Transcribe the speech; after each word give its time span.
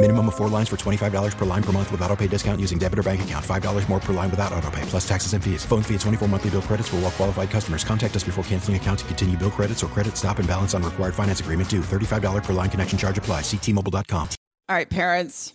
Minimum 0.00 0.28
of 0.28 0.36
four 0.36 0.48
lines 0.48 0.68
for 0.68 0.76
$25 0.76 1.36
per 1.36 1.44
line 1.44 1.62
per 1.62 1.72
month 1.72 1.90
with 1.90 2.00
auto 2.02 2.14
pay 2.14 2.28
discount 2.28 2.60
using 2.60 2.78
debit 2.78 3.00
or 3.00 3.02
bank 3.02 3.22
account. 3.22 3.44
$5 3.44 3.88
more 3.88 3.98
per 3.98 4.12
line 4.12 4.30
without 4.30 4.52
auto 4.52 4.70
pay, 4.70 4.82
plus 4.82 5.06
taxes 5.06 5.32
and 5.32 5.42
fees. 5.42 5.64
Phone 5.64 5.82
fee 5.82 5.94
at 5.96 6.00
24 6.02 6.28
monthly 6.28 6.50
bill 6.50 6.62
credits 6.62 6.88
for 6.88 6.96
all 6.96 7.02
well 7.02 7.10
qualified 7.10 7.50
customers. 7.50 7.82
Contact 7.82 8.14
us 8.14 8.22
before 8.22 8.44
canceling 8.44 8.76
account 8.76 9.00
to 9.00 9.04
continue 9.06 9.36
bill 9.36 9.50
credits 9.50 9.82
or 9.82 9.88
credit 9.88 10.16
stop 10.16 10.38
and 10.38 10.46
balance 10.46 10.72
on 10.72 10.84
required 10.84 11.16
finance 11.16 11.40
agreement 11.40 11.68
due. 11.68 11.80
$35 11.80 12.44
per 12.44 12.52
line 12.52 12.70
connection 12.70 12.96
charge 12.96 13.18
apply. 13.18 13.40
Ctmobile.com. 13.40 14.28
All 14.68 14.76
right, 14.76 14.88
parents. 14.88 15.52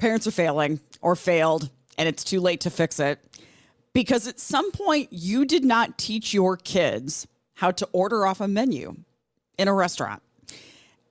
Parents 0.00 0.26
are 0.26 0.32
failing 0.32 0.80
or 1.00 1.14
failed, 1.14 1.70
and 1.96 2.08
it's 2.08 2.24
too 2.24 2.40
late 2.40 2.62
to 2.62 2.70
fix 2.70 2.98
it. 2.98 3.20
Because 3.92 4.26
at 4.26 4.40
some 4.40 4.72
point, 4.72 5.12
you 5.12 5.44
did 5.44 5.64
not 5.64 5.98
teach 5.98 6.34
your 6.34 6.56
kids 6.56 7.28
how 7.54 7.70
to 7.70 7.88
order 7.92 8.26
off 8.26 8.40
a 8.40 8.48
menu 8.48 8.96
in 9.56 9.68
a 9.68 9.72
restaurant. 9.72 10.20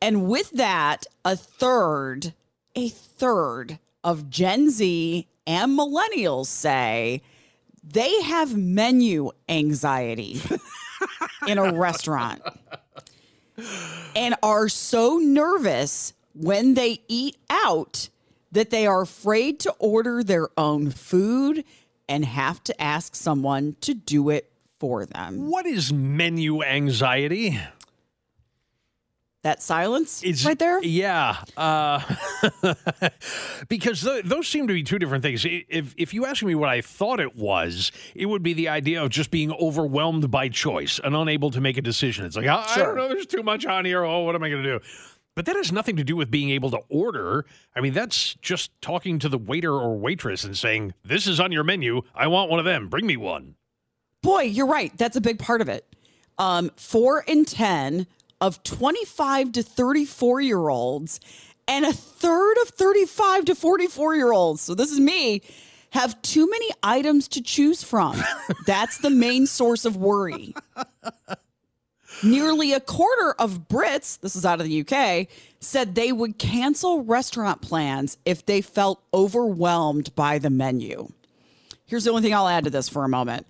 And 0.01 0.27
with 0.27 0.51
that, 0.51 1.05
a 1.23 1.37
third, 1.37 2.33
a 2.77 2.89
third 2.89 3.79
of 4.03 4.29
Gen 4.29 4.69
Z 4.69 5.27
and 5.47 5.77
millennials 5.77 6.45
say 6.45 7.23
they 7.83 8.21
have 8.21 8.55
menu 8.55 9.31
anxiety 9.49 10.39
in 11.47 11.57
a 11.57 11.73
restaurant 11.73 12.41
and 14.15 14.35
are 14.43 14.69
so 14.69 15.17
nervous 15.17 16.13
when 16.33 16.75
they 16.75 17.01
eat 17.07 17.37
out 17.49 18.09
that 18.51 18.69
they 18.69 18.85
are 18.85 19.01
afraid 19.01 19.59
to 19.61 19.71
order 19.79 20.23
their 20.23 20.47
own 20.55 20.91
food 20.91 21.63
and 22.07 22.25
have 22.25 22.63
to 22.63 22.79
ask 22.81 23.15
someone 23.15 23.75
to 23.81 23.95
do 23.95 24.29
it 24.29 24.51
for 24.79 25.05
them. 25.05 25.49
What 25.49 25.65
is 25.65 25.91
menu 25.91 26.61
anxiety? 26.63 27.59
That 29.47 29.63
silence 29.63 30.23
It's 30.23 30.43
right 30.43 30.59
there? 30.59 30.83
Yeah, 30.83 31.37
uh, 31.55 32.01
because 33.69 34.01
th- 34.01 34.25
those 34.25 34.45
seem 34.45 34.67
to 34.67 34.73
be 34.73 34.83
two 34.83 34.99
different 34.99 35.23
things. 35.23 35.45
If 35.45 35.95
if 35.95 36.13
you 36.13 36.25
ask 36.25 36.43
me 36.43 36.53
what 36.53 36.67
I 36.67 36.81
thought 36.81 37.21
it 37.21 37.33
was, 37.33 37.93
it 38.13 38.25
would 38.25 38.43
be 38.43 38.51
the 38.51 38.67
idea 38.67 39.01
of 39.01 39.09
just 39.09 39.31
being 39.31 39.53
overwhelmed 39.53 40.29
by 40.29 40.49
choice 40.49 40.99
and 41.01 41.15
unable 41.15 41.49
to 41.51 41.61
make 41.61 41.77
a 41.77 41.81
decision. 41.81 42.25
It's 42.25 42.35
like 42.35 42.45
I, 42.45 42.61
I 42.61 42.75
don't 42.75 42.97
know, 42.97 43.07
there's 43.07 43.25
too 43.25 43.41
much 43.41 43.65
on 43.65 43.85
here. 43.85 44.03
Oh, 44.03 44.23
what 44.23 44.35
am 44.35 44.43
I 44.43 44.49
going 44.49 44.63
to 44.63 44.79
do? 44.79 44.85
But 45.33 45.45
that 45.45 45.55
has 45.55 45.71
nothing 45.71 45.95
to 45.95 46.03
do 46.03 46.17
with 46.17 46.29
being 46.29 46.49
able 46.49 46.69
to 46.71 46.79
order. 46.89 47.45
I 47.73 47.79
mean, 47.79 47.93
that's 47.93 48.33
just 48.41 48.71
talking 48.81 49.17
to 49.19 49.29
the 49.29 49.37
waiter 49.37 49.71
or 49.71 49.97
waitress 49.97 50.43
and 50.43 50.57
saying, 50.57 50.93
"This 51.05 51.25
is 51.25 51.39
on 51.39 51.53
your 51.53 51.63
menu. 51.63 52.01
I 52.13 52.27
want 52.27 52.49
one 52.49 52.59
of 52.59 52.65
them. 52.65 52.89
Bring 52.89 53.07
me 53.07 53.15
one." 53.15 53.55
Boy, 54.21 54.41
you're 54.41 54.67
right. 54.67 54.91
That's 54.97 55.15
a 55.15 55.21
big 55.21 55.39
part 55.39 55.61
of 55.61 55.69
it. 55.69 55.85
Um, 56.37 56.69
four 56.75 57.21
in 57.21 57.45
10 57.45 58.07
of 58.41 58.63
25 58.63 59.53
to 59.53 59.63
34 59.63 60.41
year 60.41 60.69
olds 60.69 61.19
and 61.67 61.85
a 61.85 61.93
third 61.93 62.57
of 62.61 62.69
35 62.69 63.45
to 63.45 63.55
44 63.55 64.15
year 64.15 64.31
olds. 64.31 64.61
So 64.61 64.75
this 64.75 64.91
is 64.91 64.99
me. 64.99 65.41
Have 65.91 66.21
too 66.21 66.49
many 66.49 66.69
items 66.83 67.27
to 67.29 67.41
choose 67.41 67.83
from. 67.83 68.21
That's 68.65 68.99
the 68.99 69.09
main 69.09 69.47
source 69.47 69.85
of 69.85 69.95
worry. 69.95 70.53
Nearly 72.23 72.73
a 72.73 72.79
quarter 72.79 73.35
of 73.37 73.67
Brits, 73.67 74.19
this 74.19 74.35
is 74.35 74.45
out 74.45 74.59
of 74.59 74.67
the 74.67 74.81
UK, 74.81 75.27
said 75.59 75.93
they 75.93 76.11
would 76.11 76.37
cancel 76.37 77.03
restaurant 77.03 77.61
plans 77.61 78.17
if 78.25 78.45
they 78.45 78.61
felt 78.61 79.03
overwhelmed 79.13 80.13
by 80.15 80.39
the 80.39 80.49
menu. 80.49 81.09
Here's 81.85 82.03
the 82.03 82.09
only 82.09 82.23
thing 82.23 82.33
I'll 82.33 82.47
add 82.47 82.63
to 82.63 82.69
this 82.69 82.89
for 82.89 83.03
a 83.03 83.09
moment. 83.09 83.45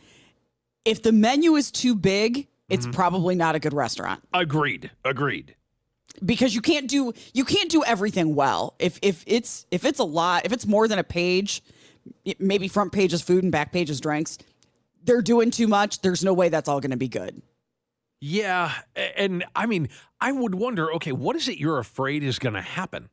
If 0.86 1.02
the 1.02 1.12
menu 1.12 1.56
is 1.56 1.72
too 1.72 1.96
big, 1.96 2.48
it's 2.70 2.86
mm-hmm. 2.86 2.94
probably 2.94 3.36
not 3.36 3.56
a 3.56 3.60
good 3.60 3.74
restaurant 3.74 4.22
Agreed. 4.34 4.92
Agreed. 5.06 5.56
because 6.24 6.56
you 6.56 6.62
can't 6.62 6.88
do 6.88 7.14
you 7.34 7.46
can't 7.46 7.70
do 7.70 7.84
everything 7.84 8.36
well. 8.36 8.76
If 8.80 9.00
if 9.02 9.24
it's 9.28 9.66
if 9.72 9.86
it's 9.86 10.00
a 10.00 10.04
lot, 10.04 10.46
if 10.46 10.52
it's 10.52 10.66
more 10.66 10.88
than 10.88 11.00
a 11.00 11.04
page, 11.04 11.64
maybe 12.40 12.68
front 12.68 12.92
page 12.92 13.14
is 13.14 13.22
food 13.22 13.44
and 13.44 13.52
back 13.52 13.72
page 13.72 13.90
is 13.90 14.00
drinks, 14.00 14.38
they're 15.04 15.22
doing 15.22 15.52
too 15.52 15.68
much. 15.68 16.02
There's 16.02 16.24
no 16.24 16.34
way 16.34 16.50
that's 16.50 16.68
all 16.70 16.80
going 16.80 16.92
to 16.92 16.98
be 16.98 17.08
good. 17.08 17.42
Yeah, 18.20 18.74
and 18.96 19.46
I 19.56 19.68
mean, 19.68 19.90
I 20.20 20.32
would 20.32 20.56
wonder. 20.56 20.92
Okay, 20.94 21.12
what 21.12 21.36
is 21.36 21.48
it 21.48 21.60
you're 21.60 21.78
afraid 21.78 22.24
is 22.24 22.40
going 22.40 22.56
to 22.56 22.62
happen? 22.62 23.10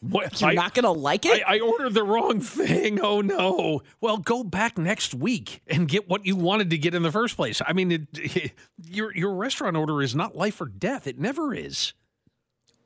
What, 0.00 0.40
You're 0.40 0.50
I- 0.50 0.54
not 0.54 0.74
going 0.74 0.84
to 0.84 0.92
like 0.92 1.26
it. 1.26 1.42
I, 1.46 1.56
I 1.56 1.60
ordered 1.60 1.94
the 1.94 2.04
wrong 2.04 2.40
thing. 2.40 3.00
Oh 3.02 3.20
no! 3.20 3.82
Well, 4.00 4.18
go 4.18 4.44
back 4.44 4.78
next 4.78 5.12
week 5.14 5.60
and 5.66 5.88
get 5.88 6.08
what 6.08 6.24
you 6.26 6.36
wanted 6.36 6.70
to 6.70 6.78
get 6.78 6.94
in 6.94 7.02
the 7.02 7.10
first 7.12 7.36
place. 7.36 7.60
I 7.66 7.72
mean, 7.72 8.06
it, 8.12 8.52
your 8.84 9.14
your 9.16 9.34
restaurant 9.34 9.76
order 9.76 10.00
is 10.02 10.14
not 10.14 10.36
life 10.36 10.60
or 10.60 10.66
death. 10.66 11.06
It 11.06 11.18
never 11.18 11.52
is. 11.54 11.92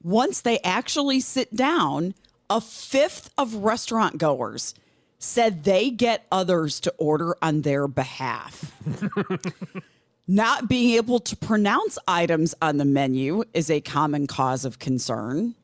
Once 0.02 0.40
they 0.40 0.58
actually 0.60 1.20
sit 1.20 1.54
down, 1.54 2.14
a 2.50 2.60
fifth 2.60 3.30
of 3.38 3.54
restaurant 3.56 4.18
goers 4.18 4.74
said 5.18 5.62
they 5.64 5.90
get 5.90 6.26
others 6.32 6.80
to 6.80 6.92
order 6.98 7.36
on 7.42 7.62
their 7.62 7.86
behalf. 7.86 8.72
Not 10.28 10.68
being 10.68 10.96
able 10.96 11.20
to 11.20 11.36
pronounce 11.36 11.98
items 12.08 12.54
on 12.62 12.78
the 12.78 12.84
menu 12.84 13.44
is 13.54 13.70
a 13.70 13.80
common 13.80 14.26
cause 14.26 14.64
of 14.64 14.78
concern. 14.78 15.54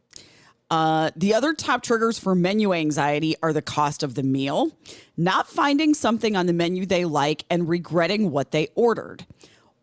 Uh, 0.71 1.11
the 1.17 1.33
other 1.33 1.55
top 1.55 1.83
triggers 1.83 2.19
for 2.19 2.35
menu 2.35 2.75
anxiety 2.75 3.35
are 3.43 3.53
the 3.55 3.63
cost 3.63 4.03
of 4.03 4.15
the 4.15 4.23
meal, 4.23 4.71
not 5.17 5.49
finding 5.49 5.95
something 5.95 6.37
on 6.37 6.47
the 6.47 6.53
menu 6.53 6.85
they 6.85 7.05
like, 7.07 7.45
and 7.49 7.69
regretting 7.69 8.31
what 8.31 8.51
they 8.51 8.69
ordered. 8.75 9.25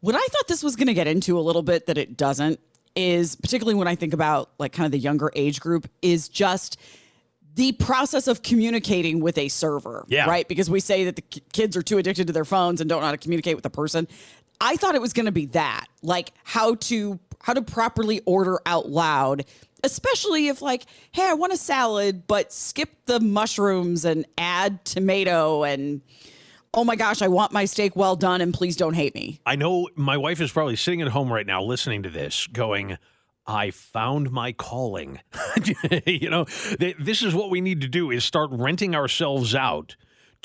What 0.01 0.13
I 0.13 0.19
thought 0.27 0.47
this 0.47 0.63
was 0.63 0.75
going 0.75 0.87
to 0.87 0.93
get 0.93 1.07
into 1.07 1.39
a 1.39 1.41
little 1.41 1.63
bit 1.63 1.87
that 1.87 1.97
it 1.97 2.15
doesn't 2.15 2.59
is, 2.95 3.35
particularly 3.35 3.73
when 3.73 3.87
I 3.87 3.95
think 3.95 4.13
about 4.13 4.51
like 4.59 4.73
kind 4.73 4.85
of 4.85 4.91
the 4.91 4.99
younger 4.99 5.31
age 5.35 5.59
group, 5.59 5.89
is 6.03 6.29
just 6.29 6.77
the 7.55 7.71
process 7.71 8.27
of 8.27 8.43
communicating 8.43 9.21
with 9.21 9.37
a 9.37 9.47
server, 9.47 10.05
Yeah. 10.07 10.25
right? 10.29 10.47
Because 10.47 10.69
we 10.69 10.79
say 10.81 11.05
that 11.05 11.15
the 11.15 11.21
k- 11.23 11.41
kids 11.53 11.75
are 11.75 11.81
too 11.81 11.97
addicted 11.97 12.27
to 12.27 12.33
their 12.33 12.45
phones 12.45 12.79
and 12.81 12.87
don't 12.89 12.99
know 12.99 13.05
how 13.07 13.11
to 13.11 13.17
communicate 13.17 13.55
with 13.55 13.65
a 13.65 13.69
person. 13.69 14.07
I 14.61 14.75
thought 14.75 14.93
it 14.93 15.01
was 15.01 15.13
going 15.13 15.25
to 15.25 15.31
be 15.31 15.47
that, 15.47 15.85
like 16.03 16.31
how 16.43 16.75
to 16.75 17.19
how 17.41 17.53
to 17.53 17.61
properly 17.61 18.21
order 18.25 18.59
out 18.65 18.89
loud, 18.89 19.45
especially 19.85 20.47
if 20.47 20.61
like, 20.61 20.85
hey, 21.11 21.29
I 21.29 21.33
want 21.33 21.53
a 21.53 21.57
salad, 21.57 22.27
but 22.27 22.51
skip 22.51 22.89
the 23.05 23.19
mushrooms 23.19 24.03
and 24.03 24.25
add 24.37 24.83
tomato 24.83 25.63
and 25.63 26.01
oh 26.73 26.83
my 26.83 26.95
gosh, 26.95 27.21
I 27.21 27.29
want 27.29 27.53
my 27.53 27.65
steak 27.65 27.95
well 27.95 28.15
done 28.15 28.41
and 28.41 28.53
please 28.53 28.75
don't 28.75 28.95
hate 28.95 29.15
me. 29.15 29.39
I 29.45 29.55
know 29.55 29.87
my 29.95 30.17
wife 30.17 30.41
is 30.41 30.51
probably 30.51 30.75
sitting 30.75 31.01
at 31.01 31.07
home 31.07 31.31
right 31.31 31.47
now 31.47 31.63
listening 31.63 32.03
to 32.03 32.09
this, 32.09 32.47
going. 32.47 32.97
I 33.47 33.69
found 33.69 34.31
my 34.31 34.51
calling. 34.53 35.19
you 36.05 36.29
know, 36.29 36.45
th- 36.45 36.97
this 36.99 37.21
is 37.21 37.35
what 37.35 37.51
we 37.51 37.61
need 37.61 37.81
to 37.81 37.87
do 37.87 38.09
is 38.09 38.25
start 38.25 38.49
renting 38.51 38.95
ourselves 38.95 39.53
out 39.53 39.95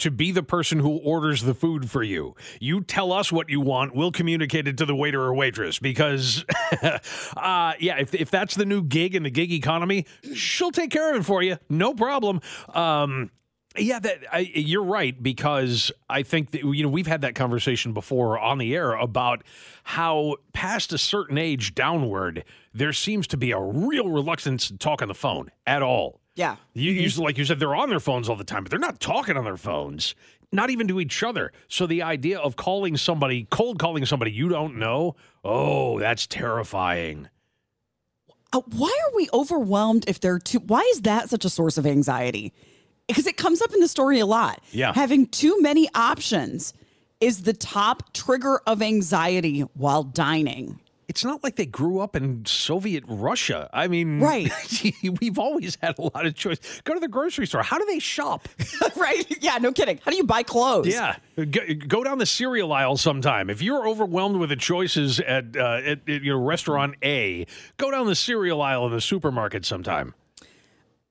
to 0.01 0.11
be 0.11 0.33
the 0.33 0.43
person 0.43 0.79
who 0.79 0.97
orders 0.99 1.43
the 1.43 1.55
food 1.55 1.91
for 1.91 2.03
you. 2.03 2.35
You 2.61 2.83
tell 2.83 3.13
us 3.13 3.31
what 3.33 3.49
you 3.49 3.61
want, 3.61 3.95
we'll 3.95 4.13
communicate 4.13 4.67
it 4.69 4.77
to 4.79 4.87
the 4.87 4.95
waiter 4.95 5.23
or 5.23 5.35
waitress 5.35 5.79
because 5.79 6.45
uh 7.37 7.73
yeah, 7.79 7.99
if 7.99 8.15
if 8.15 8.31
that's 8.31 8.55
the 8.55 8.65
new 8.65 8.83
gig 8.83 9.15
in 9.15 9.23
the 9.23 9.31
gig 9.31 9.53
economy, 9.53 10.07
she'll 10.35 10.73
take 10.73 10.91
care 10.91 11.15
of 11.15 11.21
it 11.21 11.25
for 11.25 11.43
you. 11.43 11.59
No 11.69 11.95
problem. 11.95 12.41
Um 12.75 13.31
yeah, 13.79 14.01
that 14.01 14.19
I, 14.33 14.39
you're 14.55 14.83
right 14.83 15.21
because 15.23 15.93
I 16.09 16.25
think 16.25 16.51
that 16.53 16.65
you 16.65 16.83
know 16.83 16.89
we've 16.89 17.07
had 17.07 17.21
that 17.21 17.37
conversation 17.37 17.93
before 17.93 18.39
on 18.39 18.59
the 18.59 18.75
air 18.75 18.93
about 18.95 19.45
how 19.85 20.37
past 20.53 20.93
a 20.93 20.99
certain 20.99 21.39
age 21.39 21.75
downward 21.75 22.45
there 22.75 22.93
seems 22.93 23.27
to 23.29 23.37
be 23.37 23.53
a 23.53 23.61
real 23.61 24.09
reluctance 24.09 24.69
to 24.69 24.77
talk 24.77 25.03
on 25.03 25.09
the 25.09 25.15
phone 25.15 25.51
at 25.67 25.83
all. 25.83 26.21
Yeah. 26.41 26.57
You 26.73 26.91
usually, 26.91 27.27
like 27.27 27.37
you 27.39 27.45
said, 27.45 27.61
they're 27.61 27.75
on 27.75 27.91
their 27.91 28.01
phones 28.01 28.29
all 28.29 28.37
the 28.37 28.45
time, 28.45 28.65
but 28.65 28.71
they're 28.71 28.79
not 28.79 28.99
talking 28.99 29.37
on 29.37 29.45
their 29.45 29.59
phones. 29.59 30.15
not 30.53 30.71
even 30.71 30.89
to 30.89 30.99
each 31.01 31.23
other. 31.23 31.53
So 31.69 31.87
the 31.87 32.03
idea 32.03 32.39
of 32.39 32.57
calling 32.57 32.97
somebody, 32.97 33.47
cold 33.51 33.79
calling 33.79 34.05
somebody 34.07 34.33
you 34.33 34.49
don't 34.49 34.77
know, 34.79 35.15
oh, 35.45 35.99
that's 36.01 36.27
terrifying. 36.27 37.29
Uh, 38.53 38.63
why 38.73 38.89
are 39.07 39.15
we 39.15 39.29
overwhelmed 39.33 40.05
if 40.09 40.19
they're 40.19 40.41
too? 40.41 40.59
Why 40.59 40.81
is 40.93 41.03
that 41.03 41.31
such 41.31 41.45
a 41.45 41.51
source 41.51 41.79
of 41.79 41.87
anxiety? 41.87 42.53
Because 43.07 43.27
it 43.27 43.37
comes 43.37 43.63
up 43.63 43.73
in 43.73 43.81
the 43.81 43.87
story 43.87 44.19
a 44.19 44.27
lot. 44.27 44.61
Yeah. 44.73 44.93
Having 44.93 45.27
too 45.29 45.61
many 45.61 45.89
options 45.95 46.75
is 47.21 47.43
the 47.43 47.53
top 47.53 48.13
trigger 48.13 48.61
of 48.67 48.83
anxiety 48.83 49.61
while 49.75 50.03
dining. 50.03 50.81
It's 51.11 51.25
not 51.25 51.43
like 51.43 51.57
they 51.57 51.67
grew 51.67 51.99
up 51.99 52.15
in 52.15 52.45
Soviet 52.47 53.03
Russia. 53.09 53.69
I 53.73 53.89
mean, 53.89 54.21
Right. 54.21 54.49
we've 55.21 55.41
always 55.41 55.77
had 55.83 55.99
a 55.99 56.03
lot 56.03 56.25
of 56.25 56.37
choice. 56.37 56.61
Go 56.85 56.95
to 56.95 57.01
the 57.01 57.09
grocery 57.09 57.49
store. 57.49 57.65
How 57.65 57.79
do 57.79 57.85
they 57.87 57.99
shop? 57.99 58.49
right? 58.97 59.25
Yeah, 59.43 59.59
no 59.59 59.73
kidding. 59.73 59.99
How 60.05 60.13
do 60.13 60.17
you 60.17 60.23
buy 60.23 60.45
clothes? 60.45 60.87
Yeah, 60.87 61.17
go, 61.35 61.63
go 61.89 62.05
down 62.05 62.19
the 62.19 62.27
cereal 62.27 62.73
aisle 62.73 62.97
sometime. 62.97 63.51
If 63.51 63.61
you're 63.61 63.89
overwhelmed 63.89 64.37
with 64.37 64.51
the 64.51 64.57
choices 64.57 65.19
at, 65.19 65.57
uh, 65.57 65.81
at, 65.85 66.09
at 66.09 66.23
your 66.23 66.39
restaurant 66.39 66.95
A, 67.03 67.45
go 67.77 67.91
down 67.91 68.07
the 68.07 68.15
cereal 68.15 68.63
aisle 68.63 68.87
in 68.87 68.93
the 68.93 69.01
supermarket 69.01 69.67
sometime. 69.67 70.15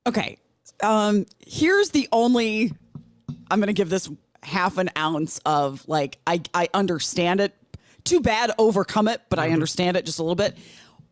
Okay. 0.06 0.38
Um, 0.82 1.26
here's 1.46 1.90
the 1.90 2.08
only 2.10 2.72
I'm 3.50 3.60
gonna 3.60 3.74
give 3.74 3.90
this 3.90 4.08
half 4.42 4.78
an 4.78 4.88
ounce 4.96 5.40
of 5.44 5.86
like 5.86 6.16
I, 6.26 6.40
I 6.54 6.70
understand 6.72 7.40
it. 7.40 7.54
Too 8.04 8.20
bad 8.20 8.52
overcome 8.58 9.08
it, 9.08 9.22
but 9.28 9.38
I 9.38 9.50
understand 9.50 9.96
it 9.96 10.06
just 10.06 10.18
a 10.18 10.22
little 10.22 10.36
bit. 10.36 10.56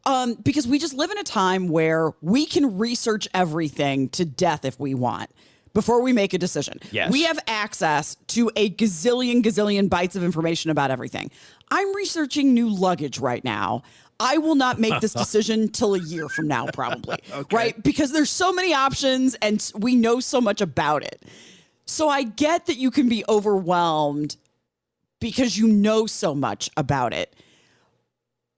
Um, 0.06 0.34
because 0.34 0.66
we 0.66 0.78
just 0.78 0.94
live 0.94 1.10
in 1.10 1.18
a 1.18 1.24
time 1.24 1.68
where 1.68 2.12
we 2.22 2.46
can 2.46 2.78
research 2.78 3.28
everything 3.34 4.08
to 4.10 4.24
death 4.24 4.64
if 4.64 4.78
we 4.80 4.94
want 4.94 5.30
before 5.74 6.02
we 6.02 6.12
make 6.12 6.32
a 6.32 6.38
decision. 6.38 6.78
Yes. 6.90 7.12
We 7.12 7.24
have 7.24 7.38
access 7.46 8.16
to 8.28 8.50
a 8.56 8.70
gazillion, 8.70 9.42
gazillion 9.42 9.88
bytes 9.88 10.16
of 10.16 10.24
information 10.24 10.70
about 10.70 10.90
everything. 10.90 11.30
I'm 11.70 11.94
researching 11.94 12.54
new 12.54 12.68
luggage 12.68 13.18
right 13.18 13.44
now. 13.44 13.82
I 14.20 14.38
will 14.38 14.54
not 14.54 14.80
make 14.80 15.00
this 15.00 15.12
decision 15.24 15.68
till 15.68 15.94
a 15.94 16.00
year 16.00 16.28
from 16.28 16.48
now, 16.48 16.66
probably. 16.72 17.18
okay. 17.32 17.56
Right? 17.56 17.82
Because 17.82 18.12
there's 18.12 18.30
so 18.30 18.52
many 18.52 18.74
options 18.74 19.34
and 19.36 19.70
we 19.76 19.94
know 19.94 20.20
so 20.20 20.40
much 20.40 20.60
about 20.60 21.02
it. 21.02 21.22
So 21.84 22.08
I 22.08 22.22
get 22.22 22.66
that 22.66 22.76
you 22.76 22.90
can 22.90 23.08
be 23.08 23.24
overwhelmed 23.28 24.36
because 25.20 25.56
you 25.56 25.68
know 25.68 26.06
so 26.06 26.34
much 26.34 26.70
about 26.76 27.12
it. 27.12 27.34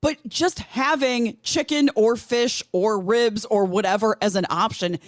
But 0.03 0.17
just 0.27 0.61
having 0.61 1.37
chicken 1.43 1.91
or 1.95 2.17
fish 2.17 2.63
or 2.73 2.99
ribs 2.99 3.45
or 3.45 3.67
whatever 3.67 4.17
as 4.23 4.35
an 4.35 4.47
option, 4.49 4.99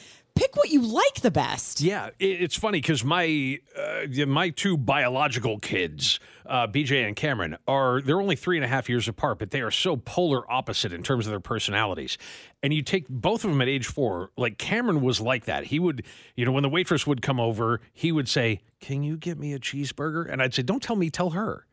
pick 0.43 0.57
what 0.57 0.71
you 0.71 0.81
like 0.83 1.21
the 1.21 1.31
best. 1.31 1.81
Yeah, 1.81 2.11
it, 2.19 2.43
it's 2.43 2.57
funny 2.57 2.81
because 2.81 3.05
my 3.05 3.61
uh, 3.77 4.27
my 4.27 4.51
two 4.51 4.77
biological 4.77 5.59
kids, 5.59 6.19
uh, 6.47 6.67
BJ 6.67 7.07
and 7.07 7.15
Cameron, 7.15 7.57
are 7.69 8.01
they're 8.01 8.21
only 8.21 8.37
three 8.37 8.57
and 8.57 8.65
a 8.65 8.69
half 8.69 8.89
years 8.89 9.07
apart, 9.09 9.39
but 9.39 9.51
they 9.51 9.61
are 9.61 9.71
so 9.71 9.97
polar 9.97 10.51
opposite 10.51 10.93
in 10.93 11.03
terms 11.03 11.27
of 11.27 11.31
their 11.31 11.41
personalities. 11.41 12.19
And 12.63 12.73
you 12.73 12.83
take 12.83 13.09
both 13.09 13.45
of 13.45 13.51
them 13.51 13.61
at 13.61 13.69
age 13.69 13.87
four. 13.87 14.31
Like 14.37 14.59
Cameron 14.59 15.01
was 15.01 15.21
like 15.21 15.45
that. 15.45 15.67
He 15.67 15.79
would, 15.79 16.05
you 16.35 16.45
know, 16.45 16.53
when 16.53 16.63
the 16.63 16.69
waitress 16.69 17.07
would 17.07 17.23
come 17.23 17.39
over, 17.39 17.81
he 17.93 18.11
would 18.11 18.29
say, 18.29 18.63
"Can 18.81 19.03
you 19.03 19.17
get 19.17 19.39
me 19.39 19.53
a 19.53 19.59
cheeseburger?" 19.59 20.31
And 20.31 20.43
I'd 20.43 20.55
say, 20.55 20.63
"Don't 20.63 20.83
tell 20.83 20.97
me, 20.97 21.11
tell 21.11 21.31
her." 21.31 21.67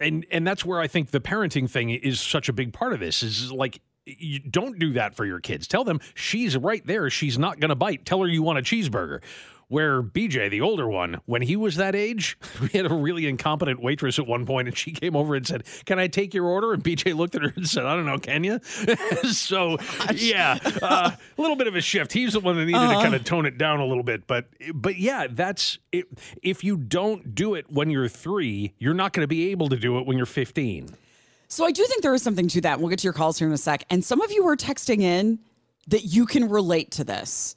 and 0.00 0.24
and 0.30 0.46
that's 0.46 0.64
where 0.64 0.80
I 0.80 0.86
think 0.86 1.10
the 1.10 1.20
parenting 1.20 1.68
thing 1.68 1.90
is 1.90 2.20
such 2.20 2.48
a 2.48 2.52
big 2.52 2.72
part 2.72 2.92
of 2.92 3.00
this 3.00 3.22
is 3.22 3.50
like 3.50 3.80
you 4.18 4.38
don't 4.38 4.78
do 4.78 4.92
that 4.92 5.14
for 5.14 5.24
your 5.24 5.40
kids. 5.40 5.66
Tell 5.66 5.84
them 5.84 6.00
she's 6.14 6.56
right 6.56 6.86
there. 6.86 7.10
She's 7.10 7.38
not 7.38 7.60
going 7.60 7.70
to 7.70 7.74
bite. 7.76 8.04
Tell 8.04 8.20
her 8.20 8.28
you 8.28 8.42
want 8.42 8.58
a 8.58 8.62
cheeseburger. 8.62 9.20
Where 9.70 10.02
BJ, 10.02 10.48
the 10.50 10.62
older 10.62 10.88
one, 10.88 11.20
when 11.26 11.42
he 11.42 11.54
was 11.54 11.76
that 11.76 11.94
age, 11.94 12.38
we 12.60 12.68
had 12.68 12.86
a 12.90 12.94
really 12.94 13.26
incompetent 13.26 13.82
waitress 13.82 14.18
at 14.18 14.26
one 14.26 14.46
point, 14.46 14.66
and 14.66 14.74
she 14.74 14.92
came 14.92 15.14
over 15.14 15.34
and 15.34 15.46
said, 15.46 15.64
"Can 15.84 15.98
I 15.98 16.06
take 16.06 16.32
your 16.32 16.46
order?" 16.46 16.72
And 16.72 16.82
BJ 16.82 17.14
looked 17.14 17.34
at 17.34 17.42
her 17.42 17.52
and 17.54 17.68
said, 17.68 17.84
"I 17.84 17.94
don't 17.94 18.06
know, 18.06 18.16
can 18.16 18.44
you?" 18.44 18.60
so, 19.30 19.76
yeah, 20.14 20.58
uh, 20.80 21.10
a 21.10 21.40
little 21.40 21.56
bit 21.56 21.66
of 21.66 21.76
a 21.76 21.82
shift. 21.82 22.14
He's 22.14 22.32
the 22.32 22.40
one 22.40 22.56
that 22.56 22.64
needed 22.64 22.78
to 22.78 22.94
kind 22.94 23.14
of 23.14 23.24
tone 23.24 23.44
it 23.44 23.58
down 23.58 23.80
a 23.80 23.84
little 23.84 24.02
bit, 24.02 24.26
but 24.26 24.46
but 24.72 24.96
yeah, 24.96 25.26
that's 25.28 25.78
it. 25.92 26.06
if 26.42 26.64
you 26.64 26.78
don't 26.78 27.34
do 27.34 27.54
it 27.54 27.70
when 27.70 27.90
you're 27.90 28.08
three, 28.08 28.72
you're 28.78 28.94
not 28.94 29.12
going 29.12 29.22
to 29.24 29.28
be 29.28 29.50
able 29.50 29.68
to 29.68 29.76
do 29.76 29.98
it 29.98 30.06
when 30.06 30.16
you're 30.16 30.24
15. 30.24 30.96
So 31.48 31.64
I 31.64 31.70
do 31.72 31.84
think 31.86 32.02
there 32.02 32.14
is 32.14 32.22
something 32.22 32.46
to 32.48 32.60
that. 32.62 32.78
We'll 32.78 32.90
get 32.90 32.98
to 33.00 33.04
your 33.04 33.12
calls 33.14 33.38
here 33.38 33.48
in 33.48 33.54
a 33.54 33.58
sec. 33.58 33.84
And 33.90 34.04
some 34.04 34.20
of 34.20 34.30
you 34.30 34.44
were 34.44 34.56
texting 34.56 35.00
in 35.00 35.38
that 35.88 36.04
you 36.04 36.26
can 36.26 36.48
relate 36.48 36.90
to 36.92 37.04
this. 37.04 37.56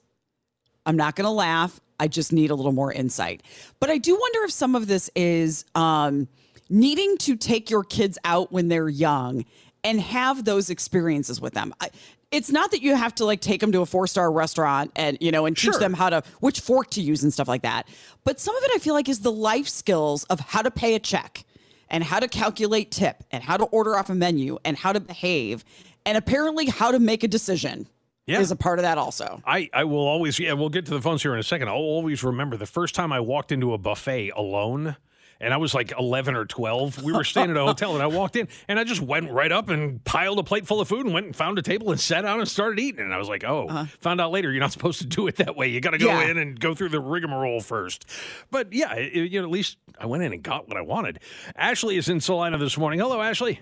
I'm 0.86 0.96
not 0.96 1.16
going 1.16 1.26
to 1.26 1.32
laugh. 1.32 1.80
I 2.00 2.08
just 2.08 2.32
need 2.34 2.50
a 2.52 2.56
little 2.56 2.72
more 2.72 2.92
insight. 2.92 3.44
But 3.80 3.90
I 3.90 3.98
do 3.98 4.16
wonder 4.18 4.44
if 4.46 4.52
some 4.52 4.76
of 4.76 4.88
this 4.88 5.10
is 5.16 5.66
um, 5.76 6.28
needing 6.70 7.18
to 7.20 7.36
take 7.36 7.70
your 7.70 7.84
kids 7.84 8.18
out 8.24 8.52
when 8.52 8.70
they're 8.70 8.90
young 8.90 9.46
and 9.84 10.00
have 10.00 10.46
those 10.46 10.70
experiences 10.70 11.42
with 11.42 11.54
them. 11.54 11.74
I, 11.82 11.90
it's 12.32 12.50
not 12.50 12.72
that 12.72 12.82
you 12.82 12.96
have 12.96 13.14
to 13.16 13.26
like 13.26 13.42
take 13.42 13.60
them 13.60 13.72
to 13.74 13.82
a 13.82 13.86
four 13.86 14.08
star 14.08 14.32
restaurant 14.32 14.92
and 14.96 15.18
you 15.20 15.32
know 15.32 15.46
and 15.46 15.56
teach 15.56 15.72
Sure. 15.74 15.80
them 15.80 15.94
how 15.94 16.10
to 16.10 16.24
which 16.40 16.62
fork 16.62 16.90
to 16.92 17.02
use 17.02 17.24
and 17.24 17.34
stuff 17.34 17.48
like 17.50 17.64
that. 17.64 17.88
But 18.24 18.40
some 18.40 18.56
of 18.56 18.64
it 18.64 18.72
I 18.74 18.78
feel 18.78 18.94
like 18.94 19.10
is 19.10 19.20
the 19.20 19.32
life 19.32 19.68
skills 19.68 20.24
of 20.26 20.40
how 20.40 20.62
to 20.62 20.72
pay 20.72 20.96
a 20.96 21.00
check 21.00 21.44
and 21.92 22.04
how 22.04 22.20
to 22.20 22.28
calculate 22.28 22.90
tip 22.90 23.24
and 23.30 23.44
how 23.44 23.58
to 23.58 23.66
order 23.66 23.96
off 23.98 24.10
a 24.10 24.16
menu 24.16 24.58
and 24.66 24.76
how 24.78 24.92
to 24.94 25.00
behave 25.00 25.64
and 26.06 26.18
apparently 26.18 26.66
how 26.66 26.90
to 26.92 26.98
make 27.00 27.24
a 27.24 27.28
decision 27.28 27.86
Yeah. 28.26 28.40
is 28.40 28.50
a 28.50 28.56
part 28.56 28.80
of 28.80 28.84
that 28.84 28.98
also. 28.98 29.42
I, 29.46 29.70
I 29.74 29.84
will 29.84 30.00
always, 30.08 30.40
yeah, 30.40 30.54
we'll 30.54 30.70
get 30.70 30.86
to 30.88 30.92
the 30.92 31.02
phones 31.02 31.22
here 31.22 31.34
in 31.34 31.40
a 31.40 31.44
second. 31.44 31.68
I'll 31.68 31.76
always 31.76 32.24
remember 32.24 32.58
the 32.58 32.66
first 32.66 32.96
time 32.96 33.12
I 33.14 33.20
walked 33.20 33.52
into 33.52 33.74
a 33.74 33.78
buffet 33.78 34.30
alone, 34.36 34.96
and 35.42 35.54
I 35.54 35.58
was 35.58 35.74
like 35.74 35.92
11 35.98 36.36
or 36.36 36.46
12. 36.46 37.04
We 37.04 37.12
were 37.12 37.24
staying 37.24 37.50
at 37.50 37.58
a 37.58 37.66
hotel, 37.66 37.94
and 37.94 38.04
I 38.04 38.08
walked 38.08 38.36
in, 38.36 38.48
and 38.68 38.80
I 38.80 38.84
just 38.84 39.02
went 39.02 39.32
right 39.32 39.52
up 39.52 39.70
and 39.70 40.04
piled 40.04 40.40
a 40.40 40.44
plate 40.44 40.68
full 40.68 40.80
of 40.80 40.88
food 40.88 41.06
and 41.06 41.14
went 41.14 41.26
and 41.26 41.36
found 41.36 41.58
a 41.60 41.62
table 41.62 41.92
and 41.92 42.00
sat 42.00 42.22
down 42.22 42.40
and 42.40 42.48
started 42.48 42.80
eating. 42.80 43.02
And 43.02 43.14
I 43.14 43.18
was 43.18 43.28
like, 43.28 43.44
oh, 43.44 43.68
uh-huh. 43.68 43.86
found 44.00 44.22
out 44.22 44.32
later 44.32 44.52
you're 44.52 44.62
not 44.62 44.72
supposed 44.72 45.02
to 45.02 45.08
do 45.08 45.28
it 45.28 45.38
that 45.38 45.56
way. 45.56 45.68
You 45.68 45.82
got 45.82 45.92
to 45.92 45.98
go 45.98 46.08
Yeah. 46.08 46.30
in 46.30 46.38
and 46.38 46.60
go 46.60 46.74
through 46.74 46.90
the 46.90 47.00
rigmarole 47.02 47.62
first. 47.62 48.06
But 48.52 48.72
yeah, 48.72 48.94
it, 48.94 49.32
you 49.32 49.40
know, 49.42 49.46
at 49.46 49.52
least 49.52 49.78
I 50.00 50.06
went 50.06 50.24
in 50.24 50.32
and 50.32 50.44
got 50.44 50.68
what 50.68 50.78
I 50.78 50.82
wanted. 50.82 51.20
Ashley 51.56 51.98
is 51.98 52.08
in 52.08 52.22
Salina 52.22 52.58
this 52.58 52.78
morning. 52.78 53.00
Hello, 53.00 53.22
Ashley. 53.22 53.60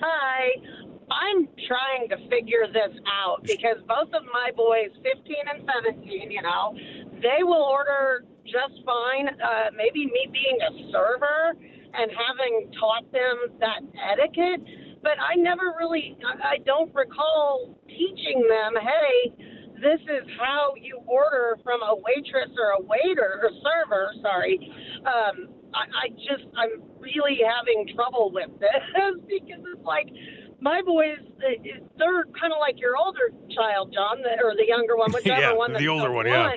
Hi. 0.00 0.50
I'm 1.10 1.46
trying 1.68 2.08
to 2.08 2.16
figure 2.30 2.66
this 2.72 2.98
out 3.06 3.42
because 3.42 3.76
both 3.86 4.08
of 4.14 4.22
my 4.32 4.50
boys, 4.56 4.90
15 5.02 5.36
and 5.54 5.68
17, 5.84 6.30
you 6.30 6.40
know, 6.40 6.74
they 7.20 7.42
will 7.42 7.62
order 7.62 8.24
just 8.44 8.84
fine. 8.84 9.28
Uh, 9.28 9.70
maybe 9.76 10.06
me 10.06 10.28
being 10.32 10.58
a 10.62 10.92
server 10.92 11.54
and 11.94 12.10
having 12.10 12.70
taught 12.80 13.10
them 13.12 13.36
that 13.60 13.80
etiquette, 14.12 14.60
but 15.02 15.12
I 15.20 15.34
never 15.36 15.74
really, 15.78 16.16
I 16.24 16.54
I 16.54 16.58
don't 16.64 16.92
recall 16.94 17.78
teaching 17.88 18.46
them, 18.48 18.74
hey, 18.80 19.32
this 19.80 20.00
is 20.02 20.24
how 20.38 20.72
you 20.80 20.98
order 21.06 21.58
from 21.64 21.82
a 21.82 21.94
waitress 21.96 22.50
or 22.58 22.78
a 22.78 22.82
waiter 22.82 23.40
or 23.42 23.50
server, 23.62 24.12
sorry. 24.22 24.58
Um, 25.04 25.48
I, 25.74 26.06
I 26.06 26.08
just, 26.10 26.44
I'm 26.56 26.82
really 26.98 27.40
having 27.44 27.88
trouble 27.94 28.30
with 28.32 28.50
this 28.60 28.82
because 29.28 29.64
it's 29.74 29.84
like 29.84 30.06
my 30.60 30.80
boys, 30.86 31.18
they- 31.40 31.80
they're 31.98 32.24
kind 32.38 32.52
of 32.52 32.60
like 32.60 32.78
your 32.78 32.96
older 32.96 33.30
child, 33.54 33.92
John, 33.92 34.18
or 34.42 34.54
the 34.54 34.66
younger 34.66 34.96
one, 34.96 35.10
whichever 35.12 35.40
Yeah, 35.40 35.52
one. 35.52 35.72
the 35.72 35.88
older 35.88 36.08
you 36.08 36.14
one, 36.14 36.26
yeah. 36.26 36.54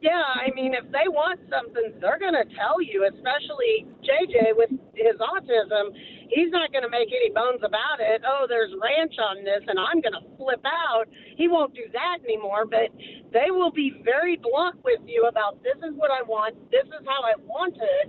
Yeah, 0.00 0.16
I 0.16 0.48
mean, 0.56 0.72
if 0.72 0.88
they 0.92 1.12
want 1.12 1.40
something, 1.52 1.92
they're 2.00 2.18
going 2.18 2.32
to 2.32 2.48
tell 2.56 2.80
you, 2.80 3.04
especially 3.04 3.84
JJ 4.00 4.56
with 4.56 4.72
his 4.96 5.20
autism. 5.20 5.92
He's 6.32 6.48
not 6.48 6.72
going 6.72 6.84
to 6.84 6.88
make 6.88 7.12
any 7.12 7.28
bones 7.28 7.60
about 7.60 8.00
it. 8.00 8.22
Oh, 8.24 8.46
there's 8.48 8.72
ranch 8.80 9.12
on 9.20 9.44
this, 9.44 9.60
and 9.68 9.76
I'm 9.76 10.00
going 10.00 10.16
to 10.16 10.24
flip 10.40 10.64
out. 10.64 11.04
He 11.36 11.48
won't 11.48 11.74
do 11.74 11.84
that 11.92 12.24
anymore, 12.24 12.64
but 12.64 12.88
they 13.32 13.52
will 13.52 13.72
be 13.72 14.00
very 14.02 14.40
blunt 14.40 14.80
with 14.84 15.00
you 15.04 15.28
about 15.28 15.62
this 15.62 15.76
is 15.84 15.92
what 15.96 16.10
I 16.10 16.22
want, 16.22 16.56
this 16.70 16.88
is 16.88 17.04
how 17.04 17.20
I 17.20 17.36
want 17.44 17.76
it. 17.76 18.08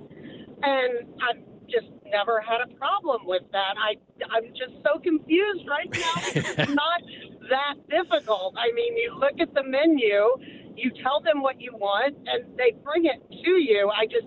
And 0.64 1.12
I've 1.20 1.44
just 1.68 1.92
never 2.08 2.40
had 2.40 2.62
a 2.62 2.72
problem 2.76 3.26
with 3.26 3.44
that. 3.52 3.76
I, 3.76 4.00
I'm 4.32 4.48
just 4.56 4.80
so 4.84 5.00
confused 5.00 5.68
right 5.68 5.92
now. 5.92 6.16
it's 6.36 6.72
not 6.72 7.02
that 7.52 7.76
difficult. 7.90 8.56
I 8.58 8.72
mean, 8.74 8.98
you 8.98 9.14
look 9.20 9.40
at 9.40 9.54
the 9.54 9.64
menu, 9.64 10.40
you 10.76 10.92
tell 11.04 11.22
them 11.22 11.42
what 11.42 11.60
you 11.62 11.74
want, 11.74 12.16
and 12.26 12.58
they 12.58 12.74
bring 12.84 13.06
it 13.06 13.22
to 13.30 13.52
you. 13.52 13.92
I 13.94 14.06
just, 14.06 14.26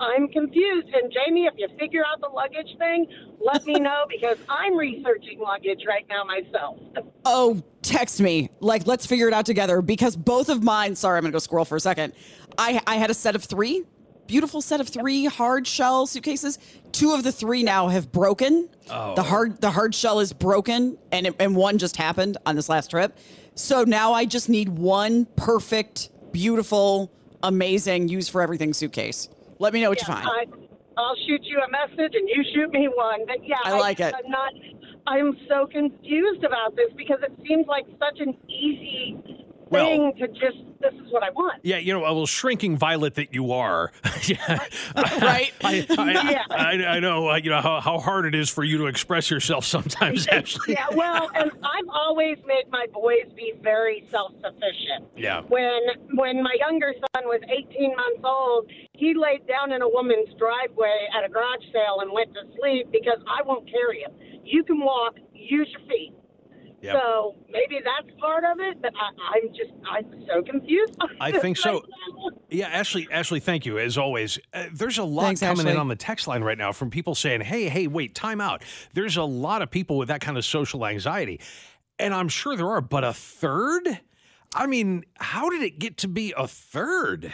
I'm 0.00 0.28
confused. 0.28 0.88
And 0.92 1.12
Jamie, 1.12 1.46
if 1.46 1.54
you 1.56 1.68
figure 1.78 2.02
out 2.04 2.20
the 2.20 2.28
luggage 2.28 2.76
thing, 2.78 3.06
let 3.40 3.64
me 3.64 3.74
know 3.74 4.04
because 4.08 4.38
I'm 4.48 4.76
researching 4.76 5.38
luggage 5.38 5.84
right 5.86 6.04
now 6.08 6.24
myself. 6.24 6.78
Oh, 7.24 7.62
text 7.82 8.20
me. 8.20 8.50
Like, 8.60 8.86
let's 8.86 9.06
figure 9.06 9.28
it 9.28 9.34
out 9.34 9.46
together 9.46 9.80
because 9.80 10.16
both 10.16 10.48
of 10.48 10.62
mine, 10.62 10.96
sorry, 10.96 11.18
I'm 11.18 11.22
going 11.22 11.32
to 11.32 11.36
go 11.36 11.38
squirrel 11.38 11.64
for 11.64 11.76
a 11.76 11.80
second. 11.80 12.12
I, 12.58 12.80
I 12.86 12.96
had 12.96 13.10
a 13.10 13.14
set 13.14 13.36
of 13.36 13.44
three, 13.44 13.84
beautiful 14.26 14.60
set 14.60 14.80
of 14.80 14.88
three 14.88 15.26
hard 15.26 15.66
shell 15.66 16.06
suitcases. 16.06 16.58
Two 16.92 17.12
of 17.12 17.22
the 17.22 17.32
three 17.32 17.62
now 17.62 17.88
have 17.88 18.12
broken. 18.12 18.68
Oh. 18.90 19.14
The 19.14 19.22
hard 19.22 19.60
the 19.60 19.70
hard 19.70 19.94
shell 19.94 20.20
is 20.20 20.32
broken 20.32 20.98
and 21.12 21.26
it, 21.26 21.36
and 21.38 21.56
one 21.56 21.78
just 21.78 21.96
happened 21.96 22.36
on 22.46 22.56
this 22.56 22.68
last 22.68 22.90
trip. 22.90 23.16
So 23.54 23.84
now 23.84 24.12
I 24.12 24.24
just 24.24 24.48
need 24.48 24.68
one 24.68 25.26
perfect, 25.36 26.10
beautiful, 26.32 27.12
amazing 27.42 28.08
use 28.08 28.28
for 28.28 28.42
everything 28.42 28.72
suitcase. 28.72 29.28
Let 29.58 29.72
me 29.72 29.80
know 29.80 29.90
what 29.90 30.02
Yeah, 30.02 30.18
you 30.18 30.24
find. 30.24 30.28
I, 30.28 31.00
I'll 31.00 31.16
shoot 31.26 31.42
you 31.44 31.60
a 31.60 31.70
message 31.70 32.14
and 32.14 32.28
you 32.28 32.44
shoot 32.54 32.70
me 32.70 32.88
one. 32.94 33.26
But 33.26 33.46
yeah, 33.46 33.56
I 33.64 33.78
like 33.78 34.00
it. 34.00 34.14
I'm 34.14 34.30
not. 34.30 34.52
I'm 35.06 35.36
so 35.48 35.66
confused 35.66 36.44
about 36.44 36.76
this 36.76 36.90
because 36.96 37.18
it 37.22 37.32
seems 37.46 37.66
like 37.66 37.84
such 37.98 38.20
an 38.20 38.36
easy 38.48 39.44
Well- 39.74 39.86
thing 39.86 40.12
to 40.18 40.28
just. 40.28 40.58
This 40.80 40.92
is 41.00 41.10
what 41.10 41.22
I 41.22 41.30
want. 41.30 41.60
Yeah, 41.62 41.78
you 41.78 41.94
know, 41.94 42.00
a 42.04 42.08
little 42.12 42.26
shrinking 42.26 42.76
violet 42.76 43.14
that 43.14 43.32
you 43.32 43.52
are. 43.52 43.90
yeah. 44.24 44.36
Right? 44.94 45.50
I, 45.64 45.86
I, 45.88 46.30
Yeah. 46.30 46.42
I, 46.50 46.72
I 46.96 47.00
know, 47.00 47.30
uh, 47.30 47.36
you 47.36 47.48
know, 47.48 47.62
how, 47.62 47.80
how 47.80 47.98
hard 47.98 48.26
it 48.26 48.34
is 48.34 48.50
for 48.50 48.62
you 48.62 48.76
to 48.76 48.86
express 48.86 49.30
yourself 49.30 49.64
sometimes, 49.64 50.26
Ashley. 50.26 50.74
Yeah, 50.74 50.84
well, 50.92 51.30
and 51.34 51.50
I've 51.62 51.88
always 51.88 52.36
made 52.46 52.64
my 52.70 52.84
boys 52.92 53.32
be 53.34 53.54
very 53.62 54.06
self-sufficient. 54.10 55.08
Yeah. 55.16 55.40
When 55.48 55.80
when 56.16 56.42
my 56.42 56.54
younger 56.60 56.92
son 57.14 57.24
was 57.24 57.40
18 57.48 57.96
months 57.96 58.20
old, 58.22 58.70
he 58.92 59.14
laid 59.14 59.46
down 59.46 59.72
in 59.72 59.80
a 59.80 59.88
woman's 59.88 60.28
driveway 60.38 61.08
at 61.16 61.24
a 61.24 61.32
garage 61.32 61.64
sale 61.72 62.00
and 62.02 62.12
went 62.12 62.34
to 62.34 62.40
sleep 62.60 62.88
because 62.92 63.20
I 63.26 63.40
won't 63.46 63.66
carry 63.70 64.00
him. 64.02 64.12
You 64.44 64.64
can 64.64 64.80
walk, 64.80 65.14
use 65.32 65.68
your 65.70 65.88
feet. 65.88 66.12
Yep. 66.84 66.96
So 66.96 67.34
maybe 67.50 67.80
that's 67.82 68.14
part 68.20 68.44
of 68.44 68.60
it, 68.60 68.82
but 68.82 68.92
I, 68.94 69.38
I'm 69.38 69.48
just 69.54 69.70
I'm 69.90 70.26
so 70.26 70.42
confused. 70.42 70.94
I 71.18 71.32
think 71.40 71.56
so. 71.56 71.82
Yeah, 72.50 72.68
Ashley, 72.68 73.08
Ashley, 73.10 73.40
thank 73.40 73.64
you 73.64 73.78
as 73.78 73.96
always. 73.96 74.38
Uh, 74.52 74.66
there's 74.70 74.98
a 74.98 75.04
lot 75.04 75.24
Thanks, 75.24 75.40
coming 75.40 75.66
in 75.66 75.78
on 75.78 75.88
the 75.88 75.96
text 75.96 76.28
line 76.28 76.44
right 76.44 76.58
now 76.58 76.72
from 76.72 76.90
people 76.90 77.14
saying, 77.14 77.40
"Hey, 77.40 77.70
hey, 77.70 77.86
wait, 77.86 78.14
time 78.14 78.38
out." 78.38 78.62
There's 78.92 79.16
a 79.16 79.22
lot 79.24 79.62
of 79.62 79.70
people 79.70 79.96
with 79.96 80.08
that 80.08 80.20
kind 80.20 80.36
of 80.36 80.44
social 80.44 80.84
anxiety, 80.84 81.40
and 81.98 82.12
I'm 82.12 82.28
sure 82.28 82.54
there 82.54 82.68
are, 82.68 82.82
but 82.82 83.02
a 83.02 83.14
third. 83.14 84.00
I 84.54 84.66
mean, 84.66 85.04
how 85.16 85.48
did 85.48 85.62
it 85.62 85.78
get 85.78 85.96
to 85.98 86.08
be 86.08 86.34
a 86.36 86.46
third? 86.46 87.32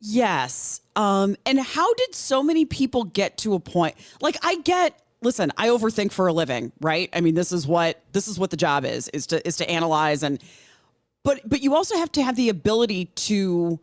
Yes. 0.00 0.80
Um, 0.94 1.36
and 1.44 1.58
how 1.58 1.92
did 1.94 2.14
so 2.14 2.40
many 2.42 2.66
people 2.66 3.02
get 3.02 3.36
to 3.38 3.54
a 3.54 3.60
point? 3.60 3.96
Like 4.20 4.36
I 4.42 4.58
get 4.58 5.01
listen, 5.22 5.52
I 5.56 5.68
overthink 5.68 6.12
for 6.12 6.26
a 6.26 6.32
living, 6.32 6.72
right? 6.80 7.08
I 7.12 7.20
mean, 7.20 7.34
this 7.34 7.52
is 7.52 7.66
what 7.66 8.02
this 8.12 8.28
is 8.28 8.38
what 8.38 8.50
the 8.50 8.56
job 8.56 8.84
is, 8.84 9.08
is 9.08 9.26
to 9.28 9.46
is 9.46 9.56
to 9.58 9.70
analyze 9.70 10.22
and 10.22 10.42
but 11.24 11.40
but 11.48 11.62
you 11.62 11.74
also 11.74 11.96
have 11.96 12.12
to 12.12 12.22
have 12.22 12.36
the 12.36 12.48
ability 12.48 13.06
to 13.06 13.80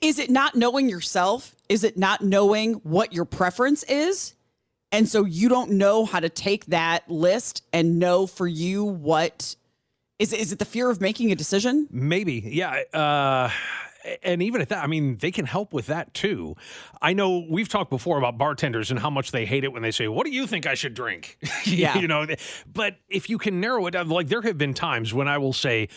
is 0.00 0.18
it 0.18 0.30
not 0.30 0.54
knowing 0.54 0.88
yourself? 0.88 1.54
Is 1.68 1.84
it 1.84 1.96
not 1.96 2.22
knowing 2.22 2.74
what 2.74 3.12
your 3.12 3.24
preference 3.24 3.82
is? 3.84 4.34
And 4.92 5.08
so 5.08 5.24
you 5.24 5.48
don't 5.48 5.72
know 5.72 6.04
how 6.04 6.20
to 6.20 6.28
take 6.28 6.66
that 6.66 7.08
list 7.08 7.62
and 7.72 7.98
know 7.98 8.26
for 8.26 8.46
you 8.46 8.84
what 8.84 9.54
is 10.18 10.32
is 10.32 10.52
it 10.52 10.58
the 10.58 10.64
fear 10.64 10.90
of 10.90 11.00
making 11.00 11.32
a 11.32 11.34
decision? 11.34 11.88
Maybe, 11.90 12.42
yeah. 12.46 12.82
Uh, 12.92 13.50
and 14.22 14.42
even 14.42 14.60
at 14.60 14.68
that, 14.70 14.82
I 14.82 14.86
mean, 14.86 15.16
they 15.18 15.30
can 15.30 15.46
help 15.46 15.72
with 15.72 15.86
that 15.86 16.14
too. 16.14 16.56
I 17.00 17.12
know 17.12 17.46
we've 17.48 17.68
talked 17.68 17.90
before 17.90 18.18
about 18.18 18.38
bartenders 18.38 18.90
and 18.90 19.00
how 19.00 19.10
much 19.10 19.32
they 19.32 19.46
hate 19.46 19.64
it 19.64 19.72
when 19.72 19.82
they 19.82 19.90
say, 19.90 20.08
"What 20.08 20.26
do 20.26 20.32
you 20.32 20.46
think 20.46 20.66
I 20.66 20.74
should 20.74 20.94
drink?" 20.94 21.38
Yeah. 21.66 21.98
you 21.98 22.08
know. 22.08 22.26
But 22.72 22.96
if 23.08 23.30
you 23.30 23.38
can 23.38 23.60
narrow 23.60 23.86
it 23.86 23.92
down, 23.92 24.08
like 24.08 24.28
there 24.28 24.42
have 24.42 24.58
been 24.58 24.74
times 24.74 25.12
when 25.14 25.28
I 25.28 25.38
will 25.38 25.52
say. 25.52 25.88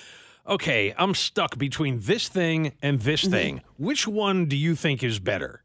Okay, 0.46 0.94
I'm 0.98 1.16
stuck 1.16 1.58
between 1.58 2.02
this 2.02 2.28
thing 2.28 2.74
and 2.82 3.00
this 3.00 3.22
mm-hmm. 3.22 3.32
thing. 3.32 3.62
Which 3.78 4.06
one 4.06 4.48
do 4.48 4.58
you 4.58 4.76
think 4.76 5.02
is 5.02 5.18
better? 5.18 5.64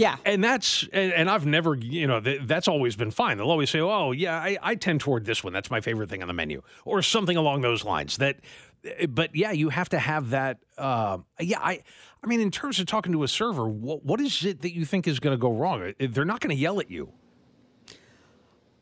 Yeah. 0.00 0.16
and 0.24 0.42
that's 0.42 0.88
and, 0.92 1.12
and 1.12 1.30
I've 1.30 1.44
never 1.44 1.74
you 1.74 2.06
know 2.06 2.20
th- 2.20 2.42
that's 2.44 2.68
always 2.68 2.96
been 2.96 3.10
fine. 3.10 3.36
They'll 3.36 3.50
always 3.50 3.70
say, 3.70 3.80
"Oh 3.80 4.12
yeah, 4.12 4.38
I, 4.38 4.56
I 4.62 4.74
tend 4.74 5.00
toward 5.00 5.26
this 5.26 5.44
one. 5.44 5.52
That's 5.52 5.70
my 5.70 5.80
favorite 5.80 6.08
thing 6.08 6.22
on 6.22 6.28
the 6.28 6.34
menu," 6.34 6.62
or 6.84 7.02
something 7.02 7.36
along 7.36 7.60
those 7.60 7.84
lines. 7.84 8.16
That, 8.16 8.38
but 9.08 9.34
yeah, 9.34 9.52
you 9.52 9.68
have 9.68 9.88
to 9.90 9.98
have 9.98 10.30
that. 10.30 10.58
Uh, 10.78 11.18
yeah, 11.38 11.58
I 11.60 11.82
I 12.22 12.26
mean, 12.26 12.40
in 12.40 12.50
terms 12.50 12.78
of 12.78 12.86
talking 12.86 13.12
to 13.12 13.22
a 13.22 13.28
server, 13.28 13.68
what 13.68 14.04
what 14.04 14.20
is 14.20 14.44
it 14.44 14.62
that 14.62 14.74
you 14.74 14.84
think 14.84 15.06
is 15.06 15.20
going 15.20 15.34
to 15.34 15.40
go 15.40 15.52
wrong? 15.52 15.82
Uh, 15.82 16.06
They're 16.10 16.24
not 16.24 16.40
going 16.40 16.54
to 16.54 16.60
yell 16.60 16.80
at 16.80 16.90
you. 16.90 17.12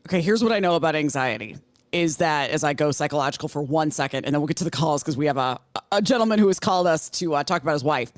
Okay, 0.07 0.21
here's 0.21 0.43
what 0.43 0.51
I 0.51 0.59
know 0.59 0.75
about 0.75 0.95
anxiety 0.95 1.57
is 1.91 2.17
that 2.17 2.51
as 2.51 2.63
I 2.63 2.73
go 2.73 2.91
psychological 2.91 3.49
for 3.49 3.61
one 3.61 3.91
second, 3.91 4.25
and 4.25 4.33
then 4.33 4.41
we'll 4.41 4.47
get 4.47 4.57
to 4.57 4.63
the 4.63 4.71
calls 4.71 5.01
because 5.01 5.17
we 5.17 5.25
have 5.25 5.37
a, 5.37 5.59
a 5.91 6.01
gentleman 6.01 6.39
who 6.39 6.47
has 6.47 6.59
called 6.59 6.87
us 6.87 7.09
to 7.11 7.33
uh, 7.35 7.43
talk 7.43 7.63
about 7.63 7.73
his 7.73 7.83
wife. 7.83 8.11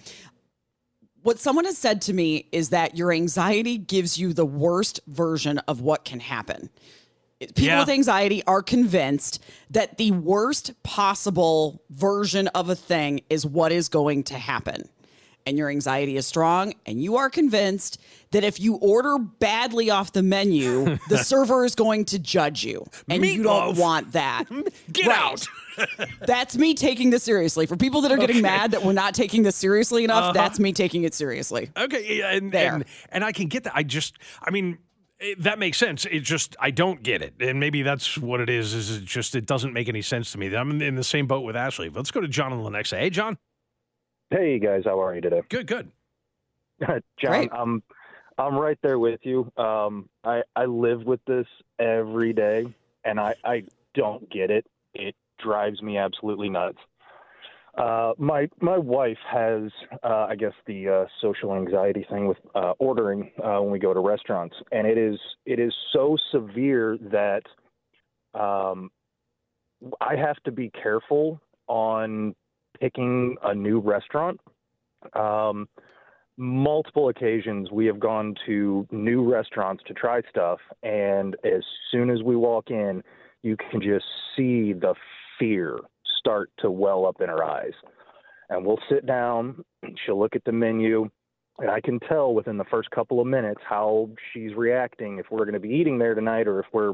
What 1.23 1.39
someone 1.39 1.65
has 1.65 1.77
said 1.77 2.01
to 2.03 2.13
me 2.13 2.47
is 2.51 2.69
that 2.69 2.97
your 2.97 3.11
anxiety 3.11 3.77
gives 3.77 4.17
you 4.17 4.33
the 4.33 4.45
worst 4.45 4.99
version 5.07 5.59
of 5.67 5.79
what 5.79 6.03
can 6.03 6.19
happen. 6.19 6.69
People 7.47 7.63
Yeah. 7.63 7.79
with 7.79 7.89
anxiety 7.89 8.43
are 8.45 8.61
convinced 8.61 9.41
that 9.71 9.97
the 9.97 10.11
worst 10.11 10.71
possible 10.83 11.81
version 11.89 12.47
of 12.49 12.69
a 12.69 12.75
thing 12.75 13.21
is 13.29 13.45
what 13.45 13.71
is 13.71 13.89
going 13.89 14.23
to 14.25 14.35
happen. 14.35 14.87
And 15.47 15.57
your 15.57 15.69
anxiety 15.71 16.17
is 16.17 16.27
strong, 16.27 16.75
and 16.85 17.01
you 17.01 17.17
are 17.17 17.27
convinced 17.27 17.99
that 18.29 18.43
if 18.43 18.59
you 18.59 18.75
order 18.75 19.17
badly 19.17 19.89
off 19.89 20.13
the 20.13 20.21
menu, 20.21 20.99
the 21.09 21.17
server 21.23 21.65
is 21.65 21.73
going 21.73 22.05
to 22.05 22.19
judge 22.19 22.63
you. 22.63 22.85
And 23.09 23.25
you 23.25 23.41
don't 23.41 23.75
want 23.75 24.11
that. 24.11 24.43
Get 24.93 25.07
Right. 25.07 25.17
out. 25.17 25.47
That's 26.27 26.55
me 26.57 26.75
taking 26.75 27.09
this 27.09 27.23
seriously. 27.23 27.65
For 27.65 27.75
people 27.75 28.01
that 28.01 28.11
are 28.11 28.17
getting 28.17 28.43
mad 28.43 28.69
that 28.71 28.83
we're 28.83 28.93
not 28.93 29.15
taking 29.15 29.41
this 29.41 29.55
seriously 29.55 30.03
enough, 30.03 30.25
Uh-huh. 30.25 30.33
that's 30.33 30.59
me 30.59 30.73
taking 30.73 31.05
it 31.05 31.15
seriously. 31.15 31.71
Okay, 31.75 32.19
yeah, 32.19 32.31
and, 32.33 32.51
There. 32.51 32.75
and 32.75 32.85
and 33.11 33.23
I 33.23 33.31
can 33.31 33.47
get 33.47 33.63
that. 33.63 33.73
I 33.75 33.81
just, 33.81 34.17
I 34.43 34.51
mean, 34.51 34.77
it, 35.21 35.43
that 35.43 35.59
makes 35.59 35.77
sense. 35.77 36.05
It 36.05 36.21
just, 36.21 36.55
I 36.59 36.71
don't 36.71 37.03
get 37.03 37.21
it, 37.21 37.35
and 37.39 37.59
maybe 37.59 37.81
that's 37.83 38.17
what 38.17 38.41
it 38.41 38.49
is. 38.49 38.73
Is 38.73 38.97
it 38.97 39.05
just 39.05 39.35
it 39.35 39.45
doesn't 39.45 39.73
make 39.73 39.87
any 39.87 40.01
sense 40.01 40.31
to 40.31 40.37
me. 40.37 40.53
I'm 40.55 40.71
in, 40.71 40.81
in 40.81 40.95
the 40.95 41.03
same 41.03 41.27
boat 41.27 41.41
with 41.41 41.55
Ashley. 41.55 41.89
But 41.89 41.99
let's 41.99 42.11
go 42.11 42.21
to 42.21 42.27
John 42.27 42.51
on 42.51 42.63
the 42.63 42.69
next. 42.69 42.91
Hey, 42.91 43.09
John. 43.09 43.37
Hey 44.29 44.59
guys, 44.59 44.83
how 44.85 45.01
are 45.01 45.13
you 45.13 45.21
today? 45.21 45.41
Good, 45.49 45.67
good. 45.67 45.91
John, 46.81 47.01
Great. 47.19 47.49
I'm 47.53 47.83
I'm 48.37 48.55
right 48.55 48.77
there 48.81 48.97
with 48.97 49.19
you. 49.23 49.51
Um, 49.57 50.09
I 50.23 50.43
I 50.55 50.65
live 50.65 51.03
with 51.03 51.19
this 51.25 51.45
every 51.79 52.33
day, 52.33 52.73
and 53.03 53.19
I 53.19 53.35
I 53.43 53.63
don't 53.93 54.29
get 54.31 54.49
it. 54.49 54.65
It 54.93 55.15
drives 55.39 55.81
me 55.81 55.97
absolutely 55.97 56.49
nuts. 56.49 56.77
Uh, 57.77 58.11
my 58.17 58.49
my 58.59 58.77
wife 58.77 59.17
has, 59.29 59.71
uh, 60.03 60.27
I 60.29 60.35
guess, 60.35 60.53
the 60.67 60.89
uh, 60.89 61.05
social 61.21 61.55
anxiety 61.55 62.05
thing 62.09 62.27
with 62.27 62.37
uh, 62.53 62.73
ordering 62.79 63.31
uh, 63.41 63.59
when 63.61 63.71
we 63.71 63.79
go 63.79 63.93
to 63.93 63.99
restaurants, 64.01 64.55
and 64.71 64.85
it 64.85 64.97
is 64.97 65.17
it 65.45 65.57
is 65.57 65.73
so 65.93 66.17
severe 66.31 66.97
that 67.11 67.43
um, 68.37 68.91
I 70.01 70.15
have 70.17 70.35
to 70.43 70.51
be 70.51 70.69
careful 70.69 71.39
on 71.67 72.35
picking 72.79 73.37
a 73.43 73.55
new 73.55 73.79
restaurant. 73.79 74.41
Um, 75.13 75.69
multiple 76.35 77.07
occasions 77.07 77.71
we 77.71 77.85
have 77.85 77.99
gone 77.99 78.35
to 78.47 78.85
new 78.91 79.23
restaurants 79.31 79.81
to 79.87 79.93
try 79.93 80.21
stuff, 80.29 80.59
and 80.83 81.37
as 81.45 81.63
soon 81.89 82.09
as 82.09 82.21
we 82.21 82.35
walk 82.35 82.69
in, 82.69 83.01
you 83.43 83.55
can 83.55 83.81
just 83.81 84.05
see 84.35 84.73
the 84.73 84.93
fear 85.39 85.79
start 86.21 86.49
to 86.59 86.71
well 86.71 87.05
up 87.05 87.19
in 87.19 87.27
her 87.27 87.43
eyes. 87.43 87.73
And 88.49 88.65
we'll 88.65 88.79
sit 88.89 89.05
down, 89.05 89.63
she'll 90.05 90.19
look 90.19 90.35
at 90.35 90.43
the 90.45 90.51
menu, 90.51 91.09
and 91.59 91.69
I 91.69 91.81
can 91.81 91.99
tell 91.99 92.33
within 92.33 92.57
the 92.57 92.65
first 92.65 92.89
couple 92.91 93.19
of 93.19 93.27
minutes 93.27 93.61
how 93.67 94.09
she's 94.33 94.53
reacting 94.55 95.19
if 95.19 95.25
we're 95.29 95.45
going 95.45 95.53
to 95.53 95.59
be 95.59 95.69
eating 95.69 95.97
there 95.97 96.15
tonight 96.15 96.47
or 96.47 96.59
if 96.59 96.65
we're 96.73 96.93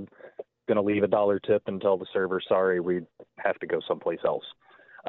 going 0.67 0.75
to 0.75 0.81
leave 0.81 1.03
a 1.03 1.07
dollar 1.07 1.39
tip 1.39 1.63
and 1.67 1.81
tell 1.81 1.98
the 1.98 2.05
server, 2.12 2.41
sorry, 2.48 2.79
we 2.79 3.01
have 3.38 3.57
to 3.60 3.67
go 3.67 3.79
someplace 3.88 4.19
else. 4.25 4.43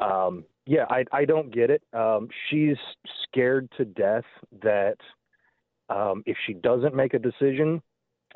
Um, 0.01 0.45
yeah, 0.65 0.85
I, 0.89 1.03
I 1.11 1.25
don't 1.25 1.53
get 1.53 1.69
it. 1.69 1.81
Um, 1.93 2.29
she's 2.49 2.77
scared 3.23 3.69
to 3.77 3.85
death 3.85 4.23
that 4.61 4.97
um, 5.89 6.23
if 6.25 6.37
she 6.45 6.53
doesn't 6.53 6.95
make 6.95 7.13
a 7.13 7.19
decision, 7.19 7.81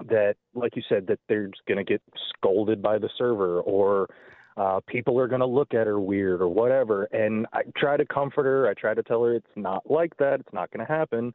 that, 0.09 0.35
like 0.55 0.75
you 0.75 0.81
said, 0.89 1.07
that 1.07 1.19
they're 1.29 1.51
going 1.67 1.77
to 1.77 1.83
get 1.83 2.01
scolded 2.29 2.81
by 2.81 2.97
the 2.97 3.09
server 3.17 3.61
or 3.61 4.09
uh, 4.57 4.79
people 4.87 5.19
are 5.19 5.27
going 5.27 5.41
to 5.41 5.47
look 5.47 5.73
at 5.73 5.87
her 5.87 5.99
weird 5.99 6.41
or 6.41 6.47
whatever. 6.47 7.05
And 7.05 7.47
I 7.53 7.61
try 7.75 7.97
to 7.97 8.05
comfort 8.05 8.43
her. 8.43 8.67
I 8.67 8.73
try 8.73 8.93
to 8.93 9.03
tell 9.03 9.23
her 9.23 9.33
it's 9.33 9.45
not 9.55 9.89
like 9.89 10.15
that. 10.17 10.39
It's 10.39 10.53
not 10.53 10.71
going 10.71 10.85
to 10.85 10.91
happen. 10.91 11.33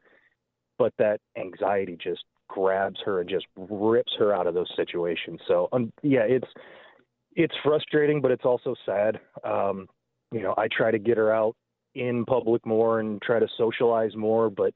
But 0.77 0.93
that 0.97 1.19
anxiety 1.37 1.97
just 2.01 2.23
grabs 2.47 2.99
her 3.05 3.21
and 3.21 3.29
just 3.29 3.45
rips 3.57 4.13
her 4.17 4.33
out 4.33 4.47
of 4.47 4.53
those 4.53 4.71
situations. 4.75 5.39
So, 5.47 5.67
um, 5.73 5.91
yeah, 6.01 6.21
it's 6.21 6.47
it's 7.35 7.53
frustrating, 7.63 8.21
but 8.21 8.31
it's 8.31 8.45
also 8.45 8.75
sad. 8.85 9.19
Um, 9.43 9.87
you 10.31 10.41
know, 10.41 10.53
I 10.57 10.67
try 10.67 10.91
to 10.91 10.99
get 10.99 11.17
her 11.17 11.33
out 11.33 11.55
in 11.95 12.25
public 12.25 12.65
more 12.65 12.99
and 12.99 13.21
try 13.21 13.39
to 13.39 13.47
socialize 13.57 14.15
more, 14.15 14.49
but 14.49 14.73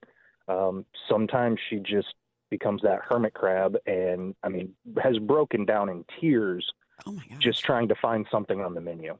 um, 0.47 0.85
sometimes 1.09 1.59
she 1.69 1.77
just 1.77 2.13
becomes 2.49 2.81
that 2.83 2.99
hermit 3.09 3.33
crab, 3.33 3.75
and 3.85 4.35
I 4.43 4.49
mean, 4.49 4.73
has 5.01 5.17
broken 5.19 5.65
down 5.65 5.89
in 5.89 6.05
tears 6.19 6.69
Oh 7.05 7.11
my 7.11 7.23
God. 7.29 7.39
just 7.39 7.63
trying 7.63 7.87
to 7.89 7.95
find 7.95 8.25
something 8.31 8.61
on 8.61 8.73
the 8.73 8.81
menu. 8.81 9.17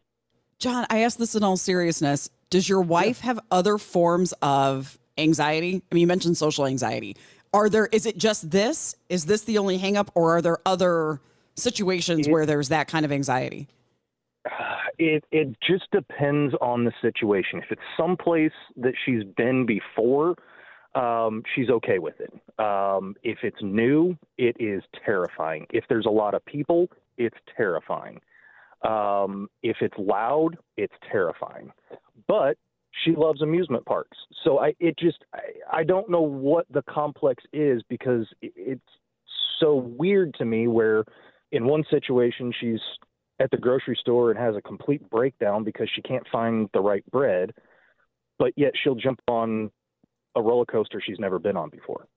John, 0.60 0.86
I 0.90 1.00
ask 1.00 1.18
this 1.18 1.36
in 1.36 1.44
all 1.44 1.58
seriousness. 1.58 2.30
Does 2.50 2.70
your 2.70 2.82
wife 2.82 3.20
have 3.22 3.40
other 3.52 3.78
forms 3.78 4.34
of 4.42 4.98
anxiety? 5.18 5.82
I 5.92 5.96
mean, 5.96 6.02
you 6.02 6.08
mentioned 6.08 6.38
social 6.38 6.66
anxiety. 6.66 7.18
Are 7.54 7.70
there, 7.70 7.90
is 7.92 8.06
it 8.06 8.18
just 8.18 8.50
this? 8.52 8.96
Is 9.10 9.26
this 9.26 9.42
the 9.44 9.58
only 9.58 9.78
hangup, 9.78 10.10
or 10.16 10.38
are 10.38 10.42
there 10.42 10.58
other 10.66 11.20
situations 11.56 12.28
where 12.28 12.46
there's 12.46 12.70
that 12.70 12.88
kind 12.88 13.06
of 13.06 13.12
anxiety? 13.12 13.68
It 15.00 15.24
it 15.32 15.56
just 15.68 15.90
depends 15.92 16.54
on 16.62 16.84
the 16.84 16.92
situation. 17.02 17.60
If 17.60 17.72
it's 17.72 17.82
someplace 17.98 18.52
that 18.78 18.94
she's 19.06 19.24
been 19.24 19.66
before, 19.66 20.36
um, 20.96 21.44
she's 21.56 21.70
okay 21.70 21.98
with 22.00 22.16
it. 22.20 22.32
Um, 22.64 23.16
if 23.24 23.40
it's 23.44 23.58
new, 23.62 24.18
it 24.38 24.56
is 24.60 24.84
terrifying. 25.04 25.66
If 25.72 25.86
there's 25.90 26.06
a 26.06 26.12
lot 26.12 26.36
of 26.36 26.46
people, 26.46 26.90
it's 27.18 27.38
terrifying. 27.56 28.20
Um, 28.84 29.48
if 29.62 29.78
it's 29.82 29.98
loud, 29.98 30.58
it's 30.78 30.94
terrifying. 31.10 31.72
But 32.28 32.58
she 33.04 33.12
loves 33.16 33.42
amusement 33.42 33.86
parks, 33.86 34.18
so 34.44 34.60
I 34.60 34.76
it 34.80 34.98
just 34.98 35.24
I, 35.34 35.80
I 35.80 35.84
don't 35.84 36.10
know 36.10 36.22
what 36.22 36.66
the 36.70 36.84
complex 36.84 37.44
is 37.54 37.82
because 37.90 38.28
it, 38.42 38.54
it's 38.56 38.82
so 39.60 39.76
weird 39.76 40.34
to 40.36 40.46
me. 40.46 40.68
Where 40.68 41.06
in 41.52 41.66
one 41.66 41.84
situation 41.90 42.54
she's 42.60 42.82
at 43.40 43.50
the 43.52 43.58
grocery 43.58 43.98
store 44.00 44.32
and 44.32 44.40
has 44.40 44.56
a 44.56 44.62
complete 44.62 45.10
breakdown 45.10 45.64
because 45.64 45.90
she 45.94 46.02
can't 46.02 46.28
find 46.32 46.70
the 46.74 46.82
right 46.82 47.04
bread, 47.10 47.52
but 48.38 48.54
yet 48.56 48.74
she'll 48.82 48.96
jump 48.96 49.20
on 49.28 49.72
a 50.36 50.42
roller 50.42 50.66
coaster 50.66 51.02
she's 51.04 51.20
never 51.20 51.40
been 51.40 51.58
on 51.58 51.70
before. 51.70 52.08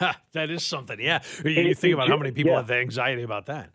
that 0.32 0.50
is 0.50 0.64
something. 0.64 1.00
Yeah, 1.00 1.22
you 1.44 1.74
think 1.74 1.94
about 1.94 2.08
how 2.08 2.16
many 2.16 2.30
people 2.30 2.52
yeah. 2.52 2.58
have 2.58 2.66
the 2.66 2.76
anxiety 2.76 3.22
about 3.22 3.46
that. 3.46 3.70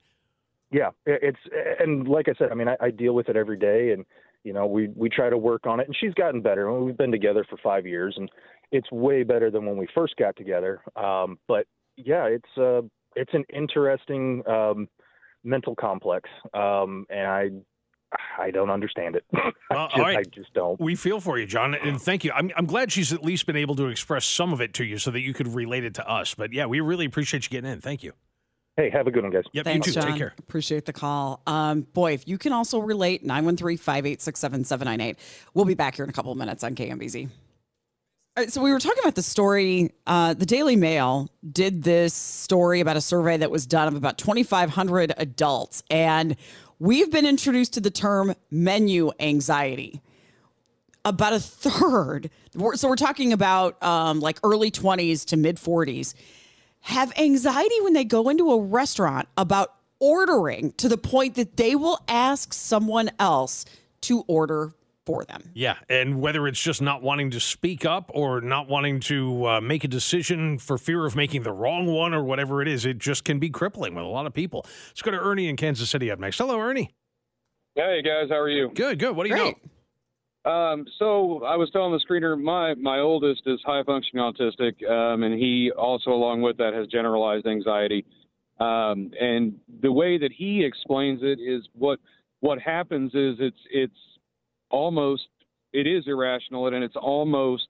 Yeah, 0.72 0.90
it's 1.06 1.40
and 1.80 2.08
like 2.08 2.28
I 2.30 2.34
said, 2.38 2.52
I 2.52 2.56
mean, 2.56 2.68
I, 2.68 2.78
I 2.80 2.92
deal 2.92 3.14
with 3.14 3.28
it 3.28 3.36
every 3.36 3.58
day, 3.58 3.92
and 3.92 4.06
you 4.44 4.54
know, 4.54 4.68
we 4.68 4.90
we 4.96 5.10
try 5.10 5.30
to 5.30 5.38
work 5.38 5.66
on 5.66 5.80
it, 5.80 5.88
and 5.88 5.96
she's 6.00 6.14
gotten 6.14 6.42
better. 6.42 6.72
We've 6.72 6.98
been 6.98 7.12
together 7.12 7.46
for 7.50 7.58
five 7.64 7.88
years, 7.88 8.16
and 8.18 8.30
it's 8.72 8.92
way 8.92 9.24
better 9.24 9.50
than 9.50 9.66
when 9.66 9.78
we 9.78 9.88
first 9.96 10.16
got 10.18 10.36
together. 10.36 10.82
Um, 10.96 11.40
but 11.48 11.66
yeah, 11.98 12.26
it's 12.26 12.58
uh, 12.58 12.82
it's 13.16 13.34
an 13.34 13.46
interesting 13.54 14.44
um, 14.48 14.88
mental 15.44 15.76
complex, 15.76 16.30
um, 16.54 17.06
and 17.10 17.28
I 17.28 17.50
I 18.38 18.52
don't 18.52 18.70
understand 18.70 19.16
it. 19.16 19.26
I, 19.34 19.52
Well, 19.72 19.88
just, 19.88 19.98
all 19.98 20.04
right. 20.04 20.18
I 20.18 20.24
just 20.24 20.54
don't. 20.54 20.80
We 20.80 20.96
feel 20.96 21.20
for 21.20 21.38
you, 21.38 21.46
John, 21.46 21.76
and 21.76 22.02
thank 22.02 22.24
you. 22.24 22.32
I'm, 22.32 22.52
I'm 22.56 22.66
glad 22.66 22.92
she's 22.92 23.14
at 23.14 23.24
least 23.24 23.46
been 23.46 23.56
able 23.56 23.76
to 23.76 23.88
express 23.88 24.26
some 24.26 24.54
of 24.54 24.62
it 24.62 24.74
to 24.76 24.84
you 24.84 24.98
so 24.98 25.12
that 25.12 25.22
you 25.22 25.34
could 25.34 25.48
relate 25.48 25.84
it 25.84 25.94
to 25.96 26.10
us. 26.10 26.34
But 26.34 26.54
yeah, 26.54 26.66
we 26.66 26.80
really 26.80 27.06
appreciate 27.06 27.44
you 27.46 27.50
getting 27.50 27.72
in. 27.72 27.82
Thank 27.82 28.04
you. 28.04 28.14
Hey, 28.80 28.90
have 28.92 29.08
a 29.08 29.12
good 29.12 29.24
one, 29.24 29.32
guys. 29.34 29.44
Yep, 29.52 29.66
Thanks, 29.66 29.88
you 29.88 29.94
too. 29.94 30.00
John. 30.00 30.10
Take 30.12 30.18
care. 30.18 30.34
Appreciate 30.40 30.86
the 30.86 30.94
call. 30.94 31.42
Um, 31.46 31.82
boy, 31.82 32.14
if 32.14 32.26
you 32.30 32.38
can 32.38 32.54
also 32.54 32.80
relate, 32.80 33.26
913 33.26 33.78
586 33.78 34.40
7798. 34.40 35.20
We'll 35.54 35.66
be 35.66 35.74
back 35.74 35.98
here 35.98 36.06
in 36.06 36.10
a 36.10 36.14
couple 36.14 36.32
of 36.32 36.38
minutes 36.38 36.64
on 36.64 36.76
KMBZ. 36.76 37.26
All 37.26 37.32
right, 38.38 38.50
so 38.50 38.62
we 38.62 38.72
were 38.72 38.80
talking 38.80 39.04
about 39.04 39.16
the 39.16 39.22
story. 39.22 39.92
Uh, 40.08 40.34
the 40.34 40.46
Daily 40.46 40.78
Mail 40.78 41.28
did 41.52 41.84
this 41.84 42.14
story 42.14 42.80
about 42.80 42.96
a 42.96 43.02
survey 43.02 43.36
that 43.36 43.52
was 43.52 43.66
done 43.66 43.90
of 43.90 43.96
about 43.96 44.18
2,500 44.18 45.14
adults, 45.18 45.84
and 45.90 46.38
we've 46.80 47.12
been 47.12 47.26
introduced 47.26 47.74
to 47.74 47.82
the 47.82 47.92
term 47.92 48.34
menu 48.50 49.12
anxiety. 49.20 50.02
About 51.04 51.34
a 51.34 51.40
third, 51.42 52.30
so 52.76 52.88
we're 52.88 52.96
talking 52.96 53.34
about 53.34 53.82
um, 53.84 54.22
like 54.22 54.40
early 54.42 54.72
20s 54.72 55.26
to 55.26 55.36
mid 55.36 55.58
40s, 55.58 56.14
have 56.82 57.12
anxiety 57.18 57.80
when 57.82 57.94
they 57.94 58.04
go 58.04 58.30
into 58.30 58.52
a 58.52 58.62
restaurant 58.62 59.28
about 59.38 59.74
ordering 60.00 60.72
to 60.74 60.88
the 60.88 60.98
point 60.98 61.36
that 61.36 61.58
they 61.58 61.76
will 61.76 62.00
ask 62.08 62.54
someone 62.54 63.10
else 63.20 63.66
to 64.02 64.24
order 64.28 64.74
for 65.06 65.26
them. 65.26 65.42
Yeah, 65.54 65.76
and 65.90 66.22
whether 66.22 66.48
it's 66.48 66.62
just 66.62 66.82
not 66.82 67.02
wanting 67.02 67.32
to 67.32 67.40
speak 67.40 67.84
up 67.84 68.12
or 68.14 68.42
not 68.42 68.68
wanting 68.68 69.00
to 69.02 69.46
uh, 69.48 69.62
make 69.62 69.84
a 69.84 69.88
decision 69.88 70.60
for 70.60 70.78
fear 70.78 71.06
of 71.06 71.16
making 71.16 71.44
the 71.44 71.52
wrong 71.52 71.88
one 71.88 72.14
or 72.14 72.24
whatever 72.24 72.62
it 72.62 72.68
is, 72.68 72.86
it 72.86 73.00
just 73.00 73.24
can 73.24 73.40
be 73.40 73.50
crippling 73.50 73.96
with 73.96 74.06
a 74.06 74.08
lot 74.08 74.26
of 74.26 74.34
people. 74.34 74.66
Let's 74.90 75.02
go 75.02 75.12
to 75.12 75.20
Ernie 75.20 75.48
in 75.48 75.56
Kansas 75.56 75.90
City 75.90 76.12
up 76.12 76.20
next. 76.20 76.38
Hello, 76.38 76.60
Ernie. 76.60 76.92
Hey 77.76 78.02
guys, 78.04 78.30
how 78.30 78.38
are 78.38 78.50
you? 78.50 78.70
Good, 78.74 79.00
good. 79.00 79.16
What 79.16 79.24
do 79.24 79.30
you 79.30 79.36
Great. 79.36 79.56
Um, 80.50 80.86
so 80.98 81.44
I 81.44 81.56
was 81.58 81.70
telling 81.70 81.92
the 81.92 82.00
screener, 82.00 82.42
my 82.42 82.74
my 82.74 83.00
oldest 83.00 83.44
is 83.46 83.60
high 83.64 83.84
functioning 83.84 84.24
autistic, 84.24 84.84
um, 84.90 85.22
and 85.22 85.40
he 85.40 85.72
also, 85.78 86.10
along 86.10 86.42
with 86.42 86.58
that, 86.58 86.74
has 86.74 86.88
generalized 86.88 87.46
anxiety. 87.46 88.04
Um, 88.60 89.12
and 89.22 89.60
the 89.82 89.92
way 89.92 90.18
that 90.18 90.32
he 90.36 90.66
explains 90.66 91.20
it 91.22 91.40
is 91.40 91.68
what 91.74 92.00
what 92.40 92.60
happens 92.60 93.12
is 93.14 93.36
it's 93.40 93.60
it's 93.70 93.94
almost 94.72 95.28
it 95.72 95.86
is 95.86 96.06
irrational 96.08 96.66
and 96.66 96.84
it's 96.84 96.96
almost 96.96 97.68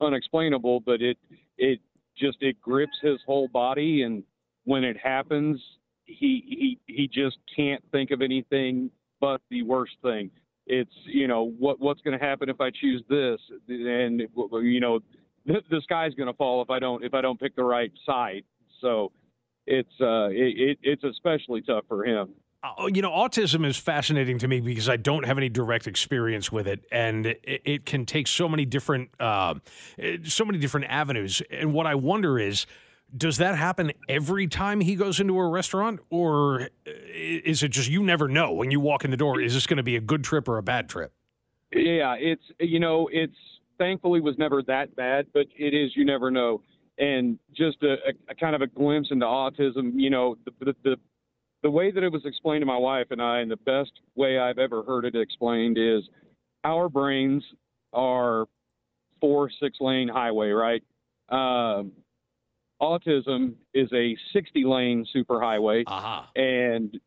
unexplainable, 0.00 0.80
but 0.80 1.02
it 1.02 1.18
it 1.58 1.80
just 2.16 2.38
it 2.42 2.60
grips 2.60 2.96
his 3.02 3.18
whole 3.26 3.48
body, 3.48 4.02
and 4.02 4.22
when 4.64 4.84
it 4.84 4.96
happens, 5.02 5.60
he 6.04 6.44
he 6.46 6.78
he 6.86 7.08
just 7.08 7.38
can't 7.56 7.82
think 7.90 8.12
of 8.12 8.22
anything 8.22 8.88
but 9.20 9.40
the 9.50 9.62
worst 9.62 9.94
thing 10.00 10.30
it's 10.70 10.94
you 11.04 11.26
know 11.26 11.52
what 11.58 11.80
what's 11.80 12.00
going 12.00 12.18
to 12.18 12.24
happen 12.24 12.48
if 12.48 12.60
I 12.60 12.70
choose 12.70 13.02
this, 13.08 13.40
and 13.68 14.20
you 14.20 14.80
know 14.80 15.00
the, 15.44 15.80
sky's 15.82 16.14
going 16.14 16.28
to 16.28 16.34
fall 16.34 16.62
if 16.62 16.70
I 16.70 16.78
don't 16.78 17.04
if 17.04 17.12
I 17.12 17.20
don't 17.20 17.38
pick 17.38 17.56
the 17.56 17.64
right 17.64 17.92
side. 18.06 18.44
So 18.80 19.10
it's 19.66 19.90
uh 20.00 20.28
it, 20.28 20.70
it 20.70 20.78
it's 20.82 21.04
especially 21.04 21.62
tough 21.62 21.84
for 21.88 22.04
him. 22.04 22.30
Oh, 22.62 22.88
you 22.88 23.00
know, 23.00 23.10
autism 23.10 23.66
is 23.66 23.78
fascinating 23.78 24.38
to 24.38 24.48
me 24.48 24.60
because 24.60 24.86
I 24.88 24.98
don't 24.98 25.24
have 25.24 25.38
any 25.38 25.48
direct 25.48 25.86
experience 25.86 26.52
with 26.52 26.68
it, 26.68 26.84
and 26.92 27.24
it, 27.24 27.62
it 27.64 27.86
can 27.86 28.04
take 28.04 28.26
so 28.26 28.50
many 28.50 28.66
different, 28.66 29.08
uh, 29.18 29.54
so 30.24 30.44
many 30.44 30.58
different 30.58 30.84
avenues. 30.90 31.40
And 31.50 31.72
what 31.72 31.86
I 31.86 31.94
wonder 31.94 32.38
is, 32.38 32.66
does 33.16 33.38
that 33.38 33.56
happen 33.56 33.92
every 34.08 34.46
time 34.46 34.80
he 34.80 34.94
goes 34.94 35.20
into 35.20 35.38
a 35.38 35.48
restaurant, 35.48 36.00
or 36.10 36.68
is 36.84 37.62
it 37.62 37.68
just 37.68 37.88
you 37.88 38.02
never 38.02 38.28
know 38.28 38.52
when 38.52 38.70
you 38.70 38.80
walk 38.80 39.04
in 39.04 39.10
the 39.10 39.16
door? 39.16 39.40
Is 39.40 39.54
this 39.54 39.66
going 39.66 39.78
to 39.78 39.82
be 39.82 39.96
a 39.96 40.00
good 40.00 40.24
trip 40.24 40.48
or 40.48 40.58
a 40.58 40.62
bad 40.62 40.88
trip? 40.88 41.12
Yeah, 41.72 42.16
it's 42.18 42.42
you 42.58 42.80
know 42.80 43.08
it's 43.12 43.36
thankfully 43.78 44.20
was 44.20 44.36
never 44.38 44.62
that 44.64 44.94
bad, 44.96 45.26
but 45.32 45.46
it 45.56 45.74
is 45.74 45.92
you 45.96 46.04
never 46.04 46.30
know. 46.30 46.62
And 46.98 47.38
just 47.56 47.82
a, 47.82 47.94
a, 47.94 48.12
a 48.28 48.34
kind 48.34 48.54
of 48.54 48.60
a 48.60 48.66
glimpse 48.66 49.08
into 49.10 49.24
autism, 49.24 49.92
you 49.94 50.10
know, 50.10 50.36
the, 50.44 50.52
the 50.64 50.74
the 50.84 50.96
the 51.62 51.70
way 51.70 51.90
that 51.90 52.02
it 52.02 52.10
was 52.10 52.22
explained 52.24 52.62
to 52.62 52.66
my 52.66 52.76
wife 52.76 53.06
and 53.10 53.20
I, 53.20 53.40
and 53.40 53.50
the 53.50 53.56
best 53.56 53.92
way 54.14 54.38
I've 54.38 54.58
ever 54.58 54.82
heard 54.82 55.04
it 55.04 55.14
explained 55.14 55.78
is 55.78 56.02
our 56.64 56.88
brains 56.88 57.44
are 57.92 58.46
four 59.20 59.50
six 59.60 59.78
lane 59.80 60.08
highway, 60.08 60.50
right? 60.50 60.82
Um, 61.28 61.92
autism 62.80 63.54
is 63.74 63.88
a 63.92 64.16
60 64.32 64.64
lane 64.64 65.06
superhighway 65.14 65.84
Aha. 65.86 66.28
and 66.34 66.98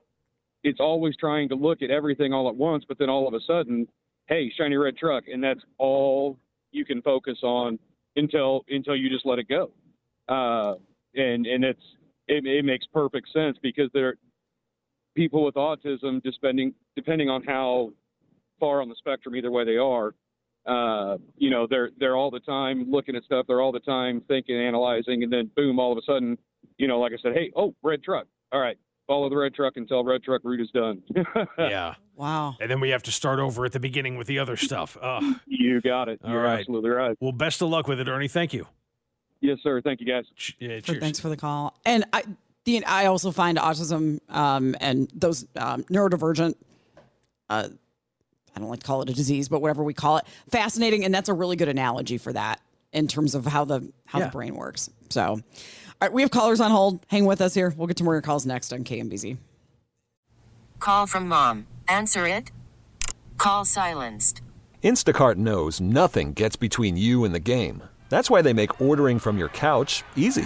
it's 0.64 0.80
always 0.80 1.16
trying 1.18 1.50
to 1.50 1.56
look 1.56 1.82
at 1.82 1.90
everything 1.90 2.34
all 2.34 2.48
at 2.48 2.56
once 2.56 2.84
but 2.88 2.98
then 2.98 3.10
all 3.10 3.28
of 3.28 3.34
a 3.34 3.40
sudden 3.46 3.88
hey 4.28 4.52
shiny 4.58 4.76
red 4.76 4.96
truck 4.98 5.24
and 5.32 5.44
that's 5.44 5.62
all 5.78 6.38
you 6.72 6.86
can 6.86 7.02
focus 7.02 7.40
on 7.44 7.78
until 8.16 8.64
until 8.70 8.96
you 8.96 9.10
just 9.10 9.26
let 9.26 9.40
it 9.40 9.48
go 9.48 9.72
uh, 10.30 10.76
and 11.16 11.46
and 11.46 11.64
it's 11.64 11.84
it, 12.28 12.46
it 12.46 12.64
makes 12.64 12.86
perfect 12.94 13.28
sense 13.34 13.58
because 13.62 13.90
there 13.94 14.16
people 15.16 15.44
with 15.44 15.56
autism 15.56 16.22
depending 16.24 16.74
depending 16.96 17.30
on 17.30 17.44
how 17.44 17.92
far 18.60 18.82
on 18.82 18.90
the 18.90 18.96
spectrum 18.96 19.36
either 19.36 19.52
way 19.52 19.66
they 19.66 19.78
are 19.78 20.14
uh, 20.66 21.18
you 21.38 21.50
know, 21.50 21.68
they're 21.70 21.90
they're 22.00 22.16
all 22.16 22.32
the 22.32 22.40
time 22.40 22.90
looking 22.90 23.16
at 23.16 23.24
stuff. 23.24 23.46
They're 23.48 23.62
all 23.62 23.72
the 23.72 23.80
time 23.80 24.22
thinking, 24.28 24.56
analyzing, 24.56 25.24
and 25.24 25.32
then 25.32 25.50
boom, 25.56 25.80
all 25.80 25.92
of 25.92 25.98
a 25.98 26.02
sudden, 26.06 26.38
you 26.78 26.88
know, 26.88 27.00
like 27.00 27.12
I 27.12 27.18
said, 27.22 27.34
hey, 27.34 27.52
oh, 27.56 27.74
red 27.84 28.04
truck. 28.04 28.28
All 28.52 28.60
right, 28.60 28.78
follow 29.08 29.30
the 29.30 29.36
red 29.36 29.54
truck 29.54 29.74
until 29.78 30.04
red 30.04 30.24
truck 30.24 30.42
route 30.44 30.62
is 30.62 30.70
done. 30.72 31.02
Yeah. 31.58 31.96
Wow. 32.16 32.56
And 32.62 32.70
then 32.70 32.80
we 32.80 32.90
have 32.90 33.02
to 33.04 33.12
start 33.12 33.40
over 33.40 33.66
at 33.66 33.72
the 33.72 33.80
beginning 33.80 34.18
with 34.18 34.28
the 34.28 34.38
other 34.38 34.56
stuff. 34.56 34.96
Oh, 35.02 35.40
you 35.48 35.82
got 35.82 36.10
it. 36.10 36.20
All 36.24 36.30
You're 36.30 36.44
right. 36.44 36.60
absolutely 36.60 36.92
right. 36.92 37.18
well, 37.20 37.32
best 37.32 37.62
of 37.64 37.70
luck 37.70 37.88
with 37.88 38.00
it, 38.00 38.08
Ernie. 38.08 38.28
Thank 38.28 38.54
you. 38.54 38.68
Yes, 39.42 39.58
sir. 39.64 39.82
Thank 39.82 40.00
you, 40.00 40.06
guys. 40.06 40.26
Ch- 40.36 40.56
yeah, 40.60 40.80
For- 40.80 40.86
cheers. 40.86 41.00
Thanks 41.00 41.20
for 41.20 41.30
the 41.30 41.36
call. 41.38 41.76
And 41.86 42.06
I, 42.14 42.24
the, 42.66 42.86
I 42.86 43.08
also 43.08 43.32
find 43.32 43.58
autism 43.58 44.20
um, 44.30 44.76
and 44.80 45.10
those 45.14 45.48
um, 45.58 45.84
neurodivergent, 45.86 46.54
uh, 47.50 47.70
I 48.56 48.60
don't 48.60 48.70
like 48.70 48.80
to 48.80 48.86
call 48.86 49.02
it 49.02 49.10
a 49.10 49.14
disease, 49.14 49.50
but 49.50 49.62
whatever 49.62 49.84
we 49.84 49.94
call 49.94 50.18
it, 50.18 50.26
fascinating. 50.50 51.04
And 51.06 51.14
that's 51.14 51.30
a 51.30 51.34
really 51.34 51.56
good 51.56 51.70
analogy 51.70 52.18
for 52.18 52.32
that 52.34 52.62
in 52.92 53.08
terms 53.08 53.34
of 53.36 53.46
how 53.46 53.66
the 53.66 53.92
how 54.06 54.20
Yeah. 54.20 54.26
the 54.26 54.32
brain 54.32 54.56
works. 54.56 54.90
So, 55.10 55.24
all 55.24 55.42
right, 56.02 56.14
we 56.14 56.22
have 56.22 56.32
callers 56.32 56.60
on 56.60 56.70
hold. 56.72 57.00
Hang 57.08 57.26
with 57.26 57.42
us 57.42 57.54
here. 57.54 57.74
We'll 57.76 57.88
get 57.88 57.98
to 57.98 58.04
more 58.04 58.14
of 58.14 58.18
your 58.18 58.22
calls 58.22 58.46
next 58.46 58.72
on 58.72 58.84
KMBZ. 58.84 59.38
Call 60.80 61.08
from 61.08 61.28
mom. 61.28 61.66
Answer 61.88 62.28
it. 62.28 62.52
Call 63.38 63.66
silenced. 63.66 64.42
Instacart 64.84 65.36
knows 65.38 65.80
nothing 65.80 66.34
gets 66.34 66.56
between 66.56 66.98
you 66.98 67.24
and 67.24 67.34
the 67.34 67.40
game. 67.40 67.84
That's 68.10 68.30
why 68.30 68.42
they 68.42 68.54
make 68.54 68.80
ordering 68.82 69.18
from 69.18 69.38
your 69.38 69.50
couch 69.50 70.04
easy. 70.16 70.46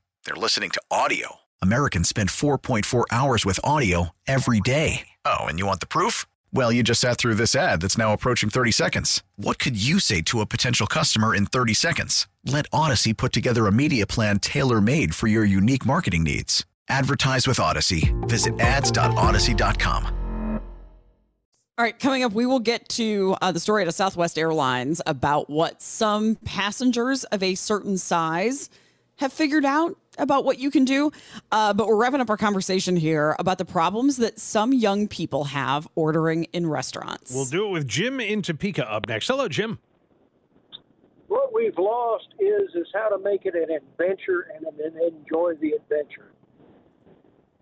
they're 0.25 0.35
listening 0.35 0.69
to 0.71 0.81
audio. 0.89 1.35
Americans 1.61 2.07
spend 2.07 2.29
4.4 2.29 3.03
hours 3.11 3.45
with 3.45 3.59
audio 3.63 4.15
every 4.25 4.61
day. 4.61 5.07
Oh, 5.25 5.41
and 5.41 5.59
you 5.59 5.65
want 5.65 5.81
the 5.81 5.87
proof? 5.87 6.25
Well, 6.53 6.71
you 6.71 6.83
just 6.83 7.01
sat 7.01 7.17
through 7.17 7.35
this 7.35 7.55
ad 7.55 7.81
that's 7.81 7.97
now 7.97 8.13
approaching 8.13 8.49
30 8.49 8.71
seconds. 8.71 9.23
What 9.35 9.59
could 9.59 9.81
you 9.81 9.99
say 9.99 10.21
to 10.23 10.39
a 10.39 10.45
potential 10.45 10.87
customer 10.87 11.35
in 11.35 11.45
30 11.45 11.73
seconds? 11.73 12.27
Let 12.45 12.69
Audacy 12.71 13.15
put 13.15 13.33
together 13.33 13.67
a 13.67 13.71
media 13.71 14.07
plan 14.07 14.39
tailor 14.39 14.79
made 14.81 15.13
for 15.13 15.27
your 15.27 15.43
unique 15.43 15.85
marketing 15.85 16.23
needs. 16.23 16.65
Advertise 16.89 17.47
with 17.47 17.57
Audacy. 17.57 18.11
Visit 18.27 18.59
ads.audacy.com. 18.59 20.17
All 21.77 21.85
right, 21.85 21.97
coming 21.97 22.23
up, 22.23 22.33
we 22.33 22.45
will 22.45 22.59
get 22.59 22.87
to 22.89 23.35
uh, 23.41 23.51
the 23.51 23.59
story 23.59 23.81
at 23.81 23.87
a 23.87 23.91
Southwest 23.91 24.37
Airlines 24.37 25.01
about 25.07 25.49
what 25.49 25.81
some 25.81 26.35
passengers 26.43 27.23
of 27.25 27.41
a 27.41 27.55
certain 27.55 27.97
size 27.97 28.69
have 29.15 29.31
figured 29.33 29.65
out 29.65 29.97
about 30.21 30.45
what 30.45 30.59
you 30.59 30.71
can 30.71 30.85
do. 30.85 31.11
Uh, 31.51 31.73
but 31.73 31.87
we're 31.87 31.97
wrapping 31.97 32.21
up 32.21 32.29
our 32.29 32.37
conversation 32.37 32.95
here 32.95 33.35
about 33.39 33.57
the 33.57 33.65
problems 33.65 34.17
that 34.17 34.39
some 34.39 34.71
young 34.73 35.07
people 35.07 35.45
have 35.45 35.87
ordering 35.95 36.45
in 36.53 36.67
restaurants. 36.67 37.33
We'll 37.33 37.45
do 37.45 37.67
it 37.67 37.71
with 37.71 37.87
Jim 37.87 38.19
in 38.19 38.41
Topeka 38.41 38.89
up 38.89 39.07
next. 39.07 39.27
Hello, 39.27 39.47
Jim. 39.47 39.79
What 41.27 41.53
we've 41.53 41.77
lost 41.77 42.27
is 42.39 42.75
is 42.75 42.87
how 42.93 43.09
to 43.09 43.17
make 43.23 43.45
it 43.45 43.55
an 43.55 43.71
adventure 43.71 44.47
and 44.53 44.65
then 44.77 45.01
enjoy 45.01 45.53
the 45.61 45.71
adventure. 45.71 46.33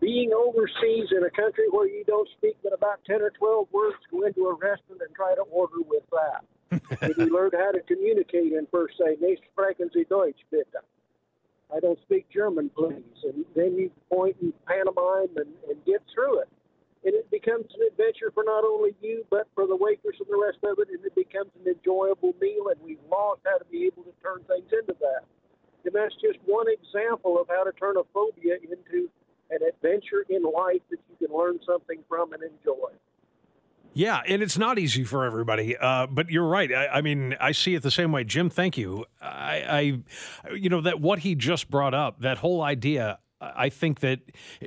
Being 0.02 0.32
overseas 0.34 1.10
in 1.12 1.24
a 1.24 1.30
country 1.30 1.65
where 1.69 1.88
you 1.88 2.04
don't 2.08 2.28
speak 2.38 2.56
but 2.63 2.74
about 2.74 3.00
ten 3.06 3.22
or 3.22 3.30
twelve 3.32 3.67
words, 3.72 3.98
go 4.10 4.24
into 4.26 4.48
a 4.48 4.54
restaurant 4.54 5.02
and 5.06 5.13
try 5.15 5.36
to 5.36 5.41
order 5.52 5.82
with 5.86 6.04
that. 6.12 6.45
and 7.02 7.13
you 7.17 7.34
learn 7.34 7.52
how 7.54 7.72
to 7.72 7.82
communicate 7.82 8.54
in 8.54 8.65
first 8.72 8.95
say, 8.98 9.17
"Nicht 9.22 9.43
sprechen 9.54 9.91
Sie 9.93 10.06
Deutsch, 10.10 10.39
bitte." 10.50 10.82
I 11.76 11.80
don't 11.80 12.00
speak 12.02 12.26
German, 12.30 12.70
please. 12.76 13.04
And 13.24 13.46
then 13.56 13.76
you 13.78 13.92
point 14.12 14.38
and 14.42 14.54
pantomime 14.66 15.30
and, 15.38 15.54
and 15.70 15.78
get 15.86 16.02
through 16.14 16.42
it. 16.42 16.50
And 17.06 17.14
it 17.14 17.30
becomes 17.32 17.66
an 17.76 17.88
adventure 17.88 18.32
for 18.34 18.44
not 18.44 18.66
only 18.66 18.94
you, 19.02 19.24
but 19.30 19.48
for 19.56 19.66
the 19.68 19.76
waitress 19.76 20.18
and 20.20 20.28
the 20.28 20.38
rest 20.38 20.60
of 20.64 20.80
it. 20.80 20.90
And 20.90 21.06
it 21.06 21.16
becomes 21.16 21.52
an 21.64 21.72
enjoyable 21.72 22.36
meal. 22.42 22.70
And 22.70 22.80
we've 22.84 23.04
lost 23.10 23.42
how 23.46 23.58
to 23.58 23.66
be 23.72 23.86
able 23.86 24.04
to 24.04 24.14
turn 24.22 24.44
things 24.48 24.68
into 24.74 24.98
that. 25.00 25.24
And 25.86 25.94
that's 25.94 26.16
just 26.20 26.40
one 26.46 26.68
example 26.68 27.40
of 27.40 27.48
how 27.48 27.64
to 27.64 27.72
turn 27.72 27.96
a 27.98 28.04
phobia 28.14 28.58
into 28.60 29.10
an 29.50 29.60
adventure 29.64 30.26
in 30.30 30.44
life 30.44 30.82
that 30.90 31.00
you 31.10 31.28
can 31.28 31.36
learn 31.36 31.60
something 31.66 32.04
from 32.10 32.34
and 32.34 32.44
enjoy. 32.44 32.92
Yeah, 33.93 34.21
and 34.28 34.41
it's 34.41 34.58
not 34.58 34.78
easy 34.80 35.04
for 35.04 35.25
everybody. 35.25 35.75
Uh, 35.75 36.08
but 36.08 36.30
you're 36.30 36.47
right. 36.47 36.71
I, 36.71 36.88
I, 36.88 37.02
mean, 37.02 37.36
I 37.41 37.52
see 37.52 37.75
it 37.75 37.82
the 37.84 37.91
same 37.91 38.12
way. 38.12 38.23
Jim, 38.23 38.49
thank 38.49 38.78
you. 38.78 39.06
I, 39.21 40.04
I, 40.47 40.54
you 40.54 40.69
know, 40.69 40.82
that 40.82 41.02
what 41.02 41.19
he 41.19 41.36
just 41.36 41.69
brought 41.69 41.93
up, 41.93 42.21
that 42.21 42.38
whole 42.38 42.62
idea. 42.62 43.19
I 43.41 43.69
think 43.69 44.02
that, 44.02 44.19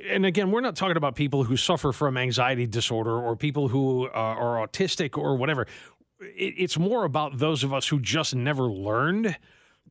and 0.09 0.25
again, 0.25 0.49
we're 0.49 0.61
not 0.61 0.75
talking 0.75 0.97
about 0.97 1.15
people 1.15 1.43
who 1.43 1.55
suffer 1.57 1.91
from 1.91 2.17
anxiety 2.17 2.65
disorder 2.65 3.15
or 3.15 3.35
people 3.35 3.67
who 3.67 4.07
uh, 4.07 4.09
are 4.11 4.67
autistic 4.67 5.15
or 5.17 5.35
whatever. 5.37 5.67
It, 6.19 6.55
it's 6.57 6.77
more 6.77 7.03
about 7.03 7.37
those 7.37 7.63
of 7.63 7.71
us 7.71 7.87
who 7.87 7.99
just 7.99 8.33
never 8.33 8.63
learned 8.63 9.37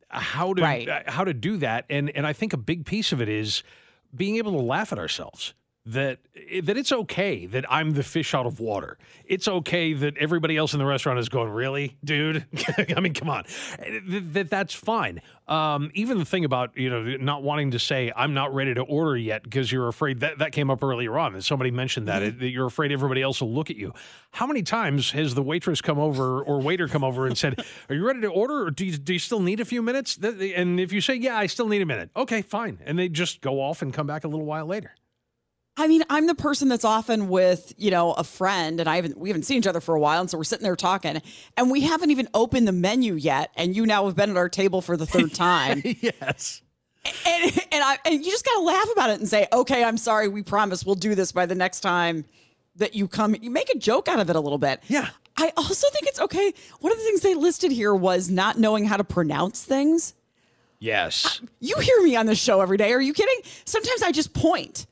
how 0.09 0.53
to 0.55 0.63
Right. 0.63 0.89
uh, 0.89 1.03
how 1.07 1.25
to 1.25 1.33
do 1.33 1.57
that. 1.59 1.85
And 1.89 2.11
and 2.11 2.27
I 2.27 2.33
think 2.33 2.53
a 2.53 2.57
big 2.57 2.85
piece 2.85 3.13
of 3.13 3.23
it 3.23 3.29
is 3.29 3.63
being 4.15 4.37
able 4.37 4.53
to 4.53 4.63
laugh 4.63 4.93
at 4.93 4.99
ourselves 4.99 5.55
that 5.85 6.19
that 6.63 6.77
it's 6.77 6.93
okay 6.93 7.47
that 7.47 7.65
I'm 7.71 7.93
the 7.95 8.05
fish 8.05 8.35
out 8.35 8.47
of 8.47 8.61
water. 8.61 8.99
It's 9.27 9.49
okay 9.49 9.93
that 9.95 10.17
everybody 10.17 10.57
else 10.57 10.75
in 10.75 10.79
the 10.79 10.85
restaurant 10.87 11.19
is 11.19 11.29
going, 11.29 11.51
"Really, 11.51 11.97
dude?" 12.05 12.47
I 12.97 13.01
mean, 13.01 13.15
come 13.15 13.29
on. 13.29 13.45
That, 13.79 14.33
that 14.33 14.51
that's 14.51 14.75
fine. 14.75 15.21
Um, 15.49 15.91
even 15.95 16.19
the 16.19 16.25
thing 16.25 16.45
about 16.45 16.77
you 16.77 16.89
know 16.89 17.03
not 17.17 17.43
wanting 17.43 17.73
to 17.73 17.81
say 17.81 18.13
I'm 18.15 18.33
not 18.33 18.55
ready 18.55 18.75
to 18.75 18.83
order 18.83 19.17
yet 19.17 19.43
because 19.43 19.73
you're 19.73 19.89
afraid 19.89 20.21
that 20.21 20.39
that 20.39 20.53
came 20.53 20.71
up 20.71 20.85
earlier 20.85 21.19
on. 21.19 21.33
That 21.33 21.43
somebody 21.43 21.73
mentioned 21.73 22.07
that, 22.09 22.23
Mm-hmm. 22.23 22.39
that 22.39 22.49
you're 22.51 22.67
afraid 22.67 22.93
everybody 22.93 23.21
else 23.23 23.41
will 23.41 23.53
look 23.53 23.69
at 23.69 23.77
you. 23.77 23.93
How 24.31 24.47
many 24.47 24.63
times 24.63 25.11
has 25.11 25.35
the 25.35 25.43
waitress 25.43 25.81
come 25.81 25.99
over 25.99 26.43
or 26.43 26.61
waiter 26.61 26.87
come 26.87 27.03
over 27.03 27.27
and 27.27 27.37
said, 27.37 27.59
"Are 27.89 27.95
you 27.95 28.07
ready 28.07 28.21
to 28.21 28.29
order, 28.29 28.67
or 28.67 28.71
do 28.71 28.87
you, 28.87 28.97
do 28.97 29.13
you 29.15 29.19
still 29.19 29.41
need 29.41 29.59
a 29.59 29.65
few 29.65 29.83
minutes?" 29.83 30.17
And 30.23 30.79
if 30.79 30.93
you 30.93 31.01
say, 31.01 31.17
"Yeah, 31.17 31.37
I 31.37 31.47
still 31.47 31.67
need 31.67 31.83
a 31.83 31.87
minute," 31.87 32.11
okay, 32.15 32.43
fine, 32.43 32.79
and 32.87 32.97
they 32.97 33.09
just 33.09 33.41
go 33.41 33.61
off 33.61 33.83
and 33.83 33.93
come 33.93 34.07
back 34.07 34.23
a 34.23 34.29
little 34.29 34.47
while 34.47 34.67
later. 34.67 34.93
I 35.77 35.89
mean, 35.89 36.03
I'm 36.11 36.27
the 36.27 36.35
person 36.35 36.69
that's 36.69 36.85
often 36.85 37.29
with, 37.29 37.73
you 37.79 37.91
know, 37.91 38.13
a 38.13 38.25
friend 38.25 38.79
and 38.79 38.89
I 38.89 38.97
haven't 38.97 39.17
we 39.17 39.31
haven't 39.31 39.45
seen 39.45 39.59
each 39.59 39.67
other 39.67 39.81
for 39.81 39.95
a 39.95 40.01
while 40.01 40.21
and 40.21 40.29
so 40.29 40.37
we're 40.37 40.45
sitting 40.45 40.65
there 40.65 40.77
talking 40.77 41.21
and 41.57 41.71
we 41.71 41.81
haven't 41.81 42.11
even 42.11 42.29
opened 42.35 42.69
the 42.69 42.73
menu 42.73 43.15
yet 43.15 43.51
and 43.57 43.75
you 43.75 43.87
now 43.87 44.05
have 44.05 44.15
been 44.15 44.31
at 44.31 44.37
our 44.37 44.51
table 44.51 44.83
for 44.83 44.97
the 44.97 45.07
third 45.07 45.33
time. 45.35 45.81
yes. 45.85 46.61
And 47.27 47.45
and 47.73 47.83
I 47.83 47.99
and 48.05 48.25
you 48.25 48.31
just 48.31 48.45
got 48.45 48.55
to 48.55 48.61
laugh 48.61 48.87
about 48.93 49.11
it 49.11 49.19
and 49.19 49.29
say, 49.29 49.49
"Okay, 49.53 49.83
I'm 49.83 49.99
sorry. 49.99 50.29
We 50.29 50.43
promise 50.43 50.87
we'll 50.87 50.95
do 50.95 51.17
this 51.17 51.33
by 51.33 51.47
the 51.47 51.55
next 51.57 51.81
time 51.81 52.25
that 52.77 52.95
you 52.95 53.09
come." 53.09 53.35
You 53.41 53.51
make 53.51 53.71
a 53.75 53.79
joke 53.79 54.07
out 54.07 54.21
of 54.21 54.31
it 54.31 54.37
a 54.37 54.41
little 54.41 54.59
bit. 54.59 54.81
Yeah. 54.87 55.09
I 55.37 55.53
also 55.57 55.89
think 55.91 56.07
it's 56.07 56.21
okay. 56.21 56.53
One 56.79 56.93
of 56.93 56.99
the 56.99 57.05
things 57.05 57.23
they 57.23 57.35
listed 57.35 57.73
here 57.73 57.93
was 57.93 58.31
not 58.31 58.57
knowing 58.59 58.85
how 58.85 58.99
to 58.99 59.05
pronounce 59.05 59.65
things. 59.65 60.15
Yes. 60.83 61.41
You 61.61 61.79
hear 61.79 62.03
me 62.03 62.17
on 62.17 62.27
the 62.27 62.35
show 62.35 62.61
every 62.61 62.77
day. 62.77 62.93
Are 62.93 63.01
you 63.01 63.15
kidding? 63.15 63.39
Sometimes 63.65 64.03
I 64.03 64.11
just 64.11 64.35
point 64.35 64.87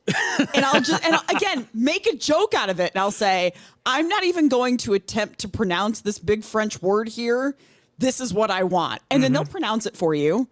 and 0.54 0.64
I'll 0.64 0.80
just, 0.80 1.04
and 1.04 1.16
I'll, 1.16 1.36
again, 1.36 1.68
make 1.74 2.06
a 2.06 2.14
joke 2.14 2.54
out 2.54 2.70
of 2.70 2.78
it. 2.78 2.92
And 2.94 3.00
I'll 3.00 3.10
say, 3.10 3.54
I'm 3.84 4.06
not 4.06 4.22
even 4.22 4.48
going 4.48 4.76
to 4.78 4.94
attempt 4.94 5.40
to 5.40 5.48
pronounce 5.48 6.02
this 6.02 6.20
big 6.20 6.44
French 6.44 6.80
word 6.80 7.08
here. 7.08 7.56
This 7.98 8.20
is 8.20 8.32
what 8.32 8.52
I 8.52 8.62
want. 8.62 9.02
And 9.10 9.20
then 9.20 9.32
mm-hmm. 9.32 9.42
they'll 9.42 9.50
pronounce 9.50 9.84
it 9.84 9.96
for 9.96 10.14
you. 10.14 10.46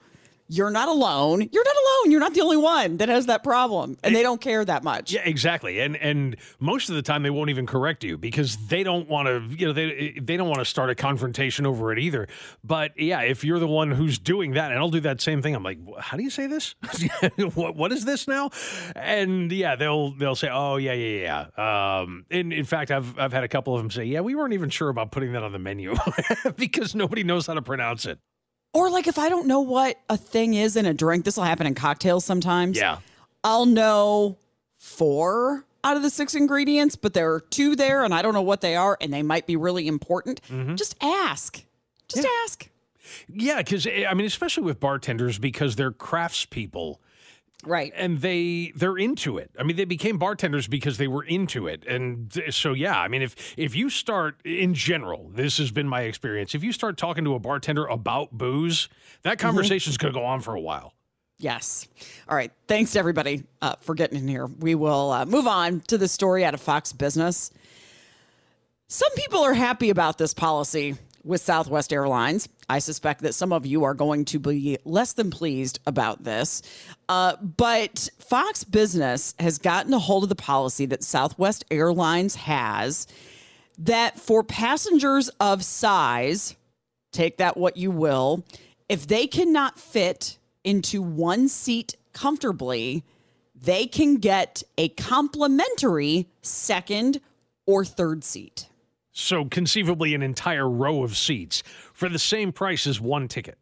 You're 0.48 0.70
not 0.70 0.88
alone. 0.88 1.46
You're 1.52 1.64
not 1.64 1.76
alone. 1.76 2.10
You're 2.10 2.20
not 2.20 2.34
the 2.34 2.40
only 2.40 2.56
one 2.56 2.96
that 2.96 3.08
has 3.08 3.26
that 3.26 3.44
problem. 3.44 3.98
And 4.02 4.14
they 4.16 4.22
don't 4.22 4.40
care 4.40 4.64
that 4.64 4.82
much. 4.82 5.12
Yeah, 5.12 5.20
exactly. 5.24 5.80
And 5.80 5.96
and 5.96 6.36
most 6.58 6.88
of 6.88 6.96
the 6.96 7.02
time 7.02 7.22
they 7.22 7.30
won't 7.30 7.50
even 7.50 7.66
correct 7.66 8.02
you 8.02 8.16
because 8.16 8.56
they 8.68 8.82
don't 8.82 9.08
want 9.08 9.28
to, 9.28 9.56
you 9.56 9.66
know, 9.66 9.72
they 9.74 10.18
they 10.20 10.36
don't 10.38 10.48
want 10.48 10.60
to 10.60 10.64
start 10.64 10.88
a 10.88 10.94
confrontation 10.94 11.66
over 11.66 11.92
it 11.92 11.98
either. 11.98 12.28
But 12.64 12.98
yeah, 12.98 13.20
if 13.20 13.44
you're 13.44 13.58
the 13.58 13.66
one 13.66 13.90
who's 13.90 14.18
doing 14.18 14.52
that, 14.52 14.70
and 14.70 14.80
I'll 14.80 14.90
do 14.90 15.00
that 15.00 15.20
same 15.20 15.42
thing. 15.42 15.54
I'm 15.54 15.62
like, 15.62 15.78
how 15.98 16.16
do 16.16 16.22
you 16.22 16.30
say 16.30 16.46
this? 16.46 16.74
what 17.54 17.76
what 17.76 17.92
is 17.92 18.06
this 18.06 18.26
now? 18.26 18.50
And 18.96 19.52
yeah, 19.52 19.76
they'll 19.76 20.12
they'll 20.12 20.34
say, 20.34 20.48
oh 20.50 20.76
yeah 20.76 20.94
yeah 20.94 21.46
yeah. 21.58 22.00
Um, 22.00 22.24
and 22.30 22.54
in 22.54 22.64
fact, 22.64 22.90
I've 22.90 23.18
I've 23.18 23.32
had 23.32 23.44
a 23.44 23.48
couple 23.48 23.74
of 23.74 23.82
them 23.82 23.90
say, 23.90 24.04
yeah, 24.04 24.20
we 24.20 24.34
weren't 24.34 24.54
even 24.54 24.70
sure 24.70 24.88
about 24.88 25.10
putting 25.10 25.32
that 25.32 25.42
on 25.42 25.52
the 25.52 25.58
menu 25.58 25.94
because 26.56 26.94
nobody 26.94 27.22
knows 27.22 27.46
how 27.46 27.54
to 27.54 27.62
pronounce 27.62 28.06
it. 28.06 28.18
Or 28.72 28.90
like 28.90 29.06
if 29.06 29.18
I 29.18 29.28
don't 29.28 29.46
know 29.46 29.60
what 29.60 29.98
a 30.08 30.16
thing 30.16 30.54
is 30.54 30.76
in 30.76 30.86
a 30.86 30.94
drink, 30.94 31.24
this 31.24 31.36
will 31.36 31.44
happen 31.44 31.66
in 31.66 31.74
cocktails 31.74 32.24
sometimes. 32.24 32.76
Yeah. 32.76 32.98
I'll 33.42 33.66
know 33.66 34.36
four 34.76 35.64
out 35.84 35.96
of 35.96 36.02
the 36.02 36.10
six 36.10 36.34
ingredients, 36.34 36.96
but 36.96 37.14
there 37.14 37.32
are 37.32 37.40
two 37.40 37.76
there 37.76 38.04
and 38.04 38.12
I 38.12 38.22
don't 38.22 38.34
know 38.34 38.42
what 38.42 38.60
they 38.60 38.76
are 38.76 38.98
and 39.00 39.12
they 39.12 39.22
might 39.22 39.46
be 39.46 39.56
really 39.56 39.86
important. 39.86 40.42
Mm-hmm. 40.42 40.74
Just 40.74 40.96
ask. 41.00 41.64
Just 42.08 42.26
ask. 42.44 42.68
Yeah, 43.28 43.58
because 43.58 43.86
eh, 43.86 44.04
I 44.08 44.14
mean, 44.14 44.26
especially 44.26 44.64
with 44.64 44.80
bartenders, 44.80 45.38
because 45.38 45.76
they're 45.76 45.92
craftspeople, 45.92 46.96
right? 47.64 47.92
And 47.96 48.20
they 48.20 48.72
they're 48.74 48.96
into 48.96 49.38
it. 49.38 49.50
I 49.58 49.62
mean, 49.62 49.76
they 49.76 49.84
became 49.84 50.18
bartenders 50.18 50.66
because 50.66 50.98
they 50.98 51.08
were 51.08 51.24
into 51.24 51.66
it, 51.66 51.84
and 51.86 52.32
so 52.50 52.72
yeah. 52.72 53.00
I 53.00 53.08
mean, 53.08 53.22
if 53.22 53.54
if 53.56 53.74
you 53.74 53.90
start 53.90 54.36
in 54.44 54.74
general, 54.74 55.30
this 55.32 55.58
has 55.58 55.70
been 55.70 55.88
my 55.88 56.02
experience. 56.02 56.54
If 56.54 56.62
you 56.62 56.72
start 56.72 56.96
talking 56.96 57.24
to 57.24 57.34
a 57.34 57.38
bartender 57.38 57.86
about 57.86 58.32
booze, 58.32 58.88
that 59.22 59.38
conversation's 59.38 59.96
going 59.96 60.12
to 60.12 60.18
go 60.18 60.24
on 60.24 60.40
for 60.40 60.54
a 60.54 60.60
while. 60.60 60.94
Yes. 61.40 61.86
All 62.28 62.34
right. 62.34 62.50
Thanks 62.66 62.92
to 62.92 62.98
everybody 62.98 63.44
uh, 63.62 63.76
for 63.80 63.94
getting 63.94 64.18
in 64.18 64.26
here. 64.26 64.46
We 64.46 64.74
will 64.74 65.12
uh, 65.12 65.24
move 65.24 65.46
on 65.46 65.80
to 65.82 65.96
the 65.96 66.08
story 66.08 66.44
out 66.44 66.52
of 66.52 66.60
Fox 66.60 66.92
Business. 66.92 67.52
Some 68.88 69.12
people 69.14 69.40
are 69.44 69.54
happy 69.54 69.90
about 69.90 70.18
this 70.18 70.34
policy 70.34 70.96
with 71.24 71.40
Southwest 71.40 71.92
Airlines. 71.92 72.48
I 72.68 72.78
suspect 72.78 73.22
that 73.22 73.34
some 73.34 73.52
of 73.52 73.66
you 73.66 73.84
are 73.84 73.94
going 73.94 74.24
to 74.26 74.38
be 74.38 74.78
less 74.84 75.12
than 75.12 75.30
pleased 75.30 75.78
about 75.86 76.24
this. 76.24 76.62
Uh, 77.08 77.36
but 77.36 78.08
Fox 78.18 78.64
Business 78.64 79.34
has 79.38 79.58
gotten 79.58 79.92
a 79.94 79.98
hold 79.98 80.22
of 80.22 80.28
the 80.28 80.34
policy 80.34 80.86
that 80.86 81.02
Southwest 81.02 81.64
Airlines 81.70 82.34
has 82.34 83.06
that 83.78 84.18
for 84.18 84.42
passengers 84.42 85.28
of 85.40 85.64
size, 85.64 86.56
take 87.12 87.38
that 87.38 87.56
what 87.56 87.76
you 87.76 87.90
will, 87.90 88.44
if 88.88 89.06
they 89.06 89.26
cannot 89.26 89.78
fit 89.78 90.38
into 90.64 91.00
one 91.00 91.48
seat 91.48 91.96
comfortably, 92.12 93.04
they 93.54 93.86
can 93.86 94.16
get 94.16 94.62
a 94.76 94.88
complimentary 94.90 96.28
second 96.42 97.20
or 97.66 97.84
third 97.84 98.24
seat. 98.24 98.66
So 99.18 99.46
conceivably 99.46 100.14
an 100.14 100.22
entire 100.22 100.70
row 100.70 101.02
of 101.02 101.16
seats 101.16 101.64
for 101.92 102.08
the 102.08 102.20
same 102.20 102.52
price 102.52 102.86
as 102.86 103.00
one 103.00 103.26
ticket. 103.26 103.58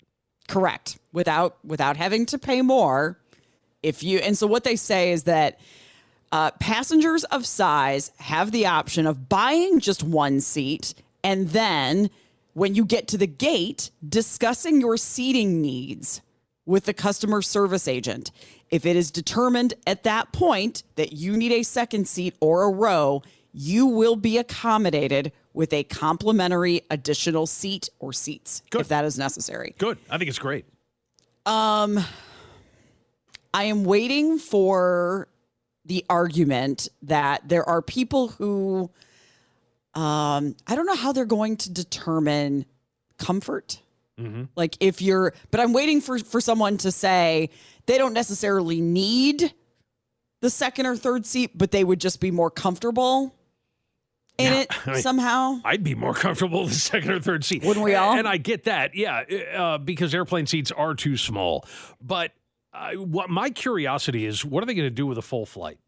Correct. 0.48 0.98
Without 1.14 1.56
without 1.64 1.96
having 1.96 2.26
to 2.26 2.38
pay 2.38 2.60
more. 2.60 3.18
If 3.82 4.02
you 4.02 4.18
and 4.18 4.36
so 4.36 4.46
what 4.46 4.64
they 4.64 4.76
say 4.76 5.12
is 5.12 5.22
that 5.22 5.58
uh, 6.30 6.50
passengers 6.60 7.24
of 7.24 7.46
size 7.46 8.12
have 8.18 8.50
the 8.52 8.66
option 8.66 9.06
of 9.06 9.30
buying 9.30 9.80
just 9.80 10.02
one 10.02 10.42
seat 10.42 10.92
and 11.24 11.48
then 11.48 12.10
when 12.52 12.74
you 12.74 12.84
get 12.84 13.08
to 13.08 13.16
the 13.16 13.26
gate 13.26 13.90
discussing 14.06 14.78
your 14.78 14.98
seating 14.98 15.62
needs 15.62 16.20
with 16.66 16.84
the 16.84 16.92
customer 16.92 17.40
service 17.40 17.88
agent. 17.88 18.30
If 18.70 18.84
it 18.84 18.94
is 18.94 19.10
determined 19.10 19.72
at 19.86 20.02
that 20.02 20.32
point 20.32 20.82
that 20.96 21.12
you 21.12 21.34
need 21.34 21.52
a 21.52 21.62
second 21.62 22.08
seat 22.08 22.34
or 22.40 22.64
a 22.64 22.70
row, 22.70 23.22
you 23.54 23.86
will 23.86 24.16
be 24.16 24.36
accommodated 24.36 25.32
with 25.56 25.72
a 25.72 25.82
complimentary 25.84 26.82
additional 26.90 27.46
seat 27.46 27.88
or 27.98 28.12
seats 28.12 28.62
if 28.74 28.88
that 28.88 29.06
is 29.06 29.18
necessary. 29.18 29.74
Good. 29.78 29.98
I 30.10 30.18
think 30.18 30.28
it's 30.28 30.38
great. 30.38 30.66
Um, 31.46 31.98
I 33.54 33.64
am 33.64 33.84
waiting 33.84 34.38
for 34.38 35.28
the 35.86 36.04
argument 36.10 36.88
that 37.02 37.48
there 37.48 37.66
are 37.66 37.80
people 37.80 38.28
who, 38.28 38.90
um, 39.94 40.56
I 40.66 40.76
don't 40.76 40.84
know 40.84 40.94
how 40.94 41.12
they're 41.12 41.24
going 41.24 41.56
to 41.58 41.72
determine 41.72 42.66
comfort. 43.16 43.80
Mm-hmm. 44.20 44.44
Like 44.56 44.76
if 44.80 45.00
you're, 45.00 45.32
but 45.50 45.60
I'm 45.60 45.72
waiting 45.72 46.02
for 46.02 46.18
for 46.18 46.40
someone 46.40 46.76
to 46.78 46.92
say 46.92 47.48
they 47.86 47.96
don't 47.96 48.12
necessarily 48.12 48.80
need 48.82 49.54
the 50.42 50.50
second 50.50 50.84
or 50.84 50.96
third 50.96 51.24
seat, 51.24 51.56
but 51.56 51.70
they 51.70 51.84
would 51.84 52.00
just 52.00 52.20
be 52.20 52.30
more 52.30 52.50
comfortable 52.50 53.34
in 54.38 54.52
it 54.52 54.68
I 54.86 54.92
mean, 54.92 55.02
somehow. 55.02 55.60
I'd 55.64 55.84
be 55.84 55.94
more 55.94 56.14
comfortable 56.14 56.62
with 56.62 56.72
the 56.72 56.78
second 56.78 57.10
or 57.10 57.20
third 57.20 57.44
seat. 57.44 57.64
Wouldn't 57.64 57.84
we 57.84 57.94
all? 57.94 58.14
And 58.18 58.28
I 58.28 58.36
get 58.36 58.64
that, 58.64 58.94
yeah, 58.94 59.22
uh, 59.56 59.78
because 59.78 60.14
airplane 60.14 60.46
seats 60.46 60.70
are 60.72 60.94
too 60.94 61.16
small. 61.16 61.66
But 62.00 62.32
uh, 62.72 62.92
what 62.92 63.30
my 63.30 63.50
curiosity 63.50 64.26
is, 64.26 64.44
what 64.44 64.62
are 64.62 64.66
they 64.66 64.74
going 64.74 64.86
to 64.86 64.90
do 64.94 65.06
with 65.06 65.18
a 65.18 65.22
full 65.22 65.46
flight? 65.46 65.78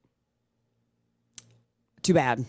Too 2.03 2.15
bad. 2.15 2.45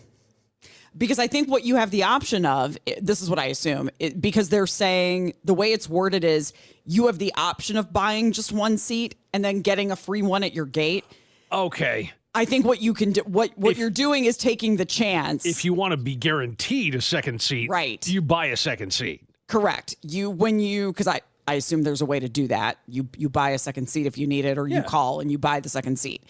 Because 0.96 1.18
I 1.20 1.28
think 1.28 1.48
what 1.48 1.64
you 1.64 1.76
have 1.76 1.90
the 1.90 2.02
option 2.02 2.44
of, 2.44 2.76
this 3.00 3.22
is 3.22 3.30
what 3.30 3.38
I 3.38 3.46
assume, 3.46 3.90
it, 4.00 4.20
because 4.20 4.48
they're 4.48 4.66
saying 4.66 5.34
the 5.44 5.54
way 5.54 5.72
it's 5.72 5.88
worded 5.88 6.24
is 6.24 6.52
you 6.84 7.06
have 7.06 7.18
the 7.18 7.32
option 7.36 7.76
of 7.76 7.92
buying 7.92 8.32
just 8.32 8.50
one 8.50 8.76
seat 8.76 9.14
and 9.32 9.44
then 9.44 9.60
getting 9.60 9.92
a 9.92 9.96
free 9.96 10.22
one 10.22 10.42
at 10.42 10.52
your 10.52 10.66
gate. 10.66 11.04
Okay. 11.52 12.10
I 12.34 12.44
think 12.44 12.64
what 12.64 12.80
you 12.80 12.94
can 12.94 13.12
do, 13.12 13.22
what 13.22 13.50
what 13.56 13.76
you're 13.76 13.90
doing 13.90 14.24
is 14.24 14.36
taking 14.36 14.76
the 14.76 14.84
chance. 14.84 15.44
If 15.44 15.64
you 15.64 15.74
want 15.74 15.92
to 15.92 15.96
be 15.96 16.14
guaranteed 16.14 16.94
a 16.94 17.00
second 17.00 17.42
seat, 17.42 17.68
Right. 17.68 18.06
you 18.06 18.22
buy 18.22 18.46
a 18.46 18.56
second 18.56 18.92
seat. 18.92 19.22
Correct. 19.48 19.96
You 20.02 20.30
when 20.30 20.60
you 20.60 20.92
because 20.92 21.08
I 21.08 21.20
I 21.48 21.54
assume 21.54 21.82
there's 21.82 22.02
a 22.02 22.06
way 22.06 22.20
to 22.20 22.28
do 22.28 22.46
that. 22.48 22.78
You 22.86 23.08
you 23.16 23.28
buy 23.28 23.50
a 23.50 23.58
second 23.58 23.88
seat 23.88 24.06
if 24.06 24.16
you 24.16 24.26
need 24.28 24.44
it, 24.44 24.58
or 24.58 24.68
you 24.68 24.76
Yeah. 24.76 24.82
call 24.82 25.18
and 25.20 25.30
you 25.30 25.38
buy 25.38 25.58
the 25.60 25.68
second 25.68 25.98
seat. 25.98 26.22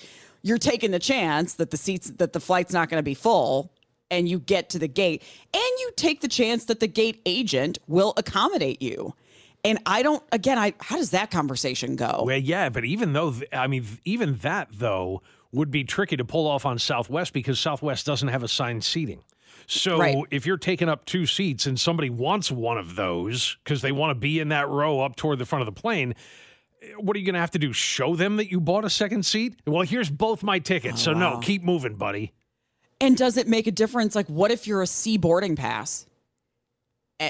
You're 0.42 0.58
taking 0.58 0.90
the 0.90 0.98
chance 0.98 1.54
that 1.54 1.70
the 1.70 1.76
seats 1.76 2.10
that 2.16 2.32
the 2.32 2.40
flight's 2.40 2.72
not 2.72 2.88
going 2.88 2.98
to 2.98 3.02
be 3.02 3.12
full, 3.14 3.70
and 4.10 4.26
you 4.26 4.38
get 4.38 4.70
to 4.70 4.78
the 4.78 4.88
gate, 4.88 5.22
and 5.52 5.62
you 5.80 5.90
take 5.96 6.22
the 6.22 6.28
chance 6.28 6.64
that 6.64 6.80
the 6.80 6.86
gate 6.86 7.20
agent 7.26 7.78
will 7.88 8.14
accommodate 8.16 8.80
you. 8.80 9.14
And 9.62 9.78
I 9.84 10.02
don't. 10.02 10.22
Again, 10.32 10.56
I 10.56 10.72
how 10.80 10.96
does 10.96 11.10
that 11.10 11.30
conversation 11.30 11.94
go? 11.96 12.22
Well, 12.24 12.38
yeah, 12.38 12.70
but 12.70 12.86
even 12.86 13.12
though, 13.12 13.34
I 13.52 13.66
mean, 13.66 13.84
even 14.06 14.36
that, 14.38 14.68
though, 14.72 15.20
would 15.52 15.70
be 15.70 15.84
tricky 15.84 16.16
to 16.16 16.24
pull 16.24 16.46
off 16.46 16.64
on 16.64 16.78
Southwest 16.78 17.32
because 17.32 17.58
Southwest 17.58 18.06
doesn't 18.06 18.28
have 18.28 18.42
assigned 18.42 18.84
seating. 18.84 19.22
So 19.66 19.98
Right. 19.98 20.16
if 20.30 20.46
you're 20.46 20.56
taking 20.56 20.88
up 20.88 21.04
two 21.04 21.26
seats 21.26 21.66
and 21.66 21.78
somebody 21.78 22.10
wants 22.10 22.50
one 22.50 22.78
of 22.78 22.96
those 22.96 23.56
because 23.64 23.82
they 23.82 23.92
want 23.92 24.10
to 24.10 24.14
be 24.14 24.38
in 24.40 24.48
that 24.48 24.68
row 24.68 25.00
up 25.00 25.16
toward 25.16 25.38
the 25.38 25.46
front 25.46 25.66
of 25.66 25.72
the 25.72 25.80
plane, 25.80 26.14
what 26.98 27.14
are 27.16 27.18
you 27.20 27.26
going 27.26 27.34
to 27.34 27.40
have 27.40 27.50
to 27.52 27.58
do? 27.58 27.72
Show 27.72 28.16
them 28.16 28.36
that 28.36 28.50
you 28.50 28.60
bought 28.60 28.84
a 28.84 28.90
second 28.90 29.24
seat? 29.26 29.54
Well, 29.66 29.82
here's 29.82 30.10
both 30.10 30.42
my 30.42 30.58
tickets. 30.60 31.02
Oh, 31.02 31.12
so, 31.12 31.18
no, 31.18 31.38
keep 31.38 31.62
moving, 31.62 31.94
buddy. 31.94 32.32
And 33.00 33.16
does 33.16 33.36
it 33.36 33.48
make 33.48 33.66
a 33.66 33.72
difference? 33.72 34.14
Like, 34.14 34.26
what 34.28 34.50
if 34.50 34.66
you're 34.66 34.82
a 34.82 34.86
C 34.86 35.16
boarding 35.18 35.56
pass? 35.56 36.06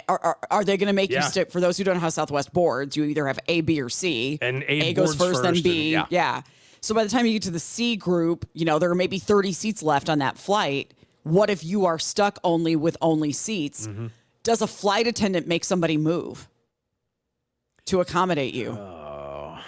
Are, 0.09 0.21
are, 0.23 0.39
are 0.51 0.65
they 0.65 0.77
going 0.77 0.87
to 0.87 0.93
make 0.93 1.11
Yeah. 1.11 1.25
you 1.25 1.29
stick? 1.31 1.51
For 1.51 1.61
those 1.61 1.77
who 1.77 1.85
don't 1.85 1.95
know 1.95 2.01
how 2.01 2.11
Southwest 2.11 2.53
boards, 2.53 2.97
you 2.97 3.05
either 3.05 3.27
have 3.27 3.41
A, 3.49 3.61
B, 3.61 3.81
or 3.81 3.89
C. 3.89 4.39
And 4.41 4.65
A 4.69 4.93
goes 4.95 5.17
boards 5.17 5.33
first, 5.39 5.43
then 5.43 5.61
B. 5.63 5.95
and- 5.97 6.07
yeah. 6.11 6.43
So 6.81 6.95
by 6.95 7.05
the 7.05 7.11
time 7.11 7.27
you 7.27 7.33
get 7.35 7.43
to 7.43 7.51
the 7.51 7.61
C 7.61 7.97
group, 7.97 8.49
you 8.55 8.65
know 8.65 8.79
there 8.79 8.91
are 8.91 8.95
maybe 8.95 9.19
30 9.19 9.53
seats 9.53 9.83
left 9.83 10.09
on 10.09 10.19
that 10.21 10.39
flight. 10.39 10.95
What 11.23 11.51
if 11.51 11.63
you 11.63 11.85
are 11.87 11.99
stuck 11.99 12.39
only 12.43 12.77
with 12.77 12.97
only 13.03 13.33
seats? 13.33 13.87
Mm-hmm. 13.87 14.07
Does 14.43 14.63
a 14.63 14.67
flight 14.67 15.07
attendant 15.07 15.47
make 15.47 15.65
somebody 15.65 15.99
move 15.99 16.49
to 17.87 18.01
accommodate 18.01 18.55
you? 18.55 18.71
Oh. 18.71 19.59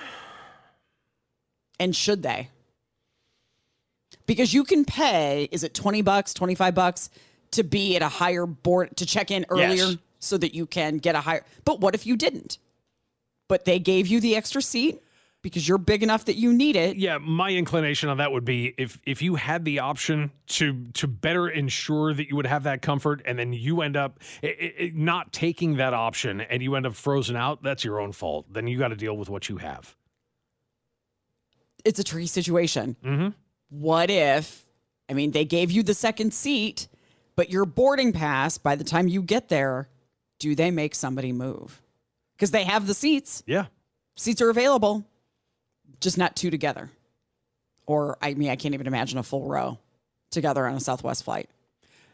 And 1.79 1.95
should 1.95 2.23
they? 2.23 2.49
Because 4.25 4.55
you 4.55 4.65
can 4.65 4.85
pay, 4.85 5.49
is 5.51 5.65
it 5.65 5.75
20 5.75 6.01
bucks, 6.03 6.33
25 6.33 6.75
bucks 6.75 7.11
to 7.51 7.63
be 7.63 7.97
at 7.97 8.03
a 8.03 8.09
higher 8.09 8.47
board 8.47 8.97
to 8.97 9.05
check 9.05 9.31
in 9.31 9.45
earlier 9.51 9.75
Yes. 9.75 9.97
so 10.21 10.39
that 10.39 10.55
you 10.55 10.65
can 10.65 10.97
get 10.99 11.15
a 11.15 11.21
higher. 11.21 11.45
But 11.67 11.81
what 11.81 11.95
if 11.95 12.07
you 12.07 12.17
didn't? 12.17 12.57
But 13.49 13.67
they 13.67 13.79
gave 13.79 14.07
you 14.07 14.21
the 14.21 14.35
extra 14.37 14.63
seat 14.63 15.03
because 15.43 15.67
you're 15.69 15.79
big 15.79 16.03
enough 16.03 16.25
that 16.27 16.37
you 16.37 16.53
need 16.53 16.77
it. 16.77 16.97
Yeah, 16.97 17.19
my 17.19 17.51
inclination 17.51 18.09
on 18.09 18.19
that 18.19 18.33
would 18.33 18.45
be 18.45 18.75
if 18.79 19.01
if 19.05 19.21
you 19.21 19.35
had 19.35 19.65
the 19.65 19.81
option 19.81 20.31
to 20.47 20.85
to 20.95 21.07
better 21.07 21.49
ensure 21.49 22.15
that 22.15 22.29
you 22.29 22.37
would 22.37 22.47
have 22.47 22.63
that 22.63 22.81
comfort, 22.81 23.21
and 23.25 23.39
then 23.39 23.53
you 23.53 23.83
end 23.83 23.97
up 23.97 24.21
i 24.43 24.73
i 24.81 24.93
not 24.95 25.33
taking 25.33 25.77
that 25.77 25.93
option, 25.93 26.41
and 26.41 26.63
you 26.63 26.75
end 26.77 26.87
up 26.87 26.95
frozen 26.95 27.37
out. 27.37 27.63
That's 27.63 27.85
your 27.85 28.01
own 28.01 28.13
fault. 28.13 28.47
Then 28.53 28.67
you 28.67 28.79
got 28.79 28.89
to 28.89 28.97
deal 28.97 29.17
with 29.17 29.29
what 29.29 29.49
you 29.49 29.59
have. 29.59 29.97
It's 31.85 31.99
a 31.99 32.05
tricky 32.05 32.27
situation. 32.27 32.97
Mm-hmm. 33.05 33.29
What 33.71 34.11
if, 34.11 34.65
I 35.09 35.15
mean, 35.15 35.33
they 35.33 35.45
gave 35.45 35.71
you 35.71 35.83
the 35.83 35.95
second 35.95 36.33
seat, 36.33 36.87
but 37.35 37.51
your 37.51 37.65
boarding 37.65 38.13
pass, 38.13 38.59
by 38.59 38.77
the 38.77 38.85
time 38.85 39.09
you 39.09 39.23
get 39.23 39.49
there, 39.49 39.89
do 40.39 40.55
they 40.55 40.71
make 40.71 40.95
somebody 40.95 41.33
move? 41.33 41.83
Because 42.37 42.51
they 42.51 42.65
have 42.65 42.87
the 42.87 42.95
seats. 42.95 43.43
Yeah. 43.47 43.67
Seats 44.15 44.43
are 44.43 44.51
available, 44.51 45.05
just 46.03 46.19
not 46.19 46.37
two 46.37 46.51
together. 46.51 46.91
Or, 47.87 48.19
I 48.21 48.35
mean, 48.35 48.51
I 48.51 48.57
can't 48.57 48.75
even 48.75 48.87
imagine 48.87 49.19
a 49.19 49.23
full 49.23 49.47
row 49.49 49.79
together 50.31 50.67
on 50.67 50.75
a 50.75 50.81
Southwest 50.81 51.25
flight. 51.25 51.49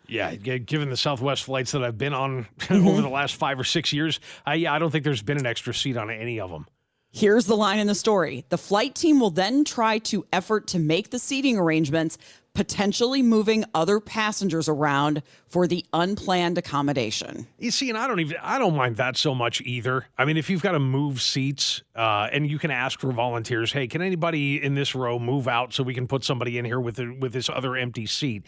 Yeah, 0.07 0.35
given 0.35 0.89
the 0.89 0.97
Southwest 0.97 1.45
flights 1.45 1.73
that 1.73 1.85
I've 1.85 1.99
been 1.99 2.15
on 2.15 2.47
Mm-hmm. 2.59 2.87
over 2.87 3.03
the 3.03 3.09
last 3.09 3.35
five 3.37 3.59
or 3.61 3.65
six 3.65 3.93
years, 3.93 4.21
I, 4.47 4.55
yeah, 4.55 4.73
I 4.73 4.79
don't 4.79 4.91
think 4.91 5.05
there's 5.05 5.23
been 5.23 5.39
an 5.39 5.47
extra 5.47 5.75
seat 5.75 5.97
on 5.97 6.11
any 6.11 6.41
of 6.41 6.51
them. 6.51 6.67
Here's 7.11 7.47
the 7.47 7.57
line 7.57 7.79
in 7.79 7.87
the 7.87 7.95
story. 7.95 8.45
The 8.51 8.59
flight 8.59 8.95
team 8.95 9.19
will 9.19 9.31
then 9.31 9.65
try 9.65 9.99
to 9.99 10.27
effort 10.33 10.67
to 10.69 10.79
make 10.79 11.11
the 11.11 11.19
seating 11.19 11.57
arrangements, 11.59 12.19
potentially 12.53 13.23
moving 13.23 13.65
other 13.75 13.99
passengers 13.99 14.69
around 14.69 15.23
for 15.49 15.67
the 15.67 15.87
unplanned 15.93 16.59
accommodation. 16.59 17.47
You 17.59 17.71
see, 17.71 17.89
and 17.89 17.97
I 17.97 18.07
don't 18.07 18.21
even 18.21 18.37
I 18.43 18.59
don't 18.59 18.77
mind 18.77 18.97
that 18.97 19.17
so 19.17 19.35
much 19.35 19.61
either. 19.63 20.07
I 20.19 20.27
mean, 20.27 20.37
if 20.37 20.51
you've 20.51 20.63
got 20.63 20.73
to 20.73 20.79
move 20.79 21.23
seats, 21.23 21.83
uh, 21.95 22.29
and 22.31 22.49
you 22.51 22.59
can 22.59 22.71
ask 22.71 23.01
for 23.01 23.11
volunteers, 23.13 23.73
hey, 23.73 23.87
can 23.87 24.03
anybody 24.03 24.63
in 24.63 24.75
this 24.75 24.95
row 24.95 25.19
move 25.19 25.49
out 25.49 25.73
so 25.73 25.83
we 25.83 25.95
can 25.95 26.07
put 26.07 26.25
somebody 26.25 26.59
in 26.59 26.65
here 26.65 26.81
with 26.81 26.97
the, 26.97 27.17
with 27.19 27.33
this 27.33 27.49
other 27.49 27.77
empty 27.77 28.07
seat? 28.07 28.45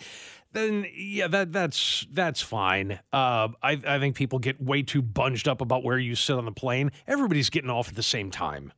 Then 0.53 0.87
yeah, 0.95 1.29
that 1.29 1.53
that's 1.53 2.07
that's 2.13 2.41
fine. 2.41 2.99
Uh, 3.13 3.49
I 3.63 3.81
I 3.87 3.99
think 3.99 4.17
people 4.17 4.39
get 4.39 4.61
way 4.61 4.83
too 4.83 5.01
bunged 5.01 5.47
up 5.47 5.61
about 5.61 5.85
where 5.85 5.99
you 5.99 6.15
sit 6.17 6.37
on 6.37 6.45
the 6.45 6.53
plane. 6.53 6.91
Everybody's 7.07 7.51
getting 7.51 7.71
off 7.71 7.89
at 7.89 7.95
the 7.95 8.03
same 8.03 8.31
time. 8.31 8.73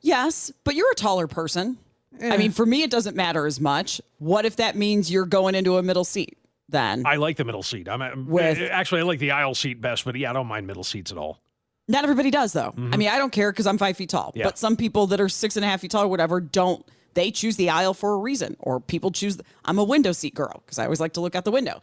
Yes, 0.00 0.50
but 0.64 0.74
you're 0.74 0.90
a 0.90 0.96
taller 0.96 1.28
person. 1.28 1.78
I 2.20 2.36
mean, 2.36 2.50
for 2.50 2.66
me, 2.66 2.82
it 2.82 2.90
doesn't 2.90 3.16
matter 3.16 3.46
as 3.46 3.60
much. 3.60 4.00
What 4.18 4.44
if 4.44 4.56
that 4.56 4.76
means 4.76 5.10
you're 5.10 5.24
going 5.24 5.54
into 5.54 5.78
a 5.78 5.82
middle 5.82 6.04
seat 6.04 6.36
then? 6.68 7.06
I 7.06 7.16
like 7.16 7.36
the 7.36 7.44
middle 7.44 7.62
seat. 7.62 7.88
I'm 7.88 8.02
uh, 8.02 8.10
With- 8.16 8.60
actually 8.70 9.00
I 9.00 9.04
like 9.04 9.18
the 9.18 9.30
aisle 9.30 9.54
seat 9.54 9.80
best, 9.80 10.04
but 10.04 10.16
yeah, 10.16 10.30
I 10.30 10.32
don't 10.32 10.46
mind 10.46 10.66
middle 10.66 10.84
seats 10.84 11.10
at 11.10 11.18
all. 11.18 11.40
Not 11.88 12.04
everybody 12.04 12.30
does, 12.30 12.52
though. 12.52 12.72
I 12.76 12.96
mean, 12.96 13.08
I 13.08 13.18
don't 13.18 13.32
care 13.32 13.50
because 13.50 13.66
I'm 13.66 13.76
five 13.76 13.96
feet 13.96 14.10
tall. 14.10 14.32
Yeah. 14.34 14.44
But 14.44 14.56
some 14.56 14.76
people 14.76 15.08
that 15.08 15.20
are 15.20 15.28
six 15.28 15.56
and 15.56 15.64
a 15.64 15.68
half 15.68 15.80
feet 15.80 15.90
tall 15.90 16.04
or 16.04 16.08
whatever 16.08 16.40
don't. 16.40 16.86
They 17.14 17.30
choose 17.30 17.56
the 17.56 17.70
aisle 17.70 17.94
for 17.94 18.14
a 18.14 18.18
reason, 18.18 18.56
or 18.58 18.80
people 18.80 19.10
choose. 19.10 19.38
I'm 19.64 19.78
a 19.78 19.84
window 19.84 20.12
seat 20.12 20.34
girl 20.34 20.62
because 20.64 20.78
I 20.78 20.84
always 20.84 21.00
like 21.00 21.12
to 21.14 21.20
look 21.20 21.34
out 21.34 21.44
the 21.44 21.50
window. 21.50 21.80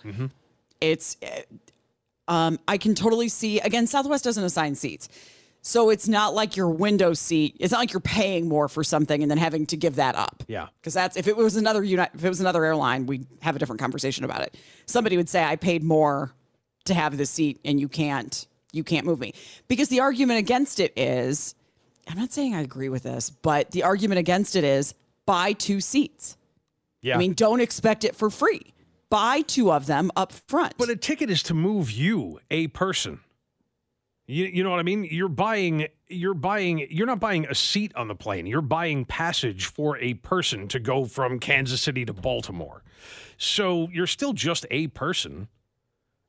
It's, 0.81 1.17
uh, 1.23 2.31
um, 2.31 2.59
I 2.67 2.77
can 2.77 2.95
totally 2.95 3.29
see. 3.29 3.59
Again, 3.59 3.87
Southwest 3.87 4.23
doesn't 4.23 4.43
assign 4.43 4.75
seats. 4.75 5.09
So 5.61 5.89
it's 5.89 6.07
not 6.07 6.33
like 6.33 6.55
your 6.55 6.69
window 6.69 7.13
seat. 7.13 7.57
It's 7.59 7.71
not 7.73 7.79
like 7.79 7.91
you're 7.91 7.99
paying 7.99 8.47
more 8.47 8.69
for 8.69 8.83
something 8.83 9.21
and 9.21 9.29
then 9.29 9.37
having 9.37 9.65
to 9.67 9.77
give 9.77 9.95
that 9.95 10.15
up. 10.15 10.43
Yeah. 10.47 10.67
Because 10.79 10.93
that's 10.93 11.17
if 11.17 11.27
it 11.27 11.35
was 11.35 11.57
another 11.57 11.83
United, 11.83 12.15
if 12.15 12.23
it 12.23 12.29
was 12.29 12.39
another 12.39 12.63
airline, 12.63 13.07
we'd 13.07 13.27
have 13.41 13.55
a 13.55 13.59
different 13.59 13.81
conversation 13.81 14.23
about 14.23 14.41
it. 14.41 14.55
Somebody 14.85 15.17
would 15.17 15.27
say, 15.27 15.43
"I 15.43 15.57
paid 15.57 15.83
more 15.83 16.31
to 16.85 16.93
have 16.93 17.17
the 17.17 17.25
seat, 17.25 17.59
and 17.65 17.79
you 17.79 17.89
can't, 17.89 18.47
you 18.71 18.85
can't 18.85 19.05
move 19.05 19.19
me." 19.19 19.33
Because 19.67 19.89
the 19.89 19.99
argument 19.99 20.39
against 20.39 20.79
it 20.79 20.93
is, 20.95 21.55
I'm 22.07 22.17
not 22.17 22.31
saying 22.31 22.55
I 22.55 22.61
agree 22.61 22.89
with 22.89 23.03
this, 23.03 23.29
but 23.29 23.71
the 23.71 23.83
argument 23.83 24.19
against 24.19 24.55
it 24.55 24.63
is 24.63 24.93
buy 25.29 25.53
two 25.53 25.79
seats. 25.79 26.37
Yeah. 27.03 27.13
I 27.13 27.19
mean, 27.19 27.33
don't 27.33 27.61
expect 27.61 28.03
it 28.03 28.15
for 28.15 28.31
free. 28.31 28.73
Buy 29.11 29.41
two 29.41 29.71
of 29.71 29.85
them 29.85 30.09
up 30.15 30.31
front. 30.31 30.73
But 30.79 30.89
a 30.89 30.95
ticket 30.95 31.29
is 31.29 31.43
to 31.43 31.53
move 31.53 31.91
you, 31.91 32.39
a 32.49 32.65
person. 32.67 33.19
You, 34.25 34.45
you 34.45 34.63
know 34.63 34.71
what 34.71 34.79
I 34.79 34.83
mean? 34.83 35.03
You're 35.03 35.29
buying 35.29 35.87
you're 36.07 36.33
buying 36.33 36.87
you're 36.89 37.05
not 37.05 37.19
buying 37.19 37.45
a 37.45 37.53
seat 37.53 37.95
on 37.95 38.07
the 38.07 38.15
plane. 38.15 38.47
You're 38.47 38.61
buying 38.61 39.05
passage 39.05 39.67
for 39.67 39.97
a 39.99 40.15
person 40.15 40.67
to 40.69 40.79
go 40.79 41.05
from 41.05 41.39
Kansas 41.39 41.81
City 41.81 42.05
to 42.05 42.13
Baltimore. 42.13 42.83
So 43.37 43.87
you're 43.91 44.07
still 44.07 44.33
just 44.33 44.65
a 44.71 44.87
person. 44.87 45.47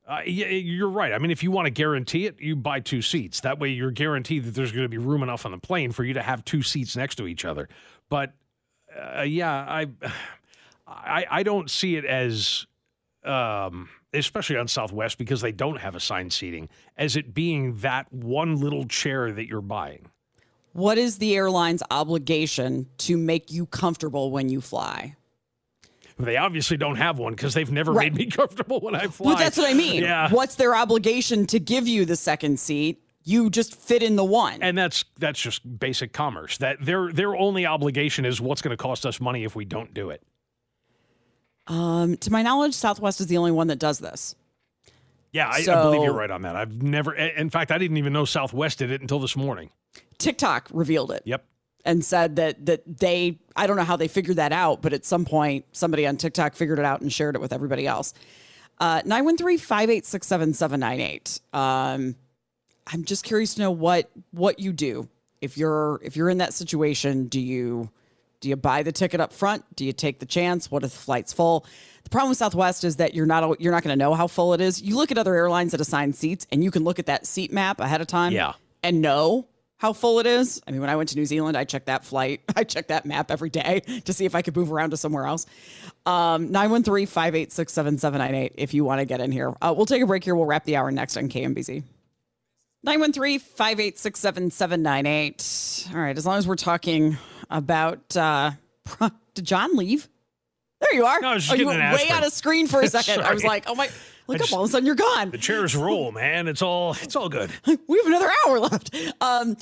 Uh, 0.07 0.21
yeah, 0.27 0.47
you're 0.49 0.91
right. 0.91 1.13
I 1.13 1.19
mean, 1.19 1.31
if 1.31 1.43
you 1.43 1.51
want 1.51 1.67
to 1.67 1.71
guarantee 1.71 2.27
it, 2.27 2.41
you 2.41 2.55
buy 2.55 2.81
two 2.81 3.01
seats. 3.01 3.41
That 3.41 3.59
way, 3.59 3.69
you're 3.69 3.93
guaranteed 3.93 4.45
that 4.45 4.55
there's 4.55 4.73
going 4.73 4.85
to 4.85 4.89
be 4.89 4.99
room 4.99 5.23
enough 5.23 5.47
on 5.47 5.53
the 5.53 5.59
plane 5.59 5.93
for 5.93 6.05
you 6.05 6.15
to 6.15 6.23
have 6.23 6.45
two 6.45 6.63
seats 6.63 6.97
next 6.97 7.15
to 7.17 7.27
each 7.27 7.45
other. 7.45 7.69
But 8.09 8.35
uh, 8.96 9.22
yeah, 9.22 9.50
I, 9.53 9.87
I 10.87 11.26
I 11.31 11.42
don't 11.42 11.70
see 11.70 11.96
it 11.96 12.05
as 12.05 12.66
um, 13.24 13.88
especially 14.14 14.57
on 14.57 14.66
Southwest 14.68 15.18
because 15.18 15.40
they 15.40 15.53
don't 15.53 15.79
have 15.79 15.94
assigned 15.94 16.33
seating, 16.33 16.68
as 16.96 17.16
it 17.16 17.35
being 17.35 17.76
that 17.79 18.12
one 18.12 18.57
little 18.57 18.85
chair 18.87 19.31
that 19.33 19.46
you're 19.46 19.61
buying. 19.61 20.07
what 20.72 20.98
is 20.98 21.18
the 21.18 21.35
airline's 21.37 21.83
obligation 21.90 22.87
to 22.98 23.16
make 23.16 23.50
you 23.53 23.66
comfortable 23.66 24.31
when 24.31 24.48
you 24.48 24.61
fly? 24.61 25.16
They 26.18 26.37
obviously 26.37 26.76
don't 26.76 26.96
have 26.96 27.18
one 27.18 27.33
because 27.35 27.55
they've 27.55 27.70
never 27.70 27.92
Right. 27.92 28.12
made 28.12 28.26
me 28.26 28.31
comfortable 28.31 28.81
when 28.81 28.94
I 28.94 29.07
fly. 29.07 29.33
But 29.33 29.38
that's 29.38 29.57
what 29.57 29.68
I 29.70 29.74
mean. 29.74 30.03
Yeah. 30.03 30.31
What's 30.31 30.57
their 30.57 30.74
obligation 30.74 31.46
to 31.46 31.59
give 31.59 31.88
you 31.88 32.05
the 32.05 32.16
second 32.16 32.61
seat? 32.61 33.03
You 33.31 33.49
just 33.49 33.77
fit 33.77 34.03
in 34.03 34.16
the 34.16 34.25
one. 34.25 34.61
And 34.61 34.77
that's 34.77 35.05
that's 35.19 35.40
just 35.40 35.79
basic 35.79 36.12
commerce. 36.12 36.59
That 36.59 36.85
their 36.85 37.12
their 37.12 37.37
only 37.37 37.64
obligation 37.64 38.25
is 38.25 38.40
what's 38.40 38.61
going 38.61 38.77
to 38.77 38.83
cost 38.83 39.07
us 39.07 39.21
money 39.21 39.45
if 39.45 39.55
we 39.55 39.64
don't 39.64 39.95
do 39.95 40.11
it. 40.11 40.21
Um, 41.69 42.16
to 42.16 42.33
my 42.33 42.43
knowledge, 42.43 42.75
Southwest 42.75 43.21
is 43.21 43.29
the 43.29 43.38
only 43.38 43.53
one 43.53 43.69
that 43.69 43.79
does 43.79 44.01
this. 44.01 44.35
Yeah, 45.33 45.49
I, 45.49 45.59
I 45.59 45.83
believe 45.83 46.03
you're 46.03 46.12
right 46.12 46.31
on 46.31 46.43
that. 46.43 46.57
I've 46.57 46.83
never, 46.83 47.14
in 47.14 47.51
fact, 47.51 47.71
I 47.71 47.79
didn't 47.79 47.99
even 47.99 48.12
know 48.12 48.25
Southwest 48.25 48.81
did 48.81 48.90
it 48.90 49.01
until 49.01 49.21
this 49.21 49.37
morning. 49.37 49.71
TikTok 50.19 50.69
revealed 50.73 51.12
it. 51.12 51.23
Yep. 51.25 51.45
And 51.85 52.05
said 52.05 52.35
that 52.37 52.66
that 52.66 52.83
they 52.99 53.38
I 53.55 53.69
don't 53.69 53.77
know 53.77 53.85
how 53.85 53.95
they 53.97 54.09
figured 54.09 54.38
that 54.38 54.53
out, 54.53 54.83
but 54.83 54.93
at 54.93 55.07
some 55.07 55.25
point 55.25 55.66
somebody 55.73 56.05
on 56.07 56.16
TikTok 56.16 56.55
figured 56.55 56.81
it 56.81 56.85
out 56.85 57.01
and 57.01 57.12
shared 57.12 57.37
it 57.37 57.40
with 57.40 57.53
everybody 57.53 57.87
else. 57.87 58.12
Uh 58.79 59.03
913-586-7798. 59.03 61.40
Um 61.55 62.16
I'm 62.92 63.05
just 63.05 63.24
curious 63.24 63.55
to 63.55 63.61
know 63.61 63.70
what 63.70 64.11
what 64.33 64.59
you 64.59 64.72
do. 64.72 65.09
If 65.40 65.57
you're 65.57 66.00
if 66.03 66.16
you're 66.16 66.29
in 66.29 66.38
that 66.38 66.53
situation, 66.55 67.26
do 67.29 67.40
you 67.40 67.88
do 68.40 68.48
you 68.48 68.57
buy 68.57 68.83
the 68.83 68.92
ticket 68.92 69.20
up 69.20 69.33
front? 69.33 69.64
Do 69.76 69.85
you 69.85 69.92
take 69.92 70.18
the 70.18 70.26
chance? 70.26 70.70
What 70.70 70.83
if 70.83 70.90
the 70.92 70.98
flight's 70.98 71.33
full? 71.33 71.66
The 72.05 72.11
problem 72.11 72.31
with 72.31 72.38
Southwest 72.38 72.85
is 72.85 72.96
that 72.96 73.14
you're 73.14 73.26
not 73.26 73.61
you're 73.61 73.72
not 73.72 73.83
going 73.83 73.96
to 73.96 74.03
know 74.03 74.14
how 74.14 74.26
full 74.26 74.55
it 74.55 74.61
is. 74.61 74.81
You 74.83 74.96
look 74.96 75.11
at 75.11 75.18
other 75.18 75.35
airlines 75.35 75.72
that 75.72 75.81
assign 75.81 76.12
seats, 76.12 76.46
and 76.50 76.64
you 76.64 76.70
can 76.70 76.83
look 76.85 76.98
at 76.98 77.07
that 77.07 77.26
seat 77.26 77.53
map 77.53 77.81
ahead 77.81 78.00
of 78.00 78.07
time, 78.07 78.33
Yeah. 78.33 78.55
and 78.83 79.00
know 79.03 79.46
how 79.76 79.92
full 79.94 80.18
it 80.20 80.26
is. 80.26 80.61
I 80.66 80.70
mean, 80.72 80.81
when 80.81 80.90
I 80.90 80.96
went 80.96 81.09
to 81.11 81.16
New 81.16 81.24
Zealand, 81.26 81.57
I 81.57 81.64
checked 81.64 81.87
that 81.87 82.05
flight, 82.05 82.40
I 82.57 82.64
checked 82.64 82.88
that 82.88 83.05
map 83.07 83.31
every 83.31 83.50
day 83.50 83.81
to 84.05 84.12
see 84.12 84.24
if 84.24 84.35
I 84.35 84.42
could 84.42 84.57
move 84.57 84.72
around 84.72 84.90
to 84.90 84.96
somewhere 84.96 85.26
else. 85.26 85.46
Um, 86.07 86.50
913 86.50 87.07
586 87.07 87.72
7798 87.72 88.55
if 88.57 88.74
you 88.74 88.85
want 88.85 89.00
to 89.00 89.05
get 89.05 89.20
in 89.20 89.31
here. 89.33 89.55
Uh, 89.62 89.72
we'll 89.76 89.87
take 89.87 90.03
a 90.03 90.07
break 90.07 90.24
here. 90.24 90.35
We'll 90.35 90.46
wrap 90.46 90.64
the 90.64 90.76
hour 90.76 90.90
next 90.90 91.16
on 91.16 91.29
KMBZ. 91.29 91.83
913 92.83 93.38
586 93.40 94.19
7798. 94.21 95.88
All 95.95 96.01
right, 96.01 96.16
as 96.16 96.25
long 96.27 96.38
as 96.38 96.47
we're 96.49 96.57
talking 96.57 97.19
about, 97.51 98.16
uh, 98.16 98.53
did 99.35 99.45
John 99.45 99.77
leave? 99.77 100.09
There 100.81 100.95
you 100.95 101.05
are. 101.05 101.21
No, 101.21 101.29
I 101.29 101.35
was 101.35 101.43
just 101.45 101.53
oh, 101.55 101.57
you 101.59 101.66
went 101.66 101.79
way 101.81 102.09
out 102.09 102.25
of 102.25 102.33
screen 102.33 102.66
for 102.66 102.81
a 102.81 102.88
second. 102.88 103.21
I 103.23 103.35
was 103.35 103.45
like, 103.45 103.64
oh 103.66 103.75
my, 103.75 103.90
look 104.27 104.37
I 104.37 104.37
up, 104.37 104.40
just- 104.40 104.53
all 104.55 104.64
of 104.64 104.71
a 104.71 104.73
sudden 104.73 104.87
you're 104.87 104.95
gone. 104.95 105.31
The 105.31 105.37
chairs 105.37 105.77
roll, 105.77 106.11
man. 106.11 106.49
It's 106.49 106.62
all 106.62 106.97
it's 107.03 107.14
all 107.14 107.29
good. 107.29 107.51
We 107.87 107.99
have 107.99 108.07
another 108.07 108.31
hour 108.47 108.59
left. 108.61 108.97
Um, 109.21 109.57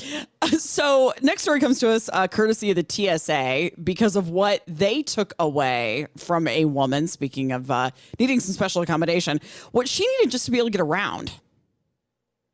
so 0.58 1.12
next 1.20 1.42
story 1.42 1.58
comes 1.58 1.80
to 1.80 1.88
us 1.90 2.08
uh, 2.12 2.28
courtesy 2.28 2.70
of 2.70 2.76
the 2.76 2.86
TSA 2.88 3.72
because 3.82 4.14
of 4.14 4.28
what 4.30 4.62
they 4.68 5.02
took 5.02 5.34
away 5.40 6.06
from 6.16 6.46
a 6.46 6.66
woman. 6.66 7.08
Speaking 7.08 7.50
of 7.50 7.68
uh, 7.68 7.90
needing 8.20 8.38
some 8.38 8.54
special 8.54 8.82
accommodation, 8.82 9.40
what 9.72 9.88
she 9.88 10.06
needed 10.06 10.30
just 10.30 10.44
to 10.44 10.52
be 10.52 10.58
able 10.58 10.68
to 10.68 10.72
get 10.72 10.80
around. 10.80 11.32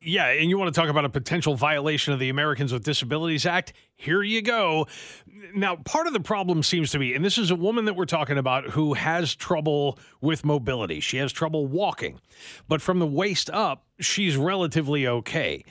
Yeah, 0.07 0.27
and 0.27 0.51
you 0.51 0.59
want 0.59 0.73
to 0.73 0.79
talk 0.79 0.91
about 0.91 1.07
a 1.07 1.09
potential 1.09 1.55
violation 1.55 2.13
of 2.13 2.19
the 2.19 2.29
Americans 2.29 2.75
with 2.75 2.85
Disabilities 2.85 3.47
Act? 3.47 3.73
Here 3.97 4.23
you 4.23 4.43
go. 4.43 4.87
Now, 5.55 5.77
part 5.77 6.07
of 6.07 6.13
the 6.13 6.21
problem 6.21 6.63
seems 6.63 6.91
to 6.91 6.99
be, 6.99 7.15
and 7.15 7.25
this 7.25 7.39
is 7.39 7.51
a 7.51 7.57
woman 7.57 7.87
that 7.87 7.95
we're 7.95 8.05
talking 8.05 8.37
about 8.37 8.71
who 8.71 8.93
has 8.93 9.35
trouble 9.35 9.99
with 10.21 10.45
mobility. 10.45 11.01
She 11.01 11.17
has 11.19 11.33
trouble 11.33 11.67
walking, 11.67 12.21
but 12.69 12.83
from 12.83 12.99
the 12.99 13.07
waist 13.07 13.49
up, 13.49 13.87
she's 13.99 14.37
relatively 14.37 15.07
okay. 15.07 15.65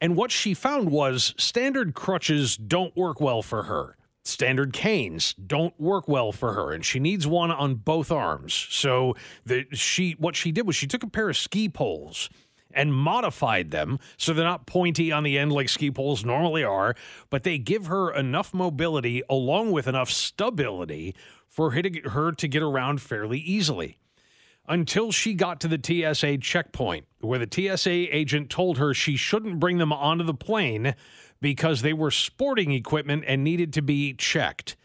And 0.00 0.14
what 0.14 0.30
she 0.30 0.54
found 0.54 0.90
was 0.90 1.34
standard 1.36 1.94
crutches 1.94 2.56
don't 2.56 2.96
work 2.96 3.20
well 3.20 3.42
for 3.42 3.64
her. 3.64 3.96
Standard 4.22 4.72
canes 4.72 5.34
don't 5.34 5.78
work 5.80 6.06
well 6.06 6.30
for 6.30 6.52
her, 6.52 6.72
and 6.72 6.84
she 6.84 7.00
needs 7.00 7.26
one 7.26 7.50
on 7.50 7.74
both 7.74 8.12
arms. 8.12 8.54
So 8.70 9.16
the, 9.44 9.64
she, 9.72 10.12
what 10.18 10.36
she 10.36 10.52
did 10.52 10.66
was 10.66 10.76
she 10.76 10.86
took 10.86 11.02
a 11.02 11.08
pair 11.08 11.28
of 11.28 11.36
ski 11.36 11.68
poles 11.68 12.30
and 12.72 12.94
modified 12.94 13.70
them 13.70 13.98
so 14.16 14.32
they're 14.32 14.44
not 14.44 14.66
pointy 14.66 15.10
on 15.12 15.22
the 15.22 15.38
end 15.38 15.52
like 15.52 15.68
ski 15.68 15.90
poles 15.90 16.24
normally 16.24 16.64
are, 16.64 16.94
but 17.28 17.42
they 17.42 17.58
give 17.58 17.86
her 17.86 18.12
enough 18.12 18.54
mobility 18.54 19.22
along 19.28 19.70
with 19.72 19.86
enough 19.86 20.10
stability 20.10 21.14
for 21.48 21.72
her 21.72 22.32
to 22.32 22.48
get, 22.48 22.62
around 22.62 23.02
fairly 23.02 23.38
easily. 23.38 23.98
Until 24.68 25.10
she 25.10 25.34
got 25.34 25.60
to 25.60 25.68
the 25.68 25.80
TSA 25.82 26.38
checkpoint, 26.38 27.06
where 27.20 27.44
the 27.44 27.76
TSA 27.76 28.16
agent 28.16 28.50
told 28.50 28.78
her 28.78 28.94
she 28.94 29.16
shouldn't 29.16 29.58
bring 29.58 29.78
them 29.78 29.92
onto 29.92 30.22
the 30.22 30.34
plane 30.34 30.94
because 31.40 31.82
they 31.82 31.92
were 31.92 32.12
sporting 32.12 32.70
equipment 32.70 33.24
and 33.26 33.42
needed 33.42 33.72
to 33.72 33.82
be 33.82 34.14
checked. 34.14 34.76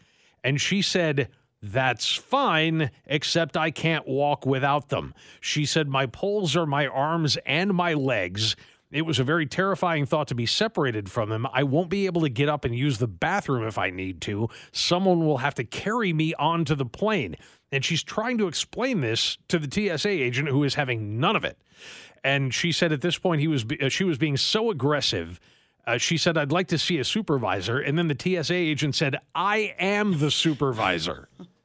And 0.42 0.60
she 0.60 0.82
said, 0.82 1.28
that's 1.72 2.14
fine, 2.14 2.90
except 3.06 3.56
I 3.56 3.70
can't 3.70 4.06
walk 4.06 4.46
without 4.46 4.88
them. 4.88 5.14
She 5.40 5.64
said, 5.64 5.88
My 5.88 6.06
poles 6.06 6.56
are 6.56 6.66
my 6.66 6.86
arms 6.86 7.36
and 7.46 7.74
my 7.74 7.94
legs. 7.94 8.56
It 8.92 9.02
was 9.02 9.18
a 9.18 9.24
very 9.24 9.46
terrifying 9.46 10.06
thought 10.06 10.28
to 10.28 10.34
be 10.34 10.46
separated 10.46 11.10
from 11.10 11.28
them. 11.28 11.46
I 11.52 11.64
won't 11.64 11.90
be 11.90 12.06
able 12.06 12.20
to 12.20 12.28
get 12.28 12.48
up 12.48 12.64
and 12.64 12.74
use 12.74 12.98
the 12.98 13.08
bathroom 13.08 13.66
if 13.66 13.78
I 13.78 13.90
need 13.90 14.20
to. 14.22 14.48
Someone 14.70 15.26
will 15.26 15.38
have 15.38 15.54
to 15.56 15.64
carry 15.64 16.12
me 16.12 16.34
onto 16.34 16.74
the 16.74 16.86
plane. 16.86 17.36
And 17.72 17.84
she's 17.84 18.02
trying 18.02 18.38
to 18.38 18.46
explain 18.46 19.00
this 19.00 19.38
to 19.48 19.58
the 19.58 19.68
TSA 19.68 20.08
agent 20.08 20.48
who 20.48 20.62
is 20.62 20.76
having 20.76 21.18
none 21.18 21.34
of 21.34 21.44
it. 21.44 21.58
And 22.22 22.54
she 22.54 22.70
said 22.70 22.92
at 22.92 23.00
this 23.00 23.18
point 23.18 23.40
he 23.40 23.48
was 23.48 23.64
uh, 23.82 23.88
she 23.88 24.04
was 24.04 24.18
being 24.18 24.36
so 24.36 24.70
aggressive. 24.70 25.40
Uh, 25.86 25.98
she 25.98 26.16
said, 26.16 26.36
"I'd 26.36 26.52
like 26.52 26.68
to 26.68 26.78
see 26.78 26.98
a 26.98 27.04
supervisor." 27.04 27.78
And 27.78 27.98
then 27.98 28.08
the 28.08 28.16
TSA 28.18 28.54
agent 28.54 28.94
said, 28.94 29.16
"I 29.34 29.74
am 29.78 30.18
the 30.18 30.30
supervisor." 30.30 31.28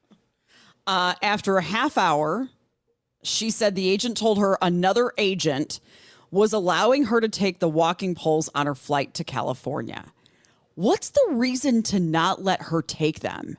Uh, 0.87 1.13
after 1.21 1.57
a 1.57 1.61
half 1.61 1.97
hour, 1.97 2.49
she 3.23 3.49
said 3.51 3.75
the 3.75 3.89
agent 3.89 4.17
told 4.17 4.39
her 4.39 4.57
another 4.61 5.13
agent 5.17 5.79
was 6.31 6.53
allowing 6.53 7.05
her 7.05 7.19
to 7.21 7.29
take 7.29 7.59
the 7.59 7.69
walking 7.69 8.15
poles 8.15 8.49
on 8.55 8.65
her 8.65 8.75
flight 8.75 9.13
to 9.13 9.23
California. 9.23 10.05
What's 10.75 11.09
the 11.09 11.27
reason 11.31 11.83
to 11.83 11.99
not 11.99 12.41
let 12.41 12.63
her 12.63 12.81
take 12.81 13.19
them? 13.19 13.57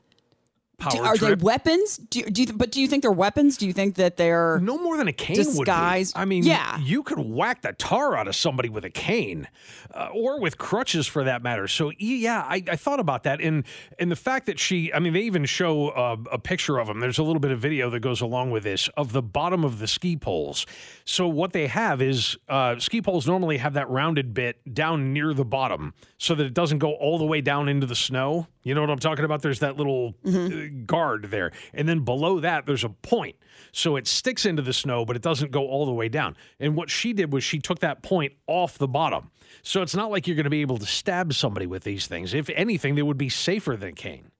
Do- 0.91 1.03
are 1.03 1.15
trip. 1.15 1.39
they 1.39 1.43
weapons? 1.43 1.97
Do 1.97 2.19
you, 2.19 2.25
do 2.25 2.43
you, 2.43 2.53
but 2.53 2.71
do 2.71 2.81
you 2.81 2.87
think 2.87 3.03
they're 3.03 3.11
weapons? 3.11 3.57
Do 3.57 3.65
you 3.65 3.73
think 3.73 3.95
that 3.95 4.17
they're 4.17 4.59
no 4.59 4.77
more 4.77 4.97
than 4.97 5.07
a 5.07 5.13
cane 5.13 5.37
would 5.37 5.45
be. 5.45 5.53
disguised? 5.53 6.13
I 6.17 6.25
mean, 6.25 6.43
yeah. 6.43 6.77
you 6.79 7.03
could 7.03 7.19
whack 7.19 7.61
the 7.61 7.73
tar 7.73 8.17
out 8.17 8.27
of 8.27 8.35
somebody 8.35 8.69
with 8.69 8.83
a 8.83 8.89
cane, 8.89 9.47
uh, 9.93 10.09
or 10.13 10.39
with 10.39 10.57
crutches 10.57 11.07
for 11.07 11.23
that 11.23 11.41
matter. 11.41 11.67
So 11.67 11.91
yeah, 11.97 12.41
I, 12.41 12.63
I 12.67 12.75
thought 12.75 12.99
about 12.99 13.23
that, 13.23 13.39
and 13.39 13.63
and 13.99 14.11
the 14.11 14.15
fact 14.15 14.45
that 14.47 14.59
she, 14.59 14.91
I 14.93 14.99
mean, 14.99 15.13
they 15.13 15.21
even 15.21 15.45
show 15.45 15.89
uh, 15.89 16.17
a 16.31 16.39
picture 16.39 16.79
of 16.79 16.87
them. 16.87 16.99
There's 16.99 17.19
a 17.19 17.23
little 17.23 17.39
bit 17.39 17.51
of 17.51 17.59
video 17.59 17.89
that 17.89 18.01
goes 18.01 18.21
along 18.21 18.51
with 18.51 18.63
this 18.63 18.89
of 18.97 19.13
the 19.13 19.21
bottom 19.21 19.63
of 19.63 19.79
the 19.79 19.87
ski 19.87 20.17
poles. 20.17 20.65
So 21.05 21.27
what 21.27 21.53
they 21.53 21.67
have 21.67 22.01
is 22.01 22.37
uh, 22.49 22.79
ski 22.79 23.01
poles 23.01 23.27
normally 23.27 23.57
have 23.57 23.73
that 23.73 23.89
rounded 23.89 24.33
bit 24.33 24.73
down 24.73 25.13
near 25.13 25.33
the 25.33 25.45
bottom, 25.45 25.93
so 26.17 26.35
that 26.35 26.45
it 26.45 26.53
doesn't 26.53 26.79
go 26.79 26.93
all 26.93 27.17
the 27.17 27.25
way 27.25 27.41
down 27.41 27.69
into 27.69 27.85
the 27.85 27.95
snow. 27.95 28.47
You 28.63 28.73
know 28.73 28.81
what 28.81 28.89
I'm 28.89 28.99
talking 28.99 29.25
about? 29.25 29.41
There's 29.41 29.59
that 29.59 29.77
little 29.77 30.15
uh, 30.25 30.49
guard 30.85 31.25
there. 31.25 31.51
And 31.73 31.87
then 31.87 31.99
below 31.99 32.39
that, 32.39 32.65
there's 32.65 32.83
a 32.83 32.89
point. 32.89 33.35
So 33.73 33.97
it 33.97 34.07
sticks 34.07 34.45
into 34.45 34.61
the 34.61 34.73
snow, 34.73 35.03
but 35.05 35.15
it 35.15 35.21
doesn't 35.21 35.51
go 35.51 35.67
all 35.67 35.85
the 35.85 35.91
way 35.91 36.07
down. 36.07 36.37
And 36.59 36.75
what 36.75 36.89
she 36.89 37.11
did 37.13 37.33
was 37.33 37.43
she 37.43 37.59
took 37.59 37.79
that 37.79 38.03
point 38.03 38.33
off 38.47 38.77
the 38.77 38.87
bottom. 38.87 39.31
So 39.63 39.81
it's 39.81 39.95
not 39.95 40.11
like 40.11 40.27
you're 40.27 40.35
going 40.35 40.45
to 40.45 40.49
be 40.49 40.61
able 40.61 40.77
to 40.77 40.85
stab 40.85 41.33
somebody 41.33 41.67
with 41.67 41.83
these 41.83 42.07
things. 42.07 42.33
If 42.33 42.49
anything, 42.51 42.95
they 42.95 43.03
would 43.03 43.17
be 43.17 43.29
safer 43.29 43.75
than 43.75 43.95
cane. 43.95 44.31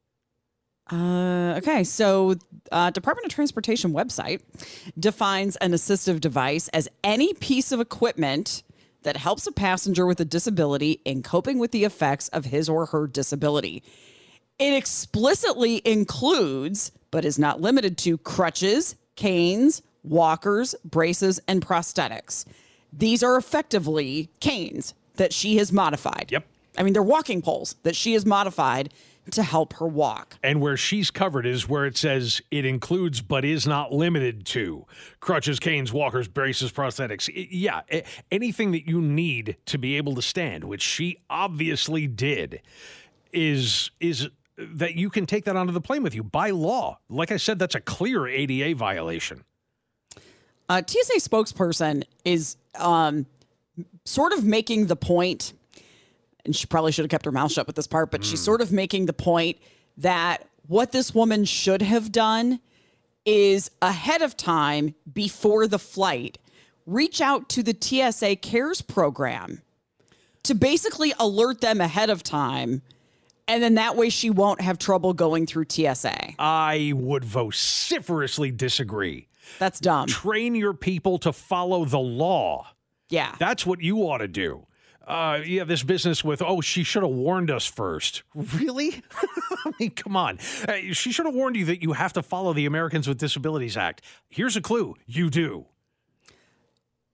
Uh, 0.91 1.55
okay, 1.57 1.83
so 1.83 2.35
uh, 2.71 2.89
Department 2.89 3.25
of 3.25 3.33
Transportation 3.33 3.93
website 3.93 4.41
defines 4.99 5.55
an 5.57 5.71
assistive 5.71 6.19
device 6.19 6.67
as 6.69 6.89
any 7.03 7.33
piece 7.33 7.71
of 7.71 7.79
equipment 7.79 8.63
that 9.03 9.17
helps 9.17 9.47
a 9.47 9.51
passenger 9.51 10.05
with 10.05 10.19
a 10.19 10.25
disability 10.25 11.01
in 11.05 11.23
coping 11.23 11.57
with 11.59 11.71
the 11.71 11.83
effects 11.83 12.27
of 12.29 12.45
his 12.45 12.67
or 12.67 12.87
her 12.87 13.07
disability. 13.07 13.83
It 14.59 14.73
explicitly 14.73 15.81
includes, 15.83 16.91
but 17.11 17.25
is 17.25 17.39
not 17.39 17.59
limited 17.61 17.97
to, 17.99 18.17
crutches, 18.19 18.95
canes, 19.15 19.81
walkers, 20.03 20.75
braces, 20.85 21.39
and 21.47 21.65
prosthetics. 21.65 22.45
These 22.91 23.23
are 23.23 23.35
effectively 23.37 24.29
canes 24.39 24.93
that 25.15 25.33
she 25.33 25.57
has 25.57 25.71
modified. 25.71 26.27
Yep. 26.31 26.45
I 26.77 26.83
mean, 26.83 26.93
they're 26.93 27.03
walking 27.03 27.41
poles 27.41 27.75
that 27.83 27.95
she 27.95 28.13
has 28.13 28.25
modified 28.25 28.93
to 29.31 29.41
help 29.43 29.73
her 29.73 29.87
walk. 29.87 30.37
And 30.43 30.59
where 30.59 30.75
she's 30.75 31.09
covered 31.09 31.45
is 31.45 31.69
where 31.69 31.85
it 31.85 31.95
says 31.97 32.41
it 32.51 32.65
includes 32.65 33.21
but 33.21 33.45
is 33.45 33.65
not 33.65 33.93
limited 33.93 34.45
to 34.47 34.85
crutches, 35.19 35.59
canes, 35.59 35.93
walkers, 35.93 36.27
braces, 36.27 36.71
prosthetics. 36.71 37.29
I- 37.29 37.47
yeah, 37.49 37.81
a- 37.91 38.03
anything 38.31 38.71
that 38.71 38.87
you 38.87 39.01
need 39.01 39.55
to 39.67 39.77
be 39.77 39.95
able 39.97 40.13
to 40.15 40.21
stand, 40.21 40.65
which 40.65 40.81
she 40.81 41.17
obviously 41.29 42.05
did, 42.07 42.61
is 43.31 43.91
is 43.99 44.29
that 44.57 44.95
you 44.95 45.09
can 45.09 45.25
take 45.25 45.45
that 45.45 45.55
onto 45.55 45.73
the 45.73 45.81
plane 45.81 46.03
with 46.03 46.13
you 46.13 46.23
by 46.23 46.51
law. 46.51 46.99
Like 47.09 47.31
I 47.31 47.37
said, 47.37 47.59
that's 47.59 47.75
a 47.75 47.81
clear 47.81 48.27
ADA 48.27 48.75
violation. 48.75 49.43
A 50.69 50.83
TSA 50.85 51.27
spokesperson 51.27 52.03
is 52.23 52.57
um, 52.75 53.25
sort 54.05 54.33
of 54.33 54.43
making 54.43 54.87
the 54.87 54.95
point, 54.95 55.53
and 56.45 56.55
she 56.55 56.67
probably 56.67 56.91
should 56.91 57.03
have 57.03 57.11
kept 57.11 57.25
her 57.25 57.31
mouth 57.31 57.51
shut 57.51 57.67
with 57.67 57.75
this 57.75 57.87
part, 57.87 58.11
but 58.11 58.23
she's 58.23 58.41
sort 58.41 58.61
of 58.61 58.71
making 58.71 59.05
the 59.05 59.13
point 59.13 59.57
that 59.97 60.47
what 60.67 60.91
this 60.91 61.13
woman 61.13 61.45
should 61.45 61.81
have 61.81 62.11
done 62.11 62.59
is 63.25 63.71
ahead 63.81 64.21
of 64.21 64.35
time 64.37 64.95
before 65.11 65.67
the 65.67 65.79
flight, 65.79 66.37
reach 66.85 67.21
out 67.21 67.49
to 67.49 67.63
the 67.63 67.75
TSA 67.79 68.37
CARES 68.37 68.81
program 68.81 69.61
to 70.43 70.53
basically 70.53 71.13
alert 71.19 71.61
them 71.61 71.79
ahead 71.79 72.09
of 72.09 72.21
time. 72.23 72.81
And 73.47 73.61
then 73.61 73.75
that 73.75 73.95
way 73.95 74.09
she 74.09 74.29
won't 74.29 74.61
have 74.61 74.77
trouble 74.77 75.13
going 75.13 75.45
through 75.45 75.65
TSA. 75.69 76.33
I 76.39 76.93
would 76.95 77.25
vociferously 77.25 78.51
disagree. 78.51 79.27
That's 79.59 79.79
dumb. 79.79 80.07
Train 80.07 80.55
your 80.55 80.73
people 80.73 81.17
to 81.19 81.33
follow 81.33 81.85
the 81.85 81.99
law. 81.99 82.67
Yeah. 83.09 83.35
That's 83.39 83.65
what 83.65 83.81
you 83.81 83.97
ought 83.99 84.19
to 84.19 84.27
do. 84.27 84.65
Uh, 85.05 85.41
yeah, 85.45 85.65
this 85.65 85.83
business 85.83 86.23
with, 86.23 86.41
oh, 86.41 86.61
she 86.61 86.83
should 86.83 87.03
have 87.03 87.11
warned 87.11 87.51
us 87.51 87.65
first. 87.65 88.23
Really? 88.33 89.03
I 89.65 89.71
mean, 89.77 89.91
come 89.91 90.15
on. 90.15 90.39
Uh, 90.65 90.75
she 90.93 91.11
should 91.11 91.25
have 91.25 91.35
warned 91.35 91.57
you 91.57 91.65
that 91.65 91.81
you 91.81 91.91
have 91.91 92.13
to 92.13 92.23
follow 92.23 92.53
the 92.53 92.65
Americans 92.65 93.07
with 93.07 93.17
Disabilities 93.17 93.75
Act. 93.75 94.01
Here's 94.29 94.55
a 94.55 94.61
clue 94.61 94.95
you 95.05 95.29
do. 95.29 95.65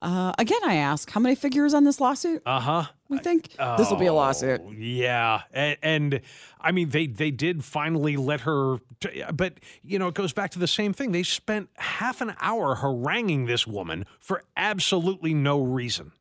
Uh, 0.01 0.31
again, 0.37 0.61
I 0.63 0.75
ask, 0.75 1.09
how 1.11 1.19
many 1.19 1.35
figures 1.35 1.73
on 1.73 1.83
this 1.83 1.99
lawsuit? 1.99 2.41
Uh 2.45 2.59
huh. 2.61 2.83
We 3.09 3.17
think 3.17 3.49
this 3.77 3.89
will 3.89 3.97
be 3.97 4.05
a 4.05 4.13
lawsuit. 4.13 4.61
Yeah, 4.77 5.41
and, 5.51 5.77
and 5.81 6.21
I 6.61 6.71
mean 6.71 6.89
they 6.89 7.07
they 7.07 7.31
did 7.31 7.65
finally 7.65 8.15
let 8.15 8.41
her, 8.41 8.77
t- 9.01 9.23
but 9.33 9.55
you 9.83 9.97
know 9.99 10.07
it 10.07 10.13
goes 10.13 10.31
back 10.31 10.51
to 10.51 10.59
the 10.59 10.67
same 10.67 10.93
thing. 10.93 11.11
They 11.11 11.23
spent 11.23 11.69
half 11.77 12.21
an 12.21 12.35
hour 12.39 12.75
haranguing 12.75 13.45
this 13.47 13.65
woman 13.67 14.05
for 14.19 14.43
absolutely 14.55 15.33
no 15.33 15.59
reason. 15.61 16.11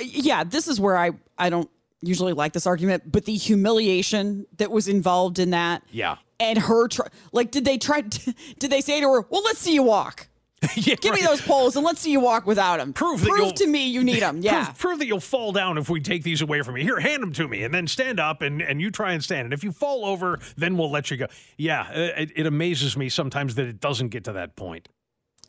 Yeah, 0.00 0.44
this 0.44 0.68
is 0.68 0.80
where 0.80 0.96
I 0.96 1.10
I 1.36 1.50
don't 1.50 1.68
usually 2.00 2.32
like 2.32 2.52
this 2.52 2.66
argument, 2.66 3.10
but 3.10 3.24
the 3.24 3.34
humiliation 3.34 4.46
that 4.58 4.70
was 4.70 4.86
involved 4.88 5.38
in 5.40 5.50
that, 5.50 5.82
Yeah. 5.90 6.16
and 6.38 6.56
her 6.58 6.86
tr- 6.88 7.02
like, 7.32 7.50
did 7.50 7.64
they 7.64 7.76
try? 7.76 8.00
did 8.58 8.70
they 8.70 8.80
say 8.80 9.00
to 9.00 9.08
her, 9.12 9.26
"Well, 9.28 9.42
let's 9.44 9.58
see 9.58 9.74
you 9.74 9.82
walk"? 9.82 10.28
Give 10.74 11.14
me 11.14 11.22
those 11.22 11.40
poles 11.40 11.76
and 11.76 11.84
let's 11.84 12.00
see 12.00 12.10
you 12.10 12.20
walk 12.20 12.46
without 12.46 12.78
them. 12.78 12.92
Prove 12.92 13.20
that 13.20 13.28
Prove 13.28 13.54
to 13.54 13.66
me 13.66 13.88
you 13.88 14.02
need 14.02 14.20
them. 14.22 14.40
Yeah. 14.40 14.64
Prove, 14.64 14.78
prove 14.78 14.98
that 14.98 15.06
you'll 15.06 15.20
fall 15.20 15.52
down 15.52 15.78
if 15.78 15.88
we 15.88 16.00
take 16.00 16.22
these 16.24 16.42
away 16.42 16.62
from 16.62 16.76
you. 16.76 16.82
Here, 16.82 16.98
hand 16.98 17.22
them 17.22 17.32
to 17.34 17.46
me, 17.46 17.62
and 17.62 17.72
then 17.72 17.86
stand 17.86 18.18
up 18.18 18.42
and, 18.42 18.60
and 18.60 18.80
you 18.80 18.90
try 18.90 19.12
and 19.12 19.22
stand. 19.22 19.46
And 19.46 19.52
if 19.54 19.62
you 19.62 19.70
fall 19.72 20.04
over, 20.04 20.38
then 20.56 20.76
we'll 20.76 20.90
let 20.90 21.10
you 21.10 21.16
go. 21.16 21.26
Yeah, 21.56 21.82
uh, 21.82 22.20
it, 22.20 22.32
it 22.34 22.46
amazes 22.46 22.96
me 22.96 23.08
sometimes 23.08 23.54
that 23.54 23.66
it 23.66 23.80
doesn't 23.80 24.08
get 24.08 24.24
to 24.24 24.32
that 24.32 24.56
point. 24.56 24.88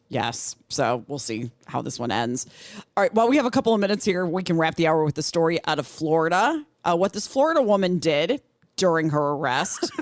Yes. 0.10 0.56
So 0.70 1.06
we'll 1.08 1.20
see 1.20 1.52
how 1.68 1.82
this 1.82 2.00
one 2.00 2.12
ends. 2.12 2.48
All 2.98 3.04
right. 3.04 3.14
Well, 3.14 3.30
we 3.30 3.38
have 3.38 3.46
a 3.46 3.52
couple 3.52 3.74
of 3.74 3.80
minutes 3.80 4.04
here. 4.04 4.26
We 4.26 4.44
can 4.44 4.58
wrap 4.58 4.76
the 4.76 4.88
hour 4.88 5.04
with 5.04 5.16
the 5.16 5.24
story 5.24 5.60
out 5.66 5.78
of 5.80 5.86
Florida. 5.86 6.66
Uh, 6.84 6.96
what 6.96 7.14
this 7.14 7.28
Florida 7.28 7.62
woman 7.62 8.00
did 8.00 8.42
during 8.80 9.10
her 9.10 9.32
arrest. 9.32 9.92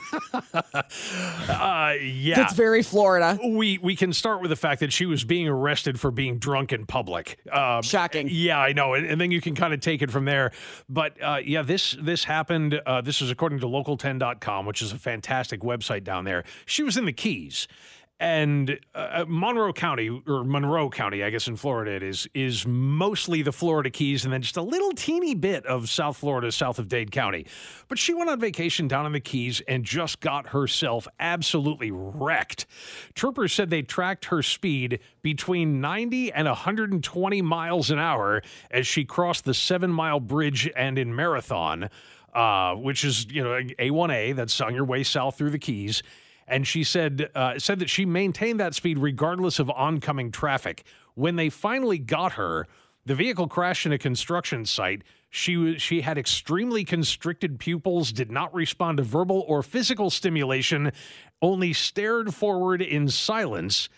Uh, 1.49 1.93
yeah. 2.01 2.35
That's 2.35 2.53
very 2.53 2.83
Florida. 2.83 3.39
We 3.43 3.77
we 3.77 3.95
can 3.95 4.13
start 4.13 4.41
with 4.41 4.49
the 4.49 4.55
fact 4.55 4.79
that 4.81 4.91
she 4.91 5.05
was 5.05 5.23
being 5.23 5.47
arrested 5.47 5.99
for 5.99 6.11
being 6.11 6.37
drunk 6.37 6.71
in 6.71 6.85
public. 6.85 7.39
Um, 7.51 7.81
Shocking. 7.81 8.27
Yeah, 8.29 8.59
I 8.59 8.73
know, 8.73 8.93
and, 8.93 9.05
and 9.05 9.19
then 9.19 9.31
you 9.31 9.41
can 9.41 9.55
kind 9.55 9.73
of 9.73 9.79
take 9.79 10.01
it 10.01 10.11
from 10.11 10.25
there. 10.25 10.51
But 10.89 11.21
uh, 11.21 11.39
yeah, 11.43 11.61
this 11.61 11.95
this 11.99 12.25
happened. 12.25 12.79
Uh, 12.85 13.01
this 13.01 13.21
is 13.21 13.31
according 13.31 13.59
to 13.59 13.67
local10.com, 13.67 14.65
which 14.65 14.81
is 14.81 14.91
a 14.91 14.97
fantastic 14.97 15.61
website 15.61 16.03
down 16.03 16.25
there. 16.25 16.43
She 16.65 16.83
was 16.83 16.97
in 16.97 17.05
the 17.05 17.13
Keys. 17.13 17.67
And 18.19 18.79
uh, 18.95 19.25
Monroe 19.27 19.73
County, 19.73 20.09
or 20.09 20.43
Monroe 20.43 20.89
County, 20.89 21.23
I 21.23 21.29
guess 21.29 21.47
in 21.47 21.55
Florida 21.55 21.91
it 21.91 22.03
is, 22.03 22.27
is 22.33 22.65
mostly 22.65 23.43
the 23.43 23.51
Florida 23.51 23.91
Keys 23.91 24.23
and 24.23 24.33
then 24.33 24.41
just 24.41 24.57
a 24.57 24.61
little 24.63 24.91
teeny 24.93 25.35
bit 25.35 25.63
of 25.67 25.87
South 25.87 26.17
Florida, 26.17 26.51
south 26.51 26.79
of 26.79 26.87
Dade 26.87 27.11
County. 27.11 27.45
But 27.87 27.99
she 27.99 28.15
went 28.15 28.31
on 28.31 28.39
vacation 28.39 28.87
down 28.87 29.05
in 29.05 29.11
the 29.11 29.19
Keys 29.19 29.61
and 29.67 29.83
just 29.83 30.19
got 30.19 30.47
herself 30.47 31.07
absolutely 31.19 31.91
wrecked. 31.91 32.65
Troopers 33.13 33.53
said 33.53 33.69
they 33.69 33.83
tracked 33.83 34.25
her 34.25 34.41
speed 34.41 34.99
between 35.21 35.79
90 35.79 36.33
and 36.33 36.47
120 36.47 37.41
miles 37.43 37.91
an 37.91 37.99
hour 37.99 38.41
as 38.71 38.87
she 38.87 39.05
crossed 39.05 39.45
the 39.45 39.53
seven 39.53 39.91
mile 39.91 40.19
bridge 40.19 40.67
and 40.75 40.97
in 40.97 41.15
Marathon, 41.15 41.87
uh, 42.33 42.73
which 42.73 43.05
is, 43.05 43.27
you 43.29 43.43
know, 43.43 43.59
A1A, 43.77 44.35
that's 44.35 44.59
on 44.59 44.73
your 44.73 44.85
way 44.85 45.03
south 45.03 45.37
through 45.37 45.51
the 45.51 45.59
Keys 45.59 46.01
and 46.47 46.65
she 46.65 46.83
said 46.83 47.29
uh, 47.35 47.59
said 47.59 47.79
that 47.79 47.89
she 47.89 48.05
maintained 48.05 48.59
that 48.59 48.73
speed 48.73 48.99
regardless 48.99 49.59
of 49.59 49.69
oncoming 49.71 50.31
traffic. 50.31 50.83
When 51.15 51.35
they 51.35 51.49
finally 51.49 51.97
got 51.97 52.33
her, 52.33 52.67
the 53.05 53.15
vehicle 53.15 53.47
crashed 53.47 53.85
in 53.85 53.91
a 53.91 53.97
construction 53.97 54.65
site. 54.65 55.03
She 55.29 55.77
she 55.77 56.01
had 56.01 56.17
extremely 56.17 56.83
constricted 56.83 57.59
pupils, 57.59 58.11
did 58.11 58.31
not 58.31 58.53
respond 58.53 58.97
to 58.97 59.03
verbal 59.03 59.43
or 59.47 59.61
physical 59.61 60.09
stimulation, 60.09 60.91
only 61.41 61.73
stared 61.73 62.33
forward 62.33 62.81
in 62.81 63.09
silence. 63.09 63.89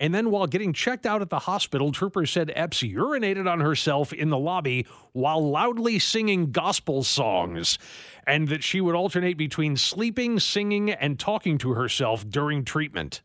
And 0.00 0.14
then, 0.14 0.30
while 0.30 0.46
getting 0.46 0.72
checked 0.72 1.06
out 1.06 1.22
at 1.22 1.28
the 1.30 1.40
hospital, 1.40 1.90
troopers 1.90 2.30
said 2.30 2.52
Epps 2.54 2.82
urinated 2.82 3.50
on 3.50 3.60
herself 3.60 4.12
in 4.12 4.30
the 4.30 4.38
lobby 4.38 4.86
while 5.12 5.40
loudly 5.50 5.98
singing 5.98 6.52
gospel 6.52 7.02
songs, 7.02 7.78
and 8.26 8.46
that 8.48 8.62
she 8.62 8.80
would 8.80 8.94
alternate 8.94 9.36
between 9.36 9.76
sleeping, 9.76 10.38
singing, 10.38 10.90
and 10.90 11.18
talking 11.18 11.58
to 11.58 11.72
herself 11.72 12.28
during 12.28 12.64
treatment. 12.64 13.22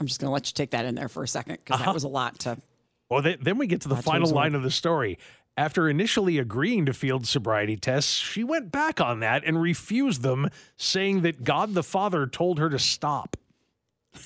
I'm 0.00 0.06
just 0.06 0.20
going 0.20 0.28
to 0.28 0.32
let 0.32 0.48
you 0.48 0.52
take 0.54 0.72
that 0.72 0.84
in 0.84 0.96
there 0.96 1.08
for 1.08 1.22
a 1.22 1.28
second 1.28 1.58
because 1.64 1.76
Uh-huh. 1.76 1.84
that 1.90 1.94
was 1.94 2.04
a 2.04 2.08
lot 2.08 2.40
to. 2.40 2.58
Well, 3.08 3.22
then, 3.22 3.38
then 3.40 3.58
we 3.58 3.68
get 3.68 3.82
to 3.82 3.88
the 3.88 3.96
final 3.96 4.24
it's 4.24 4.32
line 4.32 4.56
of 4.56 4.62
the 4.64 4.70
story. 4.70 5.18
After 5.56 5.88
initially 5.88 6.38
agreeing 6.38 6.86
to 6.86 6.92
field 6.92 7.28
sobriety 7.28 7.76
tests, 7.76 8.12
she 8.16 8.42
went 8.42 8.72
back 8.72 9.00
on 9.00 9.20
that 9.20 9.44
and 9.44 9.62
refused 9.62 10.22
them, 10.22 10.48
saying 10.76 11.20
that 11.20 11.44
God 11.44 11.74
the 11.74 11.84
Father 11.84 12.26
told 12.26 12.58
her 12.58 12.68
to 12.68 12.78
stop. 12.80 13.36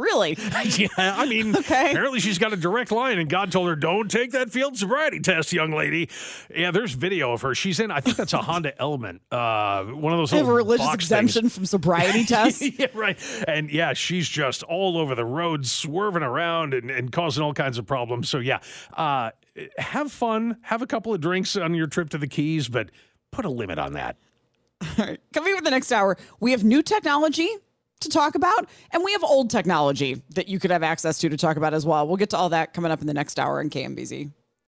Really? 0.00 0.36
yeah, 0.64 0.88
I 0.96 1.26
mean, 1.26 1.54
Okay. 1.60 1.90
apparently 1.90 2.20
she's 2.20 2.38
got 2.38 2.52
a 2.52 2.56
direct 2.56 2.90
line, 2.90 3.18
and 3.18 3.28
God 3.28 3.52
told 3.52 3.68
her, 3.68 3.76
"Don't 3.76 4.10
take 4.10 4.32
that 4.32 4.50
field 4.50 4.78
sobriety 4.78 5.20
test, 5.20 5.52
young 5.52 5.72
lady." 5.72 6.08
Yeah, 6.54 6.70
there's 6.70 6.92
video 6.94 7.32
of 7.32 7.42
her. 7.42 7.54
She's 7.54 7.78
in. 7.80 7.90
I 7.90 8.00
think 8.00 8.16
that's 8.16 8.32
a 8.32 8.38
Honda 8.38 8.78
Element, 8.80 9.20
uh, 9.30 9.84
one 9.84 10.12
of 10.12 10.18
those. 10.18 10.32
I 10.32 10.38
have 10.38 10.48
a 10.48 10.52
religious 10.52 10.92
exemption 10.94 11.42
things. 11.42 11.54
from 11.54 11.66
sobriety 11.66 12.24
tests. 12.26 12.62
yeah, 12.78 12.86
right. 12.94 13.18
And 13.46 13.70
yeah, 13.70 13.92
she's 13.92 14.28
just 14.28 14.62
all 14.62 14.96
over 14.96 15.14
the 15.14 15.24
road, 15.26 15.66
swerving 15.66 16.22
around 16.22 16.72
and, 16.74 16.90
and 16.90 17.12
causing 17.12 17.42
all 17.42 17.52
kinds 17.52 17.76
of 17.78 17.84
problems. 17.86 18.28
So 18.28 18.38
yeah, 18.38 18.60
uh, 18.96 19.30
have 19.78 20.10
fun, 20.10 20.56
have 20.62 20.80
a 20.82 20.86
couple 20.86 21.12
of 21.12 21.20
drinks 21.20 21.56
on 21.56 21.74
your 21.74 21.86
trip 21.86 22.08
to 22.10 22.18
the 22.18 22.26
Keys, 22.26 22.68
but 22.68 22.90
put 23.32 23.44
a 23.44 23.50
limit 23.50 23.78
on 23.78 23.92
that. 23.92 24.16
All 24.98 25.04
right. 25.06 25.20
Coming 25.34 25.52
up 25.52 25.58
in 25.58 25.64
the 25.64 25.70
next 25.70 25.92
hour, 25.92 26.16
we 26.40 26.52
have 26.52 26.64
new 26.64 26.82
technology 26.82 27.48
to 28.00 28.08
talk 28.08 28.34
about, 28.34 28.68
and 28.92 29.04
we 29.04 29.12
have 29.12 29.22
old 29.22 29.50
technology 29.50 30.22
that 30.30 30.48
you 30.48 30.58
could 30.58 30.70
have 30.70 30.82
access 30.82 31.18
to 31.18 31.28
to 31.28 31.36
talk 31.36 31.56
about 31.56 31.74
as 31.74 31.86
well. 31.86 32.06
We'll 32.06 32.16
get 32.16 32.30
to 32.30 32.36
all 32.36 32.48
that 32.50 32.72
coming 32.72 32.90
up 32.90 33.00
in 33.00 33.06
the 33.06 33.14
next 33.14 33.38
hour 33.38 33.60
in 33.60 33.70
KMBZ. 33.70 34.32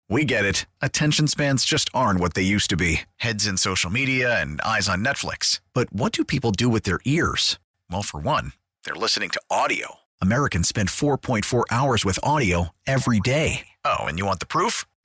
We 0.09 0.26
get 0.26 0.43
it. 0.43 0.65
Attention 0.82 1.28
spans 1.28 1.63
just 1.63 1.89
aren't 1.93 2.19
what 2.19 2.34
they 2.34 2.41
used 2.41 2.69
to 2.72 2.76
be 2.76 3.01
heads 3.17 3.47
in 3.47 3.55
social 3.55 3.89
media 3.89 4.41
and 4.41 4.59
eyes 4.59 4.89
on 4.89 5.05
Netflix. 5.05 5.61
But 5.74 5.93
what 5.93 6.11
do 6.11 6.26
people 6.26 6.51
do 6.51 6.67
with 6.67 6.84
their 6.84 6.99
ears? 7.05 7.59
Well, 7.89 8.03
for 8.03 8.19
one, 8.19 8.51
they're 8.84 8.93
listening 8.93 9.30
to 9.30 9.41
audio. 9.49 9.99
Americans 10.22 10.67
spend 10.67 10.89
4.4 10.89 11.63
hours 11.72 12.03
with 12.03 12.19
audio 12.24 12.76
every 12.86 13.22
day. 13.22 13.67
Oh, 13.86 14.01
and 14.01 14.19
you 14.19 14.26
want 14.26 14.41
the 14.41 14.45
proof? 14.45 14.86